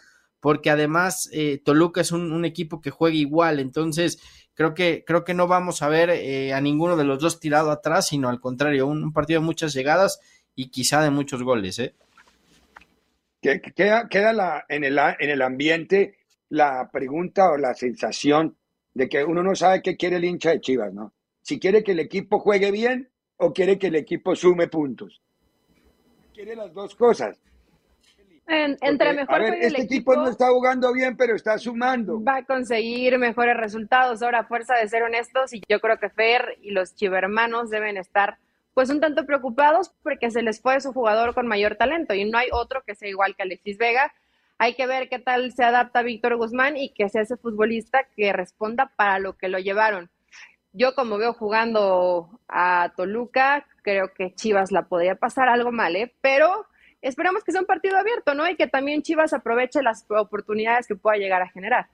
porque 0.42 0.70
además 0.70 1.30
eh, 1.32 1.62
Toluca 1.64 2.02
es 2.02 2.12
un, 2.12 2.44
equipo 2.44 2.82
que 2.82 2.92
juega 2.92 3.16
igual. 3.16 3.62
Entonces, 3.62 4.20
creo 4.54 4.74
que, 4.74 5.06
creo 5.08 5.24
que 5.24 5.34
no 5.34 5.48
vamos 5.48 5.82
a 5.82 5.88
ver 5.88 6.10
eh, 6.10 6.54
a 6.54 6.60
ninguno 6.60 6.98
de 6.98 7.06
los 7.06 7.20
dos 7.20 7.40
tirado 7.40 7.72
atrás, 7.72 8.10
sino 8.10 8.28
al 8.28 8.42
contrario, 8.42 8.86
un 8.86 9.14
partido 9.14 9.40
de 9.40 9.46
muchas 9.46 9.74
llegadas 9.74 10.20
y 10.58 10.70
quizá 10.70 11.04
de 11.04 11.12
muchos 11.12 11.44
goles, 11.44 11.78
¿eh? 11.78 11.94
Queda, 13.40 14.10
queda 14.10 14.34
la, 14.34 14.66
en, 14.68 14.84
el, 14.84 14.98
en 14.98 15.30
el 15.30 15.42
ambiente 15.44 16.18
la 16.50 16.90
pregunta 16.92 17.52
o 17.52 17.58
la 17.58 17.76
sensación 17.76 18.58
de 18.94 19.08
que 19.08 19.24
uno 19.24 19.44
no 19.44 19.56
sabe 19.56 19.84
qué 19.84 19.96
quiere 19.96 20.16
el 20.16 20.26
hincha 20.26 20.50
de 20.50 20.60
Chivas, 20.60 20.92
¿no? 20.92 21.14
Si 21.44 21.60
quiere 21.60 21.84
que 21.84 21.92
el 21.92 22.00
equipo 22.00 22.40
juegue 22.40 22.72
bien 22.72 23.08
o 23.38 23.54
quiere 23.54 23.78
que 23.78 23.88
el 23.88 23.96
equipo 23.96 24.36
sume 24.36 24.68
puntos. 24.68 25.22
Quiere 26.34 26.56
las 26.56 26.74
dos 26.74 26.96
cosas. 26.96 27.40
En, 28.48 28.78
entre 28.82 29.10
Porque, 29.10 29.14
mejor 29.14 29.36
a 29.36 29.40
ver, 29.40 29.50
juegue 29.50 29.68
el 29.68 29.76
este 29.76 29.84
equipo 29.84 30.16
no 30.16 30.28
está 30.28 30.50
jugando 30.50 30.92
bien, 30.92 31.16
pero 31.16 31.36
está 31.36 31.60
sumando. 31.60 32.24
va 32.24 32.38
a 32.38 32.46
conseguir 32.46 33.20
mejores 33.20 33.56
resultados. 33.56 34.24
Ahora, 34.24 34.40
a 34.40 34.46
fuerza 34.46 34.74
de 34.76 34.88
ser 34.88 35.04
honestos, 35.04 35.54
y 35.54 35.62
yo 35.70 35.80
creo 35.80 36.00
que 36.00 36.10
Fer 36.10 36.58
y 36.64 36.72
los 36.72 36.96
chivermanos 36.96 37.70
deben 37.70 37.98
estar 37.98 38.40
pues 38.78 38.92
un 38.92 39.00
tanto 39.00 39.26
preocupados 39.26 39.92
porque 40.04 40.30
se 40.30 40.44
les 40.44 40.62
fue 40.62 40.80
su 40.82 40.94
jugador 40.94 41.34
con 41.34 41.48
mayor 41.48 41.78
talento 41.78 42.14
y 42.14 42.26
no 42.26 42.38
hay 42.38 42.50
otro 42.52 42.84
que 42.86 42.94
sea 42.94 43.10
igual 43.10 43.36
que 43.36 43.42
Alexis 43.42 43.80
Vega. 43.80 44.14
Hay 44.60 44.76
que 44.76 44.86
ver 44.86 45.10
qué 45.10 45.18
tal 45.18 45.52
se 45.52 45.64
adapta 45.64 46.04
Víctor 46.04 46.36
Guzmán 46.36 46.78
y 46.78 46.90
que 46.90 47.10
sea 47.10 47.24
ese 47.24 47.38
futbolista 47.38 48.06
que 48.16 48.32
responda 48.34 48.92
para 48.96 49.18
lo 49.18 49.36
que 49.36 49.48
lo 49.48 49.58
llevaron. 49.58 50.12
Yo 50.74 50.94
como 50.94 51.18
veo 51.18 51.34
jugando 51.34 52.40
a 52.48 52.94
Toluca, 52.96 53.66
creo 53.82 54.14
que 54.14 54.36
Chivas 54.36 54.72
la 54.72 54.84
podría 54.84 55.16
pasar 55.16 55.50
algo 55.50 55.72
mal, 55.72 55.96
¿eh? 55.96 56.14
pero 56.22 56.68
esperamos 57.02 57.44
que 57.44 57.54
sea 57.54 57.62
un 57.62 57.68
partido 57.68 57.98
abierto, 57.98 58.36
¿no? 58.36 58.48
Y 58.48 58.58
que 58.58 58.68
también 58.68 59.02
Chivas 59.02 59.34
aproveche 59.34 59.82
las 59.82 60.06
oportunidades 60.08 60.86
que 60.86 60.96
pueda 60.96 61.18
llegar 61.18 61.42
a 61.42 61.50
generar. 61.50 61.88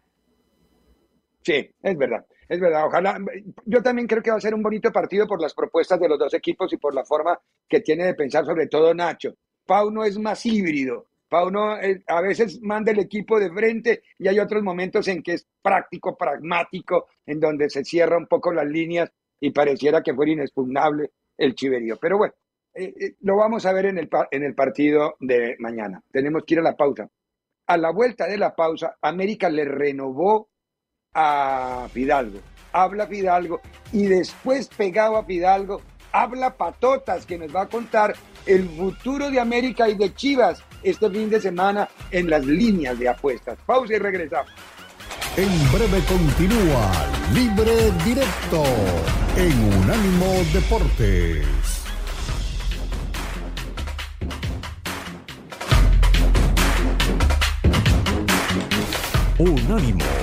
Sí, 1.43 1.69
es 1.81 1.97
verdad, 1.97 2.25
es 2.47 2.59
verdad. 2.59 2.85
Ojalá, 2.85 3.19
yo 3.65 3.81
también 3.81 4.07
creo 4.07 4.23
que 4.23 4.31
va 4.31 4.37
a 4.37 4.41
ser 4.41 4.53
un 4.53 4.63
bonito 4.63 4.91
partido 4.91 5.27
por 5.27 5.41
las 5.41 5.53
propuestas 5.53 5.99
de 5.99 6.07
los 6.07 6.17
dos 6.17 6.33
equipos 6.33 6.71
y 6.71 6.77
por 6.77 6.95
la 6.95 7.03
forma 7.03 7.37
que 7.67 7.81
tiene 7.81 8.05
de 8.05 8.15
pensar, 8.15 8.45
sobre 8.45 8.67
todo 8.67 8.93
Nacho. 8.93 9.35
Pau 9.65 9.91
no 9.91 10.03
es 10.05 10.17
más 10.17 10.45
híbrido. 10.45 11.07
Pau 11.27 11.49
no, 11.49 11.77
eh, 11.79 12.01
a 12.07 12.21
veces 12.21 12.61
manda 12.61 12.91
el 12.91 12.99
equipo 12.99 13.39
de 13.39 13.51
frente 13.51 14.03
y 14.19 14.27
hay 14.27 14.39
otros 14.39 14.63
momentos 14.63 15.07
en 15.07 15.21
que 15.21 15.33
es 15.33 15.47
práctico, 15.61 16.15
pragmático, 16.15 17.07
en 17.25 17.39
donde 17.39 17.69
se 17.69 17.83
cierra 17.83 18.17
un 18.17 18.27
poco 18.27 18.53
las 18.53 18.67
líneas 18.67 19.11
y 19.39 19.51
pareciera 19.51 20.01
que 20.01 20.13
fuera 20.13 20.31
inexpugnable 20.31 21.11
el 21.37 21.55
chiverío. 21.55 21.97
Pero 21.99 22.17
bueno, 22.17 22.33
eh, 22.73 22.93
eh, 22.99 23.15
lo 23.21 23.35
vamos 23.35 23.65
a 23.65 23.73
ver 23.73 23.87
en 23.87 23.97
el, 23.97 24.09
en 24.31 24.43
el 24.43 24.55
partido 24.55 25.15
de 25.19 25.55
mañana. 25.59 26.01
Tenemos 26.11 26.43
que 26.45 26.53
ir 26.53 26.59
a 26.59 26.63
la 26.63 26.77
pausa. 26.77 27.09
A 27.65 27.77
la 27.77 27.91
vuelta 27.91 28.27
de 28.27 28.37
la 28.37 28.55
pausa, 28.55 28.97
América 29.01 29.49
le 29.49 29.65
renovó 29.65 30.49
a 31.14 31.88
Fidalgo. 31.91 32.39
Habla 32.72 33.07
Fidalgo 33.07 33.61
y 33.91 34.05
después 34.07 34.68
pegado 34.68 35.18
a 35.18 35.26
Fidalgo, 35.26 35.82
habla 36.11 36.55
Patotas 36.55 37.26
que 37.26 37.38
nos 37.38 37.55
va 37.55 37.64
a 37.64 37.68
contar 37.68 38.16
el 38.45 38.68
futuro 38.70 39.30
de 39.30 39.39
América 39.39 39.88
y 39.88 39.95
de 39.95 40.14
Chivas 40.14 40.64
este 40.82 41.09
fin 41.09 41.30
de 41.30 41.39
semana 41.39 41.88
en 42.11 42.30
las 42.30 42.45
líneas 42.45 42.97
de 42.99 43.09
apuestas. 43.09 43.57
Pausa 43.66 43.93
y 43.93 43.99
regresamos. 43.99 44.51
En 45.36 45.72
breve 45.72 45.99
continúa 46.07 46.91
Libre 47.34 47.91
Directo 48.05 48.64
en 49.36 49.74
Unánimo 49.82 50.28
Deportes. 50.53 51.47
Unánimo 59.39 60.22